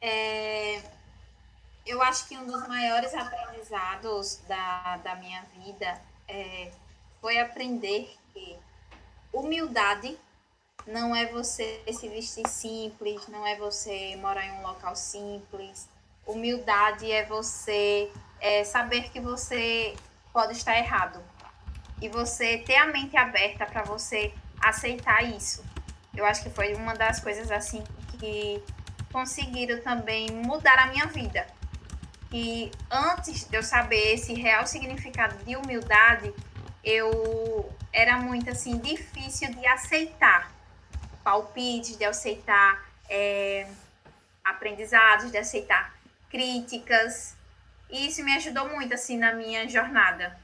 É, 0.01 0.38
eu 1.89 2.03
acho 2.03 2.29
que 2.29 2.37
um 2.37 2.47
dos 2.47 2.69
maiores 2.69 3.15
aprendizados 3.15 4.41
da, 4.47 4.99
da 4.99 5.15
minha 5.17 5.43
vida 5.57 5.99
é, 6.29 6.71
foi 7.19 7.41
aprender 7.41 8.15
que 8.33 8.59
humildade 9.33 10.19
não 10.87 11.17
é 11.17 11.27
você 11.27 11.83
se 11.91 12.09
vestir 12.09 12.47
simples, 12.47 13.27
não 13.29 13.47
é 13.47 13.57
você 13.57 14.17
morar 14.17 14.45
em 14.45 14.53
um 14.53 14.63
local 14.63 14.95
simples. 14.95 15.89
Humildade 16.27 17.11
é 17.11 17.25
você 17.25 18.13
é, 18.39 18.65
saber 18.65 19.11
que 19.11 19.19
você 19.19 19.97
pode 20.31 20.53
estar 20.53 20.79
errado 20.79 21.23
e 22.03 22.09
você 22.09 22.59
ter 22.59 22.77
a 22.77 22.87
mente 22.87 23.17
aberta 23.17 23.65
para 23.65 23.83
você 23.83 24.33
aceitar 24.61 25.23
isso. 25.23 25.65
Eu 26.15 26.27
acho 26.27 26.43
que 26.43 26.51
foi 26.51 26.75
uma 26.75 26.95
das 26.95 27.19
coisas 27.19 27.51
assim 27.51 27.83
que 28.19 28.63
conseguiram 29.11 29.81
também 29.81 30.31
mudar 30.31 30.79
a 30.79 30.87
minha 30.89 31.07
vida. 31.07 31.47
E 32.33 32.71
antes 32.91 33.49
de 33.49 33.57
eu 33.57 33.63
saber 33.63 34.15
esse 34.15 34.35
real 34.35 34.67
significado 34.67 35.35
de 35.45 35.57
humildade, 35.57 36.33
eu 36.85 37.73
era 37.93 38.19
muito 38.19 38.51
assim 38.51 38.79
difícil 38.79 39.53
de 39.55 39.67
aceitar 39.67 40.53
palpites, 41.25 41.97
de 41.97 42.05
aceitar 42.05 42.85
é, 43.09 43.67
aprendizados, 44.45 45.31
de 45.31 45.39
aceitar 45.39 45.95
críticas. 46.31 47.35
E 47.91 48.07
isso 48.07 48.23
me 48.23 48.35
ajudou 48.37 48.69
muito 48.69 48.93
assim 48.95 49.17
na 49.17 49.33
minha 49.33 49.67
jornada. 49.69 50.39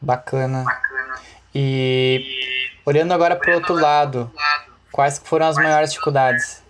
Bacana. 0.00 0.64
Bacana. 0.64 1.20
E 1.54 2.70
olhando 2.84 3.12
agora 3.12 3.36
para 3.36 3.52
o 3.52 3.54
outro 3.54 3.74
lado, 3.74 4.32
quais 4.92 5.18
foram 5.18 5.46
as 5.46 5.56
maiores 5.56 5.90
dificuldades? 5.90 6.62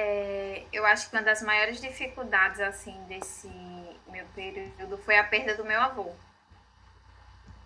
É, 0.00 0.62
eu 0.72 0.86
acho 0.86 1.10
que 1.10 1.16
uma 1.16 1.24
das 1.24 1.42
maiores 1.42 1.80
dificuldades 1.80 2.60
assim 2.60 2.94
desse 3.08 3.48
meu 4.06 4.24
período 4.32 4.96
foi 4.98 5.18
a 5.18 5.24
perda 5.24 5.56
do 5.56 5.64
meu 5.64 5.80
avô. 5.80 6.12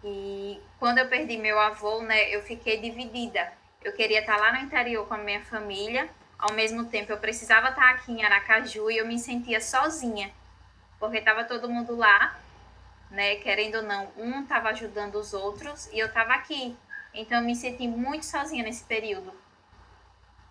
E 0.03 0.59
quando 0.79 0.97
eu 0.97 1.09
perdi 1.09 1.37
meu 1.37 1.61
avô, 1.61 2.01
né, 2.01 2.35
eu 2.35 2.41
fiquei 2.41 2.81
dividida. 2.81 3.53
Eu 3.85 3.93
queria 3.93 4.21
estar 4.21 4.39
lá 4.39 4.51
no 4.51 4.61
interior 4.61 5.07
com 5.07 5.13
a 5.13 5.19
minha 5.19 5.45
família, 5.45 6.09
ao 6.39 6.55
mesmo 6.55 6.87
tempo 6.87 7.13
eu 7.13 7.19
precisava 7.19 7.69
estar 7.69 7.91
aqui 7.91 8.13
em 8.13 8.25
Aracaju 8.25 8.91
e 8.91 8.97
eu 8.97 9.07
me 9.07 9.19
sentia 9.19 9.61
sozinha, 9.61 10.33
porque 10.99 11.19
estava 11.19 11.45
todo 11.45 11.69
mundo 11.69 11.95
lá, 11.95 12.41
né, 13.11 13.37
querendo 13.37 13.75
ou 13.75 13.83
não, 13.83 14.11
um 14.17 14.41
estava 14.41 14.71
ajudando 14.71 15.17
os 15.17 15.35
outros 15.35 15.87
e 15.93 15.99
eu 15.99 16.07
estava 16.07 16.33
aqui. 16.33 16.75
Então 17.13 17.41
eu 17.41 17.45
me 17.45 17.55
senti 17.55 17.87
muito 17.87 18.25
sozinha 18.25 18.65
nesse 18.65 18.85
período 18.85 19.43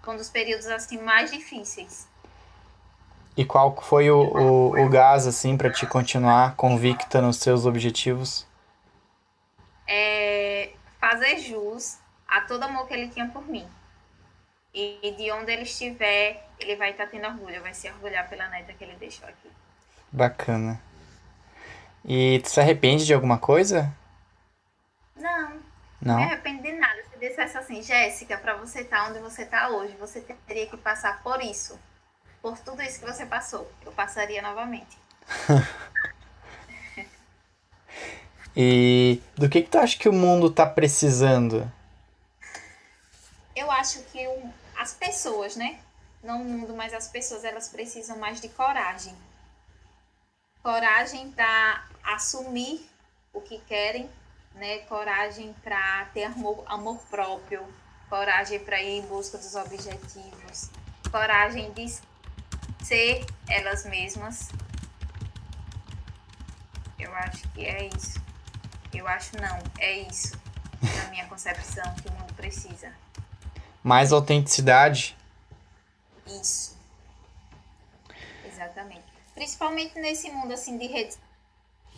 um 0.08 0.16
dos 0.16 0.30
períodos 0.30 0.68
assim 0.68 0.99
mais 0.99 1.32
difíceis. 1.32 2.08
E 3.38 3.45
qual 3.45 3.80
foi 3.82 4.10
o, 4.10 4.22
o, 4.22 4.86
o 4.86 4.89
gás 4.89 5.26
assim 5.26 5.56
para 5.56 5.72
te 5.72 5.86
continuar 5.86 6.56
convicta 6.56 7.22
nos 7.22 7.38
seus 7.38 7.66
objetivos? 7.66 8.45
É 9.88 10.72
fazer 10.99 11.38
jus 11.39 11.97
a 12.28 12.41
todo 12.41 12.64
amor 12.64 12.88
que 12.88 12.93
ele 12.93 13.10
tinha 13.10 13.28
por 13.28 13.47
mim. 13.47 13.68
E 14.74 15.14
de 15.18 15.32
onde 15.32 15.52
ele 15.52 15.64
estiver, 15.64 16.47
ele 16.60 16.76
vai 16.78 16.91
estar 16.91 17.08
tendo 17.08 17.28
orgulho, 17.28 17.62
vai 17.62 17.74
se 17.74 17.89
orgulhar 17.89 18.30
pela 18.30 18.47
neta 18.47 18.74
que 18.74 18.84
ele 18.84 18.95
deixou 18.95 19.28
aqui. 19.28 19.49
Bacana. 20.12 20.82
E 22.06 22.39
tu 22.39 22.49
se 22.49 22.60
arrepende 22.60 23.06
de 23.06 23.14
alguma 23.14 23.38
coisa? 23.38 23.93
Não. 25.16 25.60
Não, 26.02 26.14
não 26.14 26.20
me 26.22 26.26
arrependo 26.26 26.64
de 26.64 26.72
nada 26.74 27.02
dissesse 27.22 27.56
assim, 27.58 27.84
Jéssica, 27.84 28.38
para 28.38 28.56
você 28.56 28.82
estar 28.82 29.04
tá 29.04 29.10
onde 29.10 29.20
você 29.20 29.43
está 29.43 29.70
hoje, 29.70 29.95
você 29.97 30.22
teria 30.47 30.66
que 30.68 30.76
passar 30.76 31.22
por 31.22 31.41
isso. 31.41 31.80
Por 32.41 32.58
tudo 32.58 32.82
isso 32.82 32.99
que 32.99 33.06
você 33.06 33.26
passou. 33.26 33.72
Eu 33.86 33.91
passaria 33.91 34.41
novamente. 34.41 34.97
e 38.58 39.22
do 39.38 39.47
que, 39.47 39.62
que 39.62 39.70
tu 39.70 39.78
acha 39.78 39.97
que 39.97 40.10
o 40.10 40.14
mundo 40.14 40.47
está 40.47 40.66
precisando? 40.66 41.72
Eu 43.56 43.70
acho 43.70 44.02
que 44.06 44.28
o, 44.28 44.52
as 44.78 44.93
pessoas, 44.93 45.56
né? 45.56 45.80
Não 46.24 46.41
o 46.41 46.45
mundo, 46.45 46.74
mas 46.76 46.93
as 46.93 47.08
pessoas, 47.08 47.43
elas 47.43 47.70
precisam 47.70 48.18
mais 48.18 48.41
de 48.41 48.49
coragem. 48.49 49.16
Coragem 50.64 51.30
para 51.32 51.86
assumir 52.04 52.89
o 53.32 53.39
que 53.41 53.60
querem 53.60 54.10
né? 54.56 54.80
Coragem 54.80 55.54
para 55.64 56.06
ter 56.14 56.24
amor, 56.26 56.64
amor 56.66 56.97
próprio, 57.10 57.66
coragem 58.10 58.60
para 58.60 58.82
ir 58.82 58.99
em 58.99 59.02
busca 59.04 59.38
dos 59.38 59.56
objetivos, 59.56 60.70
coragem 61.10 61.72
de 61.72 61.88
ser 62.84 63.26
elas 63.49 63.86
mesmas. 63.86 64.49
Eu 66.99 67.14
acho 67.16 67.47
que 67.49 67.66
é 67.66 67.88
isso. 67.88 68.22
Eu 68.93 69.08
acho 69.08 69.36
não, 69.41 69.60
é 69.80 69.99
isso. 69.99 70.39
Na 70.82 71.10
minha 71.10 71.26
concepção 71.28 71.93
que 71.95 72.08
o 72.10 72.12
mundo 72.12 72.34
precisa. 72.34 72.93
Mais 73.84 74.12
autenticidade. 74.12 75.18
Isso. 76.28 76.78
Exatamente. 78.45 79.06
Principalmente 79.34 79.99
nesse 79.99 80.30
mundo 80.30 80.54
assim 80.54 80.78
de 80.78 80.88
redes 80.88 81.18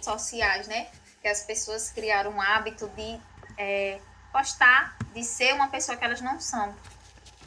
sociais, 0.01 0.67
né? 0.67 0.87
Que 1.23 1.29
as 1.29 1.41
pessoas 1.41 1.89
criaram 1.89 2.31
um 2.31 2.41
hábito 2.41 2.91
de 2.97 3.17
é, 3.57 3.97
postar, 4.33 4.97
de 5.13 5.23
ser 5.23 5.53
uma 5.53 5.69
pessoa 5.69 5.97
que 5.97 6.03
elas 6.03 6.19
não 6.19 6.37
são. 6.37 6.75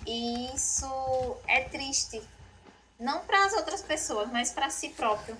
E 0.06 0.50
isso 0.54 1.36
é 1.46 1.60
triste, 1.60 2.22
não 2.98 3.20
para 3.20 3.44
as 3.44 3.52
outras 3.52 3.82
pessoas, 3.82 4.30
mas 4.32 4.50
para 4.50 4.70
si 4.70 4.88
próprio. 4.88 5.36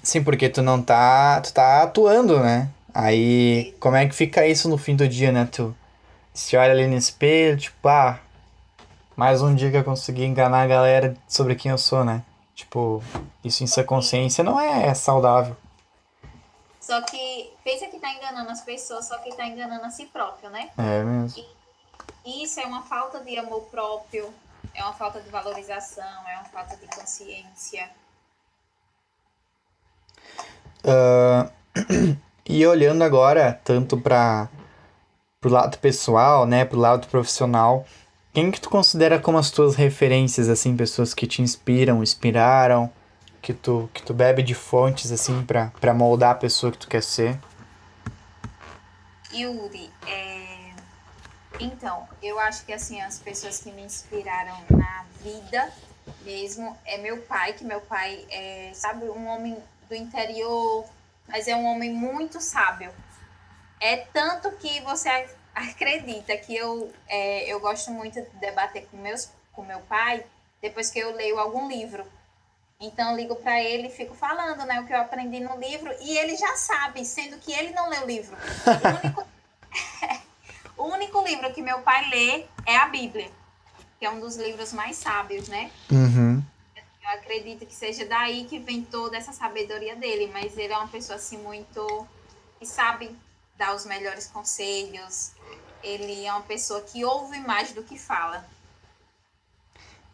Sim, 0.00 0.22
porque 0.22 0.48
tu 0.48 0.62
não 0.62 0.80
tá, 0.80 1.40
tu 1.40 1.52
tá 1.52 1.82
atuando, 1.82 2.38
né? 2.38 2.70
Aí, 2.94 3.74
como 3.80 3.96
é 3.96 4.06
que 4.06 4.14
fica 4.14 4.46
isso 4.46 4.68
no 4.68 4.78
fim 4.78 4.94
do 4.94 5.08
dia, 5.08 5.32
né? 5.32 5.48
Tu 5.50 5.74
se 6.32 6.56
olha 6.56 6.70
ali 6.70 6.86
no 6.86 6.96
espelho, 6.96 7.56
tipo, 7.58 7.88
ah, 7.88 8.20
mais 9.16 9.42
um 9.42 9.54
dia 9.56 9.72
que 9.72 9.76
eu 9.76 9.84
consegui 9.84 10.24
enganar 10.24 10.62
a 10.62 10.66
galera 10.68 11.16
sobre 11.26 11.56
quem 11.56 11.72
eu 11.72 11.78
sou, 11.78 12.04
né? 12.04 12.22
Tipo, 12.54 13.02
isso 13.42 13.64
em 13.64 13.66
sua 13.66 13.82
consciência 13.82 14.44
não 14.44 14.60
é 14.60 14.94
saudável. 14.94 15.56
Só 16.82 17.00
que 17.00 17.52
pensa 17.62 17.86
que 17.86 17.94
está 17.94 18.12
enganando 18.12 18.50
as 18.50 18.60
pessoas, 18.60 19.06
só 19.06 19.16
que 19.18 19.28
está 19.28 19.46
enganando 19.46 19.84
a 19.84 19.90
si 19.90 20.06
próprio, 20.06 20.50
né? 20.50 20.68
É 20.76 21.04
mesmo. 21.04 21.44
E 22.26 22.42
isso 22.42 22.58
é 22.58 22.66
uma 22.66 22.82
falta 22.82 23.20
de 23.20 23.38
amor 23.38 23.62
próprio, 23.70 24.34
é 24.74 24.82
uma 24.82 24.92
falta 24.92 25.20
de 25.20 25.30
valorização, 25.30 26.28
é 26.28 26.34
uma 26.34 26.44
falta 26.46 26.76
de 26.76 26.86
consciência. 26.88 27.88
Uh, 30.84 32.18
e 32.44 32.66
olhando 32.66 33.02
agora, 33.02 33.60
tanto 33.62 33.96
para 33.96 34.48
o 35.44 35.48
lado 35.48 35.78
pessoal, 35.78 36.46
né, 36.46 36.64
pro 36.64 36.80
lado 36.80 37.06
profissional, 37.06 37.86
quem 38.32 38.50
que 38.50 38.60
tu 38.60 38.68
considera 38.68 39.20
como 39.20 39.38
as 39.38 39.52
tuas 39.52 39.76
referências, 39.76 40.48
assim, 40.48 40.76
pessoas 40.76 41.14
que 41.14 41.28
te 41.28 41.42
inspiram, 41.42 42.02
inspiraram, 42.02 42.90
que 43.42 43.52
tu, 43.52 43.90
que 43.92 44.02
tu 44.02 44.14
bebe 44.14 44.42
de 44.42 44.54
fontes, 44.54 45.10
assim, 45.10 45.44
para 45.44 45.92
moldar 45.92 46.30
a 46.30 46.34
pessoa 46.34 46.70
que 46.70 46.78
tu 46.78 46.88
quer 46.88 47.02
ser? 47.02 47.38
Yuri, 49.32 49.90
é... 50.06 50.72
então, 51.58 52.08
eu 52.22 52.38
acho 52.38 52.64
que, 52.64 52.72
assim, 52.72 53.00
as 53.00 53.18
pessoas 53.18 53.58
que 53.58 53.72
me 53.72 53.82
inspiraram 53.82 54.56
na 54.70 55.04
vida 55.20 55.72
mesmo 56.22 56.76
é 56.84 56.98
meu 56.98 57.20
pai, 57.22 57.52
que 57.52 57.64
meu 57.64 57.80
pai 57.80 58.24
é, 58.30 58.70
sabe, 58.74 59.06
um 59.06 59.26
homem 59.26 59.60
do 59.88 59.94
interior, 59.94 60.84
mas 61.26 61.48
é 61.48 61.56
um 61.56 61.64
homem 61.64 61.92
muito 61.92 62.40
sábio. 62.40 62.92
É 63.80 63.96
tanto 63.96 64.52
que 64.52 64.80
você 64.82 65.08
acredita 65.54 66.36
que 66.36 66.54
eu, 66.54 66.92
é, 67.08 67.52
eu 67.52 67.58
gosto 67.58 67.90
muito 67.90 68.20
de 68.20 68.28
debater 68.38 68.86
com, 68.90 68.96
meus, 68.96 69.28
com 69.52 69.62
meu 69.62 69.80
pai 69.80 70.24
depois 70.60 70.90
que 70.90 71.00
eu 71.00 71.12
leio 71.14 71.38
algum 71.38 71.68
livro. 71.68 72.06
Então 72.82 73.12
eu 73.12 73.16
ligo 73.16 73.36
para 73.36 73.62
ele 73.62 73.86
e 73.86 73.90
fico 73.90 74.12
falando, 74.12 74.66
né, 74.66 74.80
o 74.80 74.86
que 74.86 74.92
eu 74.92 75.00
aprendi 75.00 75.38
no 75.38 75.56
livro 75.56 75.94
e 76.00 76.18
ele 76.18 76.36
já 76.36 76.56
sabe, 76.56 77.04
sendo 77.04 77.38
que 77.38 77.52
ele 77.52 77.70
não 77.70 77.88
lê 77.88 77.98
o 78.00 78.06
livro. 78.06 78.36
O 78.36 78.82
único, 79.06 79.26
o 80.76 80.84
único 80.86 81.24
livro 81.24 81.52
que 81.54 81.62
meu 81.62 81.78
pai 81.82 82.10
lê 82.10 82.44
é 82.66 82.76
a 82.76 82.86
Bíblia, 82.86 83.30
que 84.00 84.04
é 84.04 84.10
um 84.10 84.18
dos 84.18 84.36
livros 84.36 84.72
mais 84.72 84.96
sábios, 84.96 85.46
né? 85.46 85.70
Uhum. 85.92 86.42
Eu 86.74 87.10
acredito 87.10 87.64
que 87.64 87.74
seja 87.74 88.04
daí 88.04 88.46
que 88.46 88.58
vem 88.58 88.82
toda 88.82 89.16
essa 89.16 89.32
sabedoria 89.32 89.94
dele, 89.94 90.28
mas 90.32 90.58
ele 90.58 90.72
é 90.72 90.76
uma 90.76 90.88
pessoa 90.88 91.16
assim 91.16 91.38
muito 91.38 92.06
que 92.58 92.66
sabe 92.66 93.16
dar 93.56 93.76
os 93.76 93.86
melhores 93.86 94.26
conselhos. 94.26 95.30
Ele 95.84 96.26
é 96.26 96.32
uma 96.32 96.42
pessoa 96.42 96.80
que 96.80 97.04
ouve 97.04 97.38
mais 97.38 97.72
do 97.72 97.84
que 97.84 97.96
fala. 97.96 98.44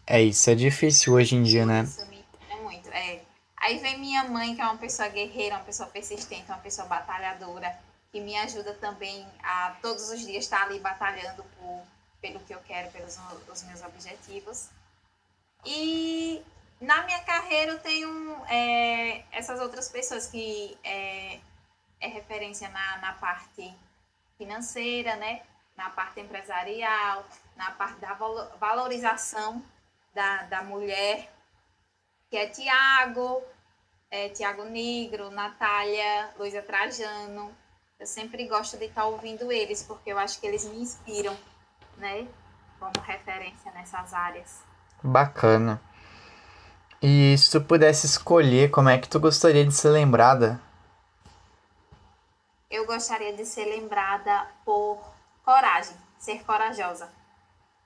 É 0.07 0.23
isso, 0.23 0.51
é 0.51 0.55
difícil 0.55 1.15
hoje 1.15 1.35
em 1.35 1.43
dia, 1.43 1.65
né? 1.67 1.83
Isso 1.83 2.18
muito, 2.69 2.89
é. 2.91 3.23
Aí 3.57 3.79
vem 3.79 3.99
minha 3.99 4.25
mãe, 4.25 4.55
que 4.55 4.61
é 4.61 4.65
uma 4.65 4.77
pessoa 4.77 5.09
guerreira, 5.09 5.57
uma 5.57 5.65
pessoa 5.65 5.89
persistente, 5.89 6.45
uma 6.51 6.59
pessoa 6.59 6.87
batalhadora, 6.87 7.77
que 8.13 8.21
me 8.21 8.37
ajuda 8.37 8.75
também 8.75 9.27
a 9.43 9.77
todos 9.83 10.11
os 10.11 10.21
dias 10.21 10.45
estar 10.45 10.63
ali 10.63 10.79
batalhando 10.79 11.43
por, 11.43 11.83
pelo 12.21 12.41
que 12.41 12.55
eu 12.55 12.61
quero, 12.61 12.91
pelos 12.93 13.19
os 13.53 13.63
meus 13.65 13.83
objetivos. 13.83 14.69
E 15.65 16.43
na 16.81 17.03
minha 17.03 17.23
carreira 17.25 17.73
eu 17.73 17.81
tenho 17.81 18.47
é, 18.47 19.25
essas 19.33 19.61
outras 19.61 19.89
pessoas 19.89 20.27
que 20.27 20.79
é, 20.85 21.41
é 22.01 22.07
referência 22.07 22.69
na, 22.69 22.99
na 22.99 23.13
parte 23.15 23.75
financeira, 24.37 25.17
né? 25.17 25.43
na 25.79 25.91
parte 25.91 26.21
empresarial, 26.21 27.25
na 27.57 27.71
parte 27.71 28.01
da 28.01 28.13
valorização 28.59 29.63
da, 30.13 30.43
da 30.43 30.63
mulher, 30.63 31.33
que 32.31 32.37
é 32.37 32.47
Tiago, 32.49 33.43
é, 34.11 34.29
Tiago 34.29 34.65
Negro, 34.65 35.31
Natália, 35.31 36.31
Luísa 36.39 36.63
Trajano. 36.63 37.51
Eu 37.99 38.07
sempre 38.07 38.47
gosto 38.47 38.77
de 38.77 38.85
estar 38.85 39.07
ouvindo 39.07 39.51
eles, 39.51 39.83
porque 39.83 40.13
eu 40.13 40.19
acho 40.19 40.41
que 40.41 40.47
eles 40.47 40.65
me 40.65 40.81
inspiram, 40.81 41.37
né? 41.97 42.27
Como 42.79 42.93
referência 43.05 43.73
nessas 43.73 44.13
áreas. 44.13 44.63
Bacana. 45.03 45.81
E 47.03 47.37
se 47.39 47.51
tu 47.51 47.61
pudesse 47.61 48.07
escolher, 48.07 48.71
como 48.71 48.89
é 48.89 48.99
que 48.99 49.09
tu 49.09 49.19
gostaria 49.19 49.65
de 49.65 49.73
ser 49.73 49.91
lembrada? 49.91 50.61
Eu 52.71 52.87
gostaria 52.87 53.33
de 53.33 53.45
ser 53.47 53.65
lembrada 53.65 54.47
por 54.65 55.01
coragem, 55.45 55.97
ser 56.19 56.45
corajosa. 56.45 57.11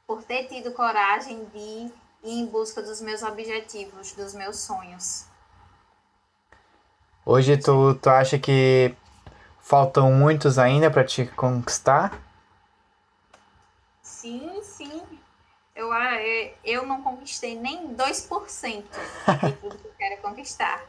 Por 0.06 0.24
ter 0.24 0.48
tido 0.48 0.72
coragem 0.72 1.44
de 1.46 1.92
ir 2.22 2.40
em 2.40 2.46
busca 2.46 2.82
dos 2.82 3.00
meus 3.00 3.22
objetivos, 3.22 4.12
dos 4.12 4.34
meus 4.34 4.58
sonhos. 4.60 5.26
Hoje 7.24 7.56
tu, 7.56 7.94
tu 7.94 8.10
acha 8.10 8.38
que 8.38 8.94
faltam 9.60 10.12
muitos 10.12 10.58
ainda 10.58 10.90
para 10.90 11.04
te 11.04 11.26
conquistar? 11.26 12.20
Sim, 14.02 14.60
sim. 14.62 15.02
Eu, 15.74 15.92
ah, 15.92 16.20
eu 16.64 16.86
não 16.86 17.02
conquistei 17.02 17.58
nem 17.58 17.94
2% 17.94 18.84
de 19.44 19.52
tudo 19.52 19.76
que 19.78 19.86
eu 19.86 19.94
quero 19.98 20.20
conquistar. 20.20 20.82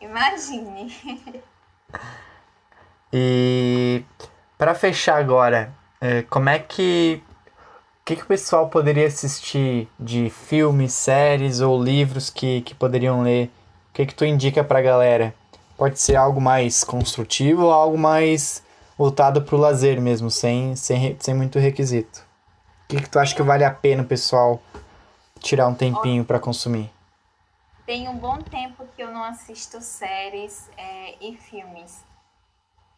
Imagine. 0.00 1.42
E 3.12 4.04
para 4.56 4.74
fechar 4.74 5.18
agora, 5.18 5.74
é, 6.00 6.22
como 6.22 6.48
é 6.48 6.60
que 6.60 7.22
que, 8.10 8.16
que 8.16 8.22
o 8.24 8.26
pessoal 8.26 8.68
poderia 8.68 9.06
assistir 9.06 9.88
de 9.98 10.30
filmes, 10.30 10.92
séries 10.92 11.60
ou 11.60 11.80
livros 11.80 12.28
que, 12.28 12.60
que 12.62 12.74
poderiam 12.74 13.22
ler? 13.22 13.46
O 13.90 13.94
que, 13.94 14.06
que 14.06 14.14
tu 14.14 14.24
indica 14.24 14.64
pra 14.64 14.82
galera? 14.82 15.32
Pode 15.76 16.00
ser 16.00 16.16
algo 16.16 16.40
mais 16.40 16.82
construtivo 16.82 17.66
ou 17.66 17.72
algo 17.72 17.96
mais 17.96 18.64
voltado 18.98 19.42
pro 19.42 19.56
lazer 19.56 20.00
mesmo, 20.00 20.28
sem, 20.28 20.74
sem, 20.74 21.16
sem 21.20 21.34
muito 21.34 21.58
requisito. 21.60 22.26
O 22.84 22.88
que, 22.88 23.02
que 23.02 23.08
tu 23.08 23.18
acha 23.18 23.34
que 23.34 23.42
vale 23.42 23.62
a 23.62 23.70
pena 23.70 24.02
o 24.02 24.06
pessoal 24.06 24.60
tirar 25.38 25.68
um 25.68 25.74
tempinho 25.74 26.24
para 26.24 26.40
consumir? 26.40 26.90
Tem 27.86 28.08
um 28.08 28.16
bom 28.16 28.38
tempo 28.38 28.86
que 28.96 29.02
eu 29.02 29.12
não 29.12 29.22
assisto 29.22 29.80
séries 29.80 30.68
é, 30.76 31.14
e 31.20 31.36
filmes. 31.36 32.02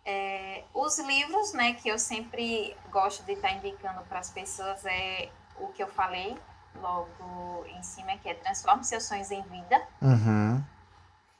É, 0.05 0.65
os 0.75 0.99
livros, 0.99 1.53
né, 1.53 1.75
que 1.75 1.89
eu 1.89 1.99
sempre 1.99 2.77
gosto 2.91 3.25
de 3.25 3.33
estar 3.33 3.49
tá 3.49 3.55
indicando 3.55 4.03
para 4.03 4.19
as 4.19 4.31
pessoas 4.31 4.85
é 4.85 5.29
o 5.59 5.69
que 5.69 5.83
eu 5.83 5.87
falei 5.87 6.37
logo 6.81 7.65
em 7.67 7.83
cima, 7.83 8.17
que 8.19 8.29
é 8.29 8.35
Transforme 8.35 8.85
Seus 8.85 9.05
Sonhos 9.05 9.31
em 9.31 9.43
Vida. 9.43 9.87
Uhum. 10.01 10.63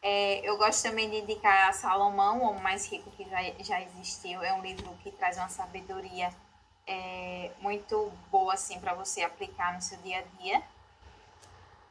É, 0.01 0.49
eu 0.49 0.57
gosto 0.59 0.83
também 0.83 1.11
de 1.11 1.17
indicar 1.19 1.73
Salomão, 1.75 2.41
o 2.41 2.51
Homem 2.51 2.63
Mais 2.63 2.87
Rico 2.91 3.11
que 3.13 3.29
já, 3.29 3.39
já 3.61 3.81
existiu. 3.81 4.43
É 4.43 4.53
um 4.53 4.61
livro 4.61 4.89
que 5.03 5.11
traz 5.11 5.37
uma 5.37 5.49
sabedoria 5.49 6.31
é, 6.87 7.51
muito 7.61 8.13
boa 8.31 8.55
assim 8.55 8.79
para 8.79 8.95
você 8.95 9.23
aplicar 9.23 9.75
no 9.75 9.83
seu 9.83 9.99
dia 9.99 10.19
a 10.19 10.43
dia. 10.43 10.63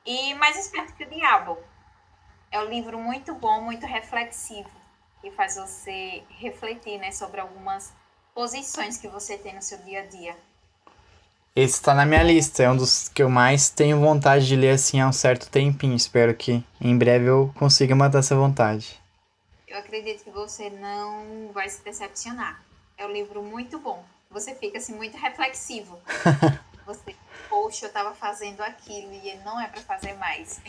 E 0.06 0.34
Mais 0.36 0.58
Esperto 0.58 0.94
que 0.94 1.04
o 1.04 1.10
Diabo. 1.10 1.58
É 2.50 2.60
um 2.60 2.66
livro 2.66 3.00
muito 3.00 3.34
bom, 3.34 3.62
muito 3.62 3.86
reflexivo 3.86 4.81
e 5.24 5.32
faz 5.32 5.56
você 5.56 6.24
refletir 6.30 6.98
né, 7.00 7.12
sobre 7.12 7.40
algumas 7.40 7.94
posições 8.34 8.98
que 8.98 9.08
você 9.08 9.38
tem 9.38 9.56
no 9.56 9.62
seu 9.62 9.78
dia 9.80 10.02
a 10.02 10.06
dia. 10.06 10.36
Esse 11.54 11.76
está 11.76 11.94
na 11.94 12.06
minha 12.06 12.24
lista, 12.24 12.64
é 12.64 12.70
um 12.70 12.78
dos 12.78 13.10
que 13.10 13.22
eu 13.22 13.30
mais 13.30 13.70
tenho 13.70 14.00
vontade 14.00 14.48
de 14.48 14.56
ler 14.56 14.72
assim 14.72 15.02
há 15.02 15.08
um 15.08 15.12
certo 15.12 15.50
tempinho. 15.50 15.96
Espero 15.96 16.34
que 16.34 16.64
em 16.80 16.98
breve 16.98 17.26
eu 17.26 17.54
consiga 17.58 17.94
matar 17.94 18.20
essa 18.20 18.36
vontade. 18.36 19.02
Eu 19.68 19.78
acredito 19.78 20.24
que 20.24 20.30
você 20.30 20.70
não 20.70 21.52
vai 21.54 21.68
se 21.70 21.84
decepcionar. 21.84 22.64
É 22.98 23.06
um 23.06 23.12
livro 23.12 23.44
muito 23.44 23.78
bom. 23.80 24.04
Você 24.30 24.56
fica 24.56 24.78
assim 24.78 24.96
muito 24.96 25.18
reflexivo. 25.18 26.00
você, 26.86 27.16
poxa, 27.50 27.86
eu 27.86 27.88
estava 27.88 28.16
fazendo 28.16 28.62
aquilo 28.62 29.14
e 29.14 29.36
não 29.44 29.60
é 29.60 29.68
para 29.68 29.82
fazer 29.82 30.14
mais. 30.14 30.62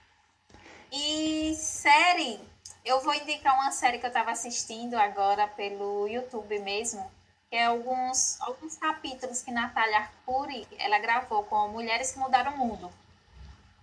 e 0.90 1.54
série, 1.56 2.40
eu 2.84 3.00
vou 3.00 3.14
indicar 3.14 3.54
uma 3.54 3.70
série 3.70 3.98
que 3.98 4.06
eu 4.06 4.08
estava 4.08 4.30
assistindo 4.30 4.94
agora 4.94 5.46
pelo 5.46 6.06
YouTube 6.08 6.58
mesmo, 6.60 7.10
que 7.48 7.56
é 7.56 7.66
alguns, 7.66 8.40
alguns 8.40 8.76
capítulos 8.76 9.42
que 9.42 9.50
Natália 9.50 9.98
Arcuri 9.98 10.66
ela 10.78 10.98
gravou 10.98 11.44
com 11.44 11.68
Mulheres 11.68 12.12
que 12.12 12.18
Mudaram 12.18 12.54
o 12.54 12.58
Mundo. 12.58 12.90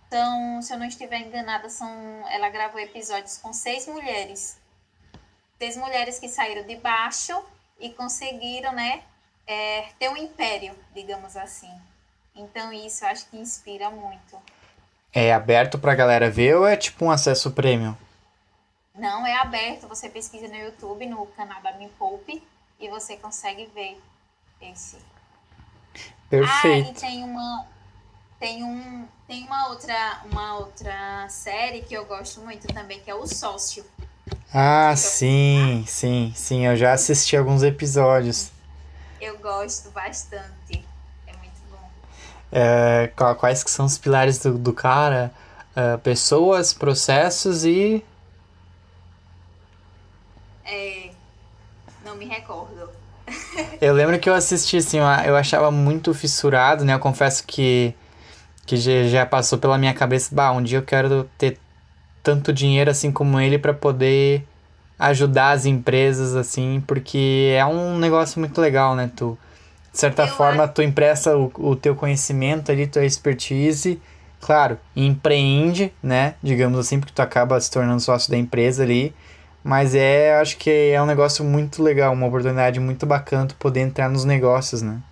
Então, 0.06 0.62
se 0.62 0.72
eu 0.72 0.78
não 0.78 0.86
estiver 0.86 1.18
enganada, 1.20 1.68
são, 1.68 1.88
ela 2.30 2.48
gravou 2.48 2.80
episódios 2.80 3.36
com 3.36 3.52
seis 3.52 3.86
mulheres. 3.86 4.56
Seis 5.58 5.76
mulheres 5.76 6.18
que 6.18 6.28
saíram 6.28 6.66
de 6.66 6.76
baixo 6.76 7.38
e 7.78 7.90
conseguiram, 7.90 8.72
né, 8.72 9.02
é, 9.46 9.86
ter 9.98 10.08
um 10.08 10.16
império, 10.16 10.74
digamos 10.94 11.36
assim. 11.36 11.70
Então, 12.34 12.72
isso 12.72 13.04
eu 13.04 13.08
acho 13.08 13.26
que 13.28 13.36
inspira 13.36 13.90
muito. 13.90 14.40
É 15.12 15.32
aberto 15.32 15.78
pra 15.78 15.94
galera 15.94 16.30
ver 16.30 16.56
ou 16.56 16.66
é 16.66 16.76
tipo 16.76 17.04
um 17.04 17.10
acesso 17.10 17.50
premium? 17.50 17.94
Não 18.98 19.24
é 19.24 19.36
aberto, 19.36 19.86
você 19.86 20.08
pesquisa 20.08 20.48
no 20.48 20.56
YouTube, 20.56 21.06
no 21.06 21.24
canal 21.28 21.62
da 21.62 21.72
Me 21.74 21.88
Poupe, 21.98 22.42
e 22.80 22.88
você 22.88 23.16
consegue 23.16 23.70
ver 23.72 24.00
esse. 24.60 24.96
Perfeito. 26.28 26.88
Ah, 26.88 26.90
e 26.90 26.94
tem 26.94 27.24
uma 27.24 27.66
tem 28.40 28.64
um 28.64 29.06
tem 29.26 29.44
uma 29.44 29.68
outra 29.68 30.22
uma 30.30 30.58
outra 30.58 31.28
série 31.28 31.82
que 31.82 31.94
eu 31.94 32.04
gosto 32.04 32.40
muito 32.40 32.66
também, 32.68 33.00
que 33.00 33.10
é 33.10 33.14
o 33.14 33.26
Sócio. 33.26 33.84
Ah, 34.52 34.94
sim, 34.96 35.84
sim, 35.86 36.32
sim, 36.34 36.66
eu 36.66 36.74
já 36.74 36.92
assisti 36.92 37.36
alguns 37.36 37.62
episódios. 37.62 38.50
Eu 39.20 39.38
gosto 39.38 39.90
bastante. 39.90 40.84
É 41.26 41.32
muito 41.36 41.60
bom. 41.70 41.90
É, 42.50 43.12
quais 43.38 43.62
que 43.62 43.70
são 43.70 43.86
os 43.86 43.96
pilares 43.96 44.38
do, 44.38 44.58
do 44.58 44.72
cara? 44.72 45.32
É, 45.76 45.96
pessoas, 45.98 46.72
processos 46.72 47.64
e 47.64 48.04
é, 50.68 51.10
não 52.04 52.16
me 52.16 52.26
recordo. 52.26 52.90
eu 53.80 53.92
lembro 53.92 54.18
que 54.18 54.28
eu 54.28 54.34
assisti, 54.34 54.76
assim, 54.76 54.98
eu 54.98 55.36
achava 55.36 55.70
muito 55.70 56.14
fissurado, 56.14 56.84
né? 56.84 56.94
Eu 56.94 56.98
confesso 56.98 57.44
que, 57.46 57.94
que 58.66 58.76
já 59.08 59.26
passou 59.26 59.58
pela 59.58 59.78
minha 59.78 59.94
cabeça, 59.94 60.34
bah, 60.34 60.52
um 60.52 60.62
dia 60.62 60.78
eu 60.78 60.82
quero 60.82 61.28
ter 61.36 61.58
tanto 62.22 62.52
dinheiro 62.52 62.90
assim 62.90 63.10
como 63.10 63.40
ele 63.40 63.58
para 63.58 63.72
poder 63.72 64.46
ajudar 64.98 65.52
as 65.52 65.64
empresas, 65.64 66.34
assim, 66.34 66.82
porque 66.86 67.54
é 67.56 67.64
um 67.64 67.98
negócio 67.98 68.40
muito 68.40 68.60
legal, 68.60 68.94
né? 68.94 69.10
Tu, 69.14 69.38
de 69.92 69.98
certa 69.98 70.24
eu 70.24 70.28
forma, 70.28 70.64
acho... 70.64 70.74
tu 70.74 70.82
empresta 70.82 71.36
o, 71.36 71.50
o 71.56 71.76
teu 71.76 71.94
conhecimento 71.94 72.72
ali, 72.72 72.86
tua 72.86 73.04
expertise, 73.04 74.00
claro, 74.40 74.78
empreende, 74.94 75.92
né? 76.02 76.34
Digamos 76.42 76.78
assim, 76.78 76.98
porque 76.98 77.12
tu 77.14 77.22
acaba 77.22 77.60
se 77.60 77.70
tornando 77.70 78.00
sócio 78.00 78.30
da 78.30 78.36
empresa 78.36 78.82
ali, 78.82 79.14
mas 79.68 79.94
é, 79.94 80.34
acho 80.40 80.56
que 80.56 80.70
é 80.70 81.02
um 81.02 81.04
negócio 81.04 81.44
muito 81.44 81.82
legal, 81.82 82.14
uma 82.14 82.26
oportunidade 82.26 82.80
muito 82.80 83.04
bacana 83.04 83.48
tu 83.48 83.54
poder 83.56 83.80
entrar 83.80 84.08
nos 84.08 84.24
negócios, 84.24 84.80
né? 84.80 85.02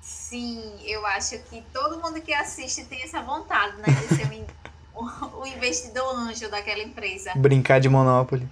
Sim, 0.00 0.80
eu 0.82 1.04
acho 1.04 1.38
que 1.40 1.60
todo 1.70 2.00
mundo 2.00 2.22
que 2.22 2.32
assiste 2.32 2.86
tem 2.86 3.02
essa 3.02 3.20
vontade, 3.20 3.76
né? 3.76 3.84
De 3.84 4.16
ser 4.16 4.46
um, 4.96 5.04
o 5.42 5.46
investidor 5.46 6.16
anjo 6.16 6.48
daquela 6.48 6.82
empresa. 6.82 7.32
Brincar 7.36 7.80
de 7.80 7.88
Monopoly. 7.90 8.48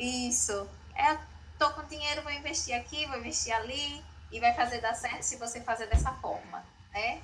Isso. 0.00 0.66
É, 0.96 1.18
tô 1.58 1.68
com 1.72 1.86
dinheiro, 1.86 2.22
vou 2.22 2.32
investir 2.32 2.74
aqui, 2.74 3.04
vou 3.08 3.18
investir 3.18 3.54
ali 3.54 4.02
e 4.32 4.40
vai 4.40 4.54
fazer 4.54 4.80
dar 4.80 4.94
certo 4.94 5.24
se 5.24 5.36
você 5.36 5.60
fazer 5.60 5.88
dessa 5.88 6.10
forma, 6.12 6.64
né? 6.90 7.20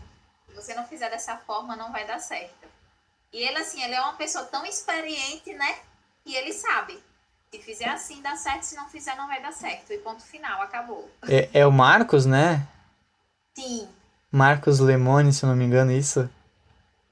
Se 0.47 0.55
você 0.55 0.75
não 0.75 0.87
fizer 0.87 1.09
dessa 1.09 1.39
forma, 1.39 1.75
não 1.75 1.91
vai 1.91 2.07
dar 2.07 2.19
certo. 2.19 2.69
E 3.33 3.43
ele, 3.43 3.57
assim, 3.57 3.83
ele 3.83 3.95
é 3.95 4.01
uma 4.03 4.13
pessoa 4.13 4.45
tão 4.45 4.67
experiente, 4.67 5.55
né? 5.55 5.79
Que 6.25 6.35
ele 6.35 6.53
sabe. 6.53 7.03
Se 7.51 7.61
fizer 7.61 7.89
assim, 7.89 8.23
dá 8.23 8.35
certo. 8.37 8.63
Se 8.63 8.77
não 8.77 8.89
fizer, 8.89 9.15
não 9.17 9.27
vai 9.27 9.43
dar 9.43 9.53
certo. 9.53 9.93
E 9.93 9.99
ponto 9.99 10.23
final, 10.23 10.63
acabou. 10.63 11.11
É, 11.29 11.49
é 11.53 11.67
o 11.67 11.73
Marcos, 11.73 12.25
né? 12.25 12.67
Sim. 13.55 13.89
Marcos 14.31 14.81
Lemone, 14.81 15.33
se 15.33 15.45
eu 15.45 15.49
não 15.51 15.57
me 15.57 15.65
engano, 15.65 15.93
isso? 15.93 16.29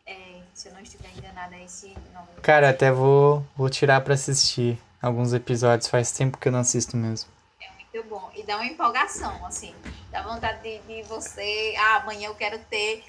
É, 0.07 0.41
se 0.55 0.69
eu 0.69 0.73
não 0.73 0.81
estiver 0.81 1.11
enganada, 1.17 1.55
é 1.55 1.65
esse 1.65 1.89
nome. 2.15 2.29
Cara, 2.41 2.71
até 2.71 2.91
vou, 2.91 3.47
vou 3.55 3.69
tirar 3.69 4.01
pra 4.01 4.15
assistir 4.15 4.79
alguns 5.03 5.35
episódios. 5.35 5.91
Faz 5.91 6.11
tempo 6.13 6.39
que 6.39 6.49
eu 6.49 6.53
não 6.53 6.61
assisto 6.61 6.97
mesmo. 6.97 7.31
É 7.61 7.69
muito 7.71 8.09
bom. 8.09 8.31
E 8.35 8.43
dá 8.43 8.57
uma 8.57 8.65
empolgação, 8.65 9.45
assim. 9.45 9.75
Dá 10.11 10.23
vontade 10.23 10.63
de, 10.63 10.79
de 10.79 11.03
você. 11.03 11.75
Ah, 11.79 11.97
amanhã 11.97 12.29
eu 12.29 12.35
quero 12.35 12.59
ter 12.71 13.05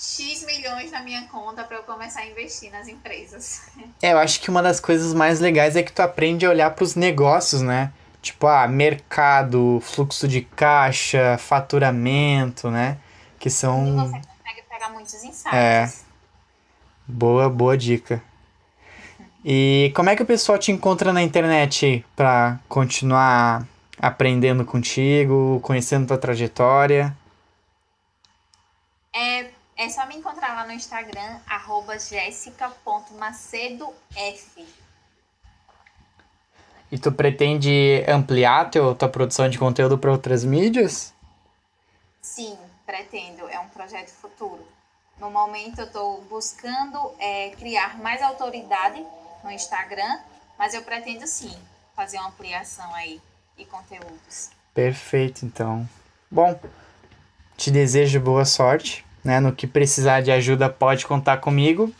X 0.00 0.46
milhões 0.46 0.90
na 0.90 1.02
minha 1.02 1.26
conta 1.26 1.62
para 1.62 1.76
eu 1.76 1.82
começar 1.82 2.20
a 2.20 2.26
investir 2.26 2.72
nas 2.72 2.88
empresas. 2.88 3.68
É, 4.02 4.12
eu 4.14 4.18
acho 4.18 4.40
que 4.40 4.48
uma 4.48 4.62
das 4.62 4.80
coisas 4.80 5.12
mais 5.12 5.40
legais 5.40 5.76
é 5.76 5.82
que 5.82 5.92
tu 5.92 6.00
aprende 6.00 6.46
a 6.46 6.48
olhar 6.48 6.70
para 6.70 6.84
os 6.84 6.94
negócios, 6.94 7.60
né? 7.60 7.92
Tipo, 8.22 8.46
ah, 8.46 8.66
mercado, 8.66 9.78
fluxo 9.82 10.26
de 10.26 10.40
caixa, 10.40 11.36
faturamento, 11.36 12.70
né? 12.70 12.96
Que 13.38 13.50
são. 13.50 13.86
E 13.86 13.90
você 13.90 14.20
consegue 14.26 14.62
pegar 14.70 14.88
muitos 14.88 15.14
insights. 15.22 15.52
É. 15.52 15.92
Boa, 17.06 17.50
boa 17.50 17.76
dica. 17.76 18.22
E 19.44 19.92
como 19.94 20.08
é 20.08 20.16
que 20.16 20.22
o 20.22 20.26
pessoal 20.26 20.56
te 20.56 20.72
encontra 20.72 21.12
na 21.12 21.22
internet 21.22 22.04
para 22.16 22.58
continuar 22.70 23.66
aprendendo 23.98 24.64
contigo, 24.64 25.60
conhecendo 25.62 26.06
tua 26.06 26.18
trajetória? 26.18 27.14
É 29.14 29.49
é 29.80 29.88
só 29.88 30.04
me 30.04 30.14
encontrar 30.14 30.54
lá 30.54 30.66
no 30.66 30.72
Instagram, 30.72 31.40
arroba 31.46 31.98
jessica.macedof. 31.98 33.96
E 36.92 36.98
tu 36.98 37.10
pretende 37.10 38.04
ampliar 38.06 38.70
teu, 38.70 38.94
tua 38.94 39.08
produção 39.08 39.48
de 39.48 39.58
conteúdo 39.58 39.96
para 39.96 40.12
outras 40.12 40.44
mídias? 40.44 41.14
Sim, 42.20 42.58
pretendo. 42.84 43.48
É 43.48 43.58
um 43.58 43.70
projeto 43.70 44.10
futuro. 44.10 44.68
No 45.18 45.30
momento 45.30 45.78
eu 45.78 45.86
estou 45.86 46.20
buscando 46.24 47.14
é, 47.18 47.48
criar 47.58 47.98
mais 48.00 48.20
autoridade 48.20 49.02
no 49.42 49.50
Instagram, 49.50 50.20
mas 50.58 50.74
eu 50.74 50.82
pretendo 50.82 51.26
sim 51.26 51.56
fazer 51.96 52.18
uma 52.18 52.28
ampliação 52.28 52.94
aí 52.94 53.18
de 53.56 53.64
conteúdos. 53.64 54.50
Perfeito, 54.74 55.46
então. 55.46 55.88
Bom, 56.30 56.60
te 57.56 57.70
desejo 57.70 58.20
boa 58.20 58.44
sorte 58.44 59.08
né? 59.24 59.40
No 59.40 59.52
que 59.52 59.66
precisar 59.66 60.20
de 60.20 60.30
ajuda, 60.30 60.68
pode 60.68 61.06
contar 61.06 61.38
comigo. 61.38 61.92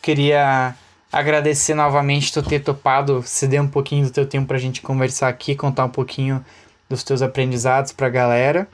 Queria 0.00 0.76
agradecer 1.12 1.74
novamente 1.74 2.32
tu 2.32 2.42
ter 2.42 2.60
topado, 2.60 3.22
ceder 3.22 3.62
um 3.62 3.68
pouquinho 3.68 4.06
do 4.06 4.10
teu 4.10 4.26
tempo 4.26 4.48
para 4.48 4.56
a 4.56 4.60
gente 4.60 4.80
conversar 4.80 5.28
aqui, 5.28 5.54
contar 5.54 5.84
um 5.84 5.90
pouquinho 5.90 6.44
dos 6.88 7.04
teus 7.04 7.22
aprendizados 7.22 7.92
para 7.92 8.06
a 8.06 8.10
galera. 8.10 8.68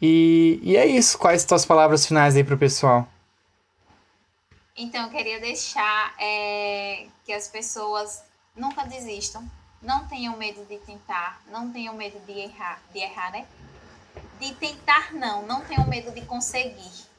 E, 0.00 0.58
e 0.62 0.76
é 0.76 0.86
isso. 0.86 1.18
Quais 1.18 1.44
tuas 1.44 1.66
palavras 1.66 2.06
finais 2.06 2.34
aí 2.34 2.42
para 2.42 2.54
o 2.54 2.58
pessoal? 2.58 3.06
Então, 4.76 5.04
eu 5.04 5.10
queria 5.10 5.38
deixar 5.38 6.14
é, 6.18 7.06
que 7.24 7.32
as 7.32 7.48
pessoas 7.48 8.22
nunca 8.56 8.84
desistam, 8.84 9.44
não 9.82 10.06
tenham 10.06 10.36
medo 10.38 10.64
de 10.64 10.78
tentar, 10.78 11.42
não 11.50 11.70
tenham 11.70 11.94
medo 11.94 12.18
de 12.26 12.32
errar, 12.32 12.80
de 12.92 12.98
errar, 12.98 13.30
né? 13.32 13.46
De 14.40 14.54
tentar 14.54 15.12
não, 15.12 15.42
não 15.42 15.60
tenham 15.62 15.86
medo 15.86 16.10
de 16.12 16.22
conseguir 16.22 17.09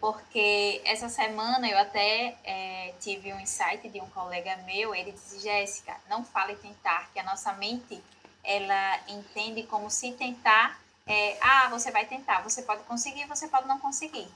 porque 0.00 0.80
essa 0.84 1.08
semana 1.08 1.68
eu 1.68 1.78
até 1.78 2.36
é, 2.44 2.94
tive 3.00 3.32
um 3.32 3.40
insight 3.40 3.88
de 3.88 4.00
um 4.00 4.08
colega 4.10 4.56
meu, 4.58 4.94
ele 4.94 5.12
disse, 5.12 5.40
Jéssica, 5.40 5.96
não 6.08 6.24
fale 6.24 6.54
tentar, 6.56 7.10
que 7.12 7.18
a 7.18 7.22
nossa 7.24 7.52
mente, 7.54 8.02
ela 8.44 9.00
entende 9.08 9.64
como 9.64 9.90
se 9.90 10.12
tentar, 10.12 10.80
é, 11.06 11.38
ah, 11.40 11.68
você 11.68 11.90
vai 11.90 12.06
tentar, 12.06 12.42
você 12.42 12.62
pode 12.62 12.82
conseguir, 12.84 13.26
você 13.26 13.48
pode 13.48 13.66
não 13.66 13.78
conseguir. 13.78 14.28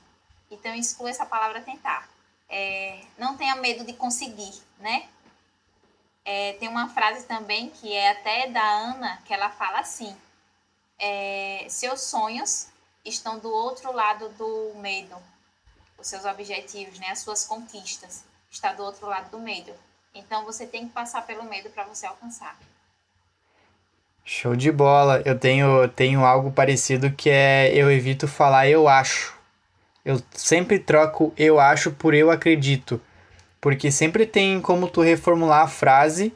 Então, 0.50 0.74
exclua 0.74 1.10
essa 1.10 1.24
palavra 1.24 1.60
tentar. 1.60 2.08
É, 2.48 3.00
não 3.16 3.36
tenha 3.36 3.56
medo 3.56 3.84
de 3.84 3.92
conseguir, 3.92 4.52
né? 4.78 5.08
É, 6.24 6.52
tem 6.54 6.68
uma 6.68 6.88
frase 6.88 7.26
também 7.26 7.70
que 7.70 7.92
é 7.92 8.10
até 8.10 8.48
da 8.48 8.62
Ana, 8.62 9.22
que 9.24 9.32
ela 9.32 9.50
fala 9.50 9.80
assim, 9.80 10.16
é, 10.98 11.66
seus 11.68 12.02
sonhos 12.02 12.68
estão 13.04 13.38
do 13.38 13.50
outro 13.50 13.92
lado 13.92 14.28
do 14.30 14.72
medo, 14.76 15.16
os 16.03 16.09
seus 16.09 16.24
objetivos, 16.24 16.98
né, 16.98 17.07
as 17.11 17.20
suas 17.20 17.44
conquistas, 17.46 18.24
está 18.50 18.72
do 18.72 18.82
outro 18.82 19.07
lado 19.07 19.30
do 19.30 19.38
medo. 19.38 19.72
Então 20.14 20.44
você 20.44 20.66
tem 20.66 20.86
que 20.86 20.92
passar 20.92 21.24
pelo 21.24 21.44
medo 21.44 21.70
para 21.70 21.84
você 21.84 22.05
alcançar. 22.05 22.59
Show 24.24 24.55
de 24.55 24.70
bola. 24.70 25.22
Eu 25.24 25.38
tenho, 25.38 25.88
tenho 25.88 26.24
algo 26.24 26.53
parecido 26.53 27.11
que 27.11 27.30
é 27.30 27.72
eu 27.74 27.90
evito 27.90 28.28
falar 28.28 28.68
eu 28.68 28.86
acho. 28.86 29.34
Eu 30.05 30.20
sempre 30.32 30.78
troco 30.78 31.32
eu 31.36 31.59
acho 31.59 31.92
por 31.92 32.14
eu 32.14 32.30
acredito. 32.30 33.00
Porque 33.61 33.90
sempre 33.90 34.26
tem 34.26 34.61
como 34.61 34.88
tu 34.88 35.00
reformular 35.00 35.62
a 35.62 35.68
frase 35.68 36.34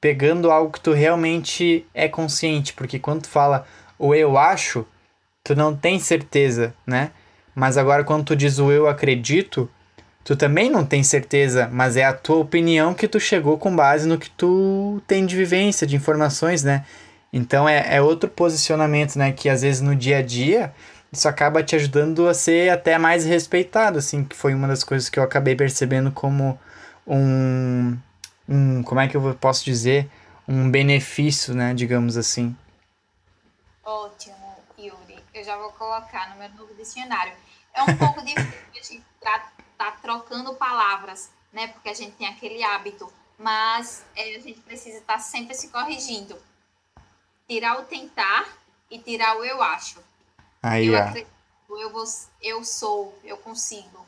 pegando 0.00 0.50
algo 0.50 0.72
que 0.72 0.80
tu 0.80 0.92
realmente 0.92 1.86
é 1.94 2.08
consciente. 2.08 2.72
Porque 2.72 2.98
quando 2.98 3.22
tu 3.22 3.28
fala 3.28 3.66
o 3.98 4.14
eu 4.14 4.36
acho, 4.36 4.86
tu 5.44 5.54
não 5.54 5.76
tem 5.76 5.98
certeza, 5.98 6.74
né? 6.86 7.12
Mas 7.56 7.78
agora 7.78 8.04
quando 8.04 8.22
tu 8.22 8.36
diz 8.36 8.58
o 8.58 8.70
eu 8.70 8.86
acredito, 8.86 9.68
tu 10.22 10.36
também 10.36 10.68
não 10.68 10.84
tem 10.84 11.02
certeza, 11.02 11.70
mas 11.72 11.96
é 11.96 12.04
a 12.04 12.12
tua 12.12 12.36
opinião 12.36 12.92
que 12.92 13.08
tu 13.08 13.18
chegou 13.18 13.56
com 13.56 13.74
base 13.74 14.06
no 14.06 14.18
que 14.18 14.28
tu 14.28 15.00
tem 15.06 15.24
de 15.24 15.34
vivência, 15.34 15.86
de 15.86 15.96
informações, 15.96 16.62
né? 16.62 16.84
Então 17.32 17.66
é, 17.66 17.96
é 17.96 18.02
outro 18.02 18.28
posicionamento, 18.28 19.16
né? 19.16 19.32
Que 19.32 19.48
às 19.48 19.62
vezes 19.62 19.80
no 19.80 19.96
dia 19.96 20.18
a 20.18 20.22
dia 20.22 20.74
isso 21.10 21.26
acaba 21.26 21.62
te 21.62 21.74
ajudando 21.74 22.28
a 22.28 22.34
ser 22.34 22.68
até 22.68 22.98
mais 22.98 23.24
respeitado, 23.24 23.98
assim, 23.98 24.22
que 24.22 24.36
foi 24.36 24.52
uma 24.52 24.68
das 24.68 24.84
coisas 24.84 25.08
que 25.08 25.18
eu 25.18 25.22
acabei 25.22 25.56
percebendo 25.56 26.10
como 26.12 26.60
um, 27.06 27.96
um 28.46 28.82
como 28.82 29.00
é 29.00 29.08
que 29.08 29.16
eu 29.16 29.34
posso 29.40 29.64
dizer, 29.64 30.10
um 30.46 30.70
benefício, 30.70 31.54
né, 31.54 31.72
digamos 31.72 32.18
assim. 32.18 32.54
Ótimo, 33.82 34.36
Yuri. 34.78 35.16
Eu 35.32 35.42
já 35.42 35.56
vou 35.56 35.70
colocar 35.70 36.28
no 36.30 36.36
meu 36.36 36.50
novo 36.50 36.74
dicionário 36.74 37.32
é 37.76 37.82
um 37.82 37.96
pouco 37.96 38.24
difícil 38.24 38.52
a 38.72 38.82
gente 38.82 39.04
estar 39.16 39.52
tá 39.76 39.90
trocando 40.02 40.54
palavras, 40.54 41.30
né? 41.52 41.68
Porque 41.68 41.90
a 41.90 41.94
gente 41.94 42.12
tem 42.12 42.26
aquele 42.26 42.64
hábito, 42.64 43.12
mas 43.38 44.04
é, 44.16 44.36
a 44.36 44.40
gente 44.40 44.60
precisa 44.60 44.98
estar 44.98 45.14
tá 45.14 45.18
sempre 45.18 45.54
se 45.54 45.68
corrigindo. 45.68 46.36
Tirar 47.46 47.78
o 47.78 47.84
tentar 47.84 48.48
e 48.90 48.98
tirar 48.98 49.36
o 49.36 49.44
eu 49.44 49.62
acho. 49.62 50.00
Aí, 50.62 50.86
eu 50.86 50.98
acredito, 50.98 51.30
eu, 51.68 51.92
vou, 51.92 52.04
eu 52.42 52.64
sou, 52.64 53.16
eu 53.22 53.36
consigo. 53.36 54.04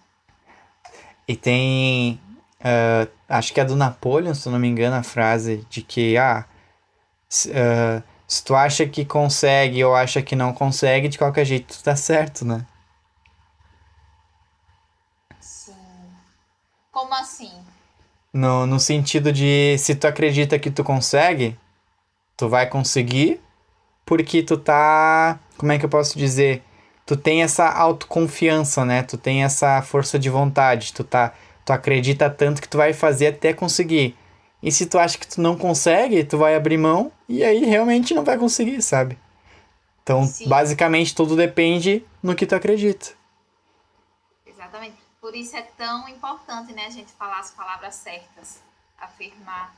E 1.27 1.37
tem. 1.37 2.21
Uh, 2.61 3.09
acho 3.29 3.53
que 3.53 3.61
é 3.61 3.65
do 3.65 3.77
Napoleon, 3.77 4.35
se 4.35 4.49
eu 4.49 4.53
não 4.53 4.59
me 4.59 4.67
engano, 4.67 4.97
a 4.97 5.03
frase 5.05 5.65
de 5.71 5.83
que 5.83 6.17
ah, 6.17 6.45
uh, 7.31 8.03
se 8.27 8.43
tu 8.43 8.55
acha 8.57 8.87
que 8.87 9.05
consegue 9.05 9.85
ou 9.85 9.95
acha 9.95 10.21
que 10.21 10.35
não 10.35 10.53
consegue, 10.53 11.09
de 11.09 11.19
qualquer 11.19 11.45
jeito 11.45 11.77
tu 11.77 11.85
tá 11.85 11.95
certo, 11.95 12.45
né? 12.45 12.67
Como 16.99 17.15
assim? 17.15 17.53
No, 18.33 18.67
no 18.67 18.81
sentido 18.81 19.33
de 19.33 19.79
se 19.79 19.95
tu 19.95 20.09
acredita 20.09 20.59
que 20.59 20.69
tu 20.69 20.83
consegue, 20.83 21.57
tu 22.37 22.49
vai 22.49 22.69
conseguir, 22.69 23.41
porque 24.05 24.43
tu 24.43 24.59
tá. 24.59 25.39
Como 25.57 25.71
é 25.71 25.79
que 25.79 25.85
eu 25.85 25.89
posso 25.89 26.19
dizer? 26.19 26.61
Tu 27.07 27.17
tem 27.17 27.45
essa 27.45 27.69
autoconfiança, 27.71 28.85
né? 28.85 29.05
Tu 29.05 29.17
tem 29.17 29.45
essa 29.45 29.81
força 29.81 30.19
de 30.19 30.29
vontade. 30.29 30.93
Tu, 30.93 31.05
tá, 31.05 31.33
tu 31.65 31.73
acredita 31.73 32.29
tanto 32.29 32.61
que 32.61 32.69
tu 32.69 32.77
vai 32.77 32.93
fazer 32.93 33.29
até 33.29 33.53
conseguir. 33.53 34.17
E 34.61 34.73
se 34.73 34.85
tu 34.85 34.99
acha 34.99 35.17
que 35.17 35.29
tu 35.29 35.41
não 35.41 35.57
consegue, 35.57 36.25
tu 36.25 36.37
vai 36.37 36.57
abrir 36.57 36.79
mão 36.79 37.13
e 37.29 37.45
aí 37.45 37.65
realmente 37.65 38.13
não 38.13 38.25
vai 38.25 38.37
conseguir, 38.37 38.83
sabe? 38.83 39.17
Então, 40.03 40.25
Sim. 40.25 40.49
basicamente, 40.49 41.15
tudo 41.15 41.37
depende 41.37 42.05
no 42.21 42.35
que 42.35 42.45
tu 42.45 42.57
acredita. 42.57 43.11
Exatamente. 44.45 45.08
Por 45.21 45.35
isso 45.35 45.57
é 45.57 45.63
tão 45.63 46.09
importante, 46.09 46.73
né, 46.73 46.87
a 46.87 46.91
gente 46.91 47.13
falar 47.13 47.41
as 47.41 47.51
palavras 47.51 47.95
certas, 47.97 48.63
afirmar, 48.99 49.75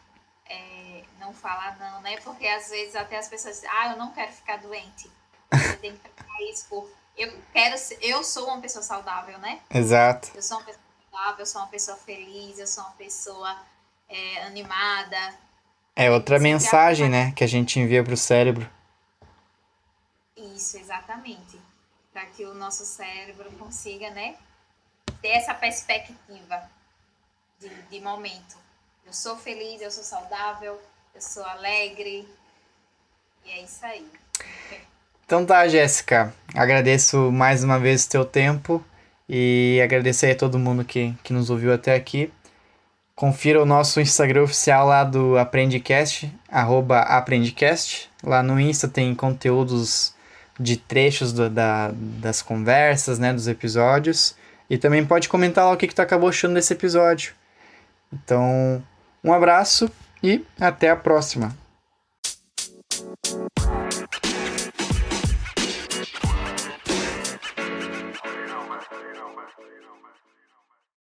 é, 0.47 1.05
não 1.19 1.33
falar 1.33 1.79
não, 1.79 2.01
né? 2.03 2.19
Porque 2.21 2.47
às 2.47 2.69
vezes 2.69 2.95
até 2.95 3.19
as 3.19 3.29
pessoas 3.29 3.57
dizem, 3.57 3.71
ah, 3.73 3.93
eu 3.93 3.97
não 3.97 4.13
quero 4.13 4.33
ficar 4.33 4.59
doente. 4.59 5.11
Você 5.53 5.77
tem 5.77 5.97
que 5.97 6.11
falar 6.11 6.43
isso 6.51 6.69
por 6.69 6.91
eu 7.17 7.39
quero 7.53 7.77
ser, 7.77 7.99
eu 8.01 8.25
sou 8.25 8.47
uma 8.49 8.61
pessoa 8.61 8.83
saudável, 8.83 9.39
né? 9.39 9.61
Exato. 9.71 10.31
Eu 10.35 10.43
sou 10.43 10.57
uma 10.57 10.65
pessoa 10.65 10.85
saudável, 11.11 11.39
eu 11.41 11.47
sou 11.47 11.61
uma 11.61 11.69
pessoa 11.69 11.97
feliz, 11.99 12.59
eu 12.59 12.67
sou 12.67 12.83
uma 12.83 12.93
pessoa 12.93 13.57
é, 14.09 14.43
animada. 14.45 15.35
É 15.95 16.11
outra 16.11 16.39
mensagem, 16.39 17.11
né, 17.11 17.33
que 17.33 17.45
a 17.45 17.47
gente 17.47 17.79
envia 17.79 18.03
para 18.03 18.15
o 18.15 18.17
cérebro. 18.17 18.69
Isso, 20.35 20.79
exatamente. 20.79 21.61
Para 22.11 22.25
que 22.27 22.45
o 22.47 22.55
nosso 22.55 22.87
cérebro 22.87 23.51
consiga, 23.59 24.09
né, 24.11 24.37
ter 25.21 25.29
essa 25.29 25.55
perspectiva 25.55 26.63
de, 27.59 27.69
de 27.91 28.01
momento. 28.01 28.57
Eu 29.07 29.13
sou 29.13 29.37
feliz, 29.37 29.81
eu 29.81 29.91
sou 29.91 30.05
saudável, 30.05 30.81
eu 31.15 31.21
sou 31.21 31.45
alegre. 31.45 32.27
E 33.45 33.51
é 33.51 33.63
isso 33.63 33.85
aí. 33.85 34.07
Então 35.25 35.45
tá, 35.45 35.67
Jéssica. 35.69 36.35
Agradeço 36.55 37.31
mais 37.31 37.63
uma 37.63 37.79
vez 37.79 38.05
o 38.05 38.09
teu 38.11 38.25
tempo 38.25 38.85
e 39.29 39.81
agradecer 39.83 40.33
a 40.33 40.37
todo 40.37 40.59
mundo 40.59 40.85
que, 40.85 41.15
que 41.23 41.33
nos 41.33 41.51
ouviu 41.51 41.73
até 41.73 41.95
aqui. 41.95 42.33
Confira 43.15 43.63
o 43.63 43.67
nosso 43.67 44.01
Instagram 44.01 44.45
oficial 44.45 44.87
lá 44.87 45.05
do 45.05 45.37
Aprendecast, 45.37 46.33
arroba 46.49 47.01
Aprendecast. 47.01 48.11
Lá 48.23 48.43
no 48.43 48.59
Insta 48.59 48.89
tem 48.89 49.15
conteúdos 49.15 50.15
de 50.59 50.77
trechos 50.77 51.33
do, 51.33 51.49
da, 51.49 51.91
das 51.95 52.43
conversas, 52.43 53.19
né, 53.19 53.33
dos 53.33 53.47
episódios. 53.47 54.35
E 54.71 54.79
também 54.79 55.05
pode 55.05 55.29
comentar 55.29 55.65
lá 55.65 55.73
o 55.73 55.77
que, 55.77 55.89
que 55.89 55.95
tu 55.95 56.01
acabou 56.01 56.29
achando 56.29 56.55
desse 56.55 56.73
episódio. 56.73 57.35
Então, 58.13 58.83
um 59.23 59.33
abraço 59.33 59.91
e 60.23 60.45
até 60.61 60.89
a 60.91 60.97
próxima. 60.97 61.55